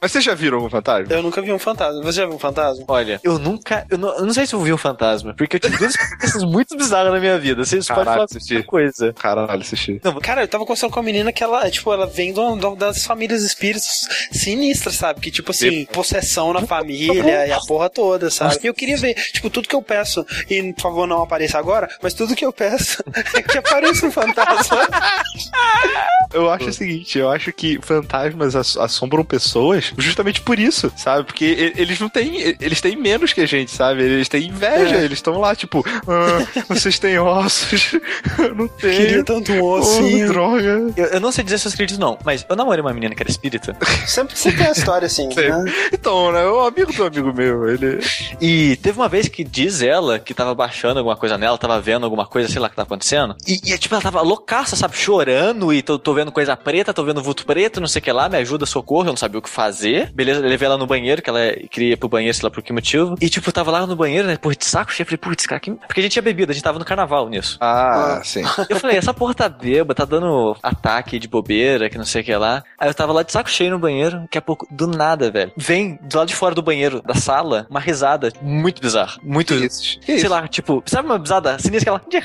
[0.00, 1.12] Mas vocês já viram algum fantasma?
[1.12, 2.02] Eu nunca vi um fantasma.
[2.02, 2.84] Você já viu um fantasma?
[2.88, 3.86] Olha, eu nunca.
[3.90, 6.44] Eu não, eu não sei se eu vi um fantasma, porque eu tive duas experiências
[6.44, 7.64] muito bizarras na minha vida.
[7.64, 8.54] Vocês podem falar assisti.
[8.54, 9.12] qualquer coisa.
[9.12, 10.00] Caralho, assisti.
[10.02, 12.76] Não, cara, eu tava conversando com uma menina que ela, tipo, ela vem de uma
[12.76, 15.20] das famílias espíritos sinistras, sabe?
[15.20, 18.58] Que, tipo assim, possessão na família e a porra toda, sabe?
[18.62, 21.88] E eu queria ver, tipo, tudo que eu peço, e por favor não apareça agora,
[22.02, 23.02] mas tudo que eu peço
[23.34, 24.88] é que apareça um fantasma.
[26.32, 31.24] Eu acho o seguinte, eu acho que fantasmas ass- assombram pessoas justamente por isso, sabe?
[31.24, 34.02] Porque eles não têm, eles têm menos que a gente, sabe?
[34.04, 35.04] Eles têm inveja, É.
[35.04, 37.96] eles estão lá, tipo, "Ah, vocês têm ossos,
[38.38, 39.24] eu não Queria tenho.
[39.24, 40.28] tanto um Oh, ossinho.
[40.28, 40.92] droga.
[40.96, 43.22] Eu, eu não sei dizer se eu acredito, não, mas eu namorei uma menina que
[43.24, 43.76] era espírita.
[44.06, 45.64] Sempre, sempre tem uma história assim, né?
[45.92, 46.44] Então, né?
[46.46, 47.98] O amigo do amigo meu, ele.
[48.40, 52.04] E teve uma vez que diz ela que tava baixando alguma coisa nela, tava vendo
[52.04, 53.36] alguma coisa, sei lá o que tava acontecendo.
[53.46, 54.96] E, e, tipo, ela tava loucaça, sabe?
[54.96, 58.12] Chorando e tô, tô vendo coisa preta, tô vendo vulto preto, não sei o que
[58.12, 60.10] lá, me ajuda, socorro, eu não sabia o que fazer.
[60.12, 61.40] Beleza, eu levei ela no banheiro, que ela
[61.70, 63.14] queria ir pro banheiro, sei lá por que motivo.
[63.20, 64.36] E, tipo, eu tava lá no banheiro, né?
[64.36, 65.04] Porra, de saco cheio.
[65.04, 65.70] Eu falei, putz, cara, que...
[65.70, 67.58] porque a gente tinha bebido, a gente tava no carnaval nisso.
[67.60, 68.42] Ah, sim.
[68.68, 72.24] Eu falei, essa porra tá bêbada, tá dando ataque de bobeira, que não sei o
[72.24, 72.62] que lá.
[72.78, 75.52] Aí eu tava lá de saco cheio no banheiro, daqui a pouco, do nada, velho.
[75.56, 79.18] Vem do lado de fora do banheiro, da sala, uma risada muito bizarra.
[79.22, 79.56] Muito.
[79.56, 79.98] Que isso?
[80.00, 80.28] Que Sei isso?
[80.28, 82.24] lá, tipo, sabe uma risada sinistra aquela de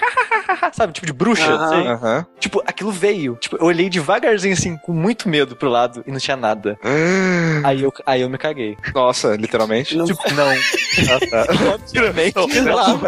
[0.74, 1.66] sabe, tipo de bruxa, Aham.
[1.66, 1.88] assim?
[1.88, 2.26] Aham.
[2.40, 3.36] Tipo, aquilo veio.
[3.40, 6.78] Tipo, eu olhei devagarzinho assim, com muito medo pro lado e não tinha nada.
[7.64, 8.78] Aí eu, aí eu me caguei.
[8.94, 9.96] Nossa, literalmente.
[9.96, 10.46] Não- Tipo, não.
[11.76, 13.02] Obviamente, não.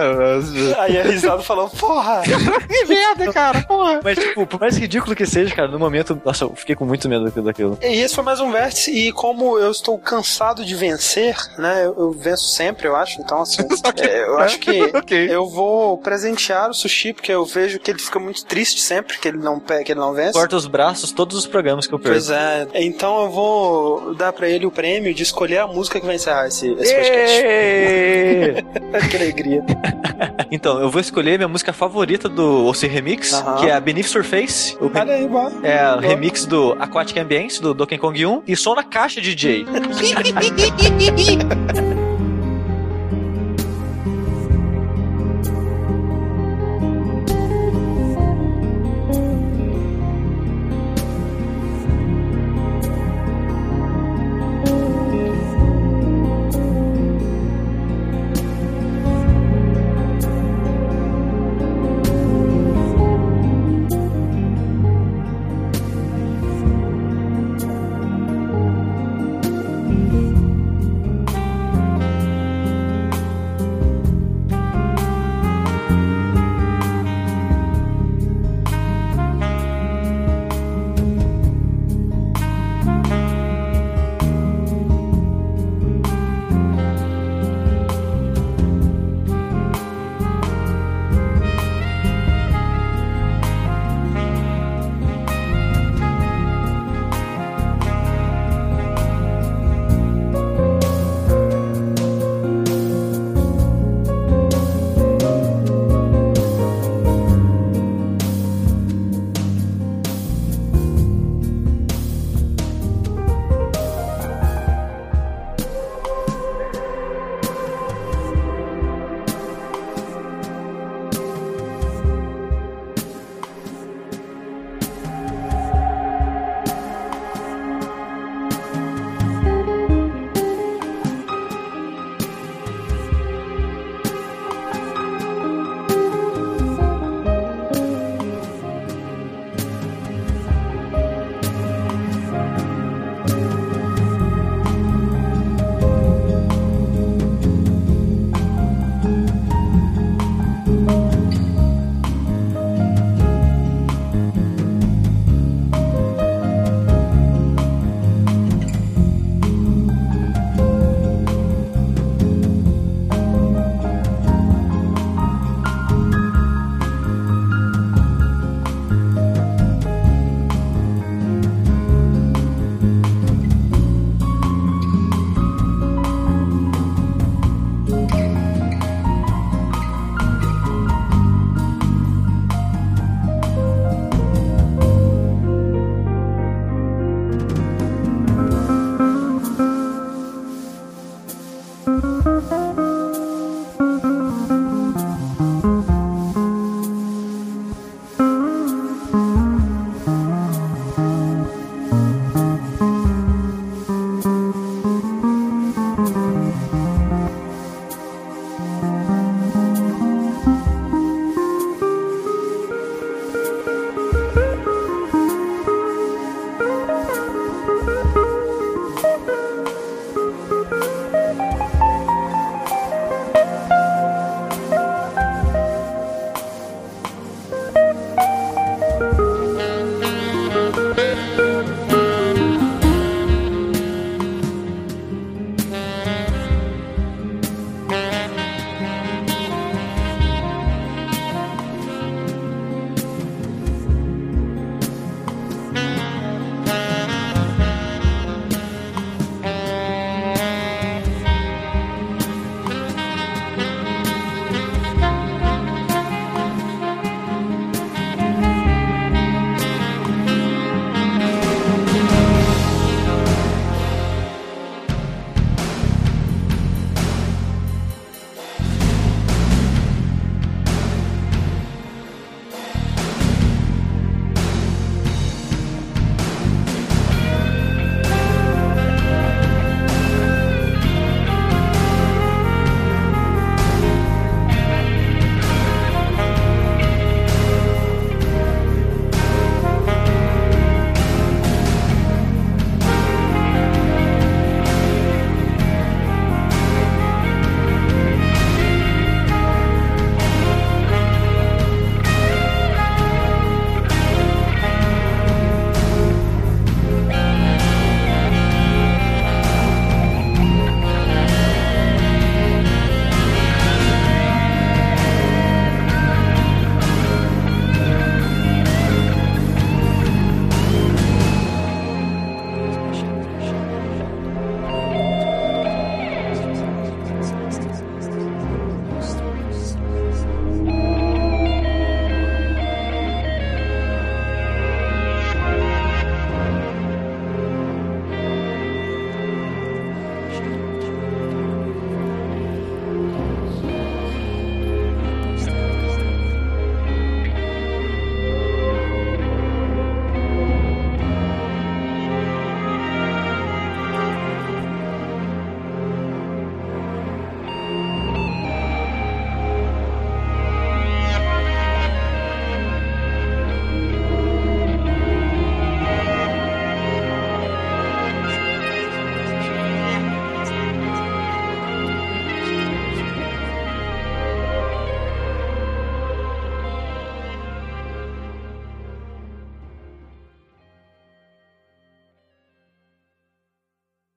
[0.81, 2.23] Aí a risada falou, porra!
[2.67, 3.99] Que merda, cara, porra.
[4.03, 7.07] Mas, tipo, por mais ridículo que seja, cara, no momento, nossa, eu fiquei com muito
[7.09, 7.79] medo daquilo- daquilo.
[7.81, 11.85] E esse foi mais um vértice, e como eu estou cansado de vencer, né?
[11.85, 13.21] Eu, eu venço sempre, eu acho.
[13.21, 13.63] Então, assim,
[14.01, 15.27] é, eu acho que Ok.
[15.29, 19.27] eu vou presentear o sushi, porque eu vejo que ele fica muito triste sempre que
[19.27, 20.33] ele não, que ele não vence.
[20.33, 22.13] Corta os braços todos os programas que eu perco.
[22.13, 22.67] Pois é.
[22.75, 26.47] Então eu vou dar pra ele o prêmio de escolher a música que vai encerrar
[26.47, 27.41] esse, esse podcast.
[27.41, 28.63] Êêêê!
[29.09, 29.63] que alegria.
[30.51, 33.55] então, eu vou escolher minha música favorita do OC Remix, Aham.
[33.57, 34.77] que é a Beneath Surface.
[34.81, 35.51] O Olha aí, boa.
[35.63, 39.65] É o remix do Aquatic Ambience, do Donkey Kong 1, e som na caixa DJ.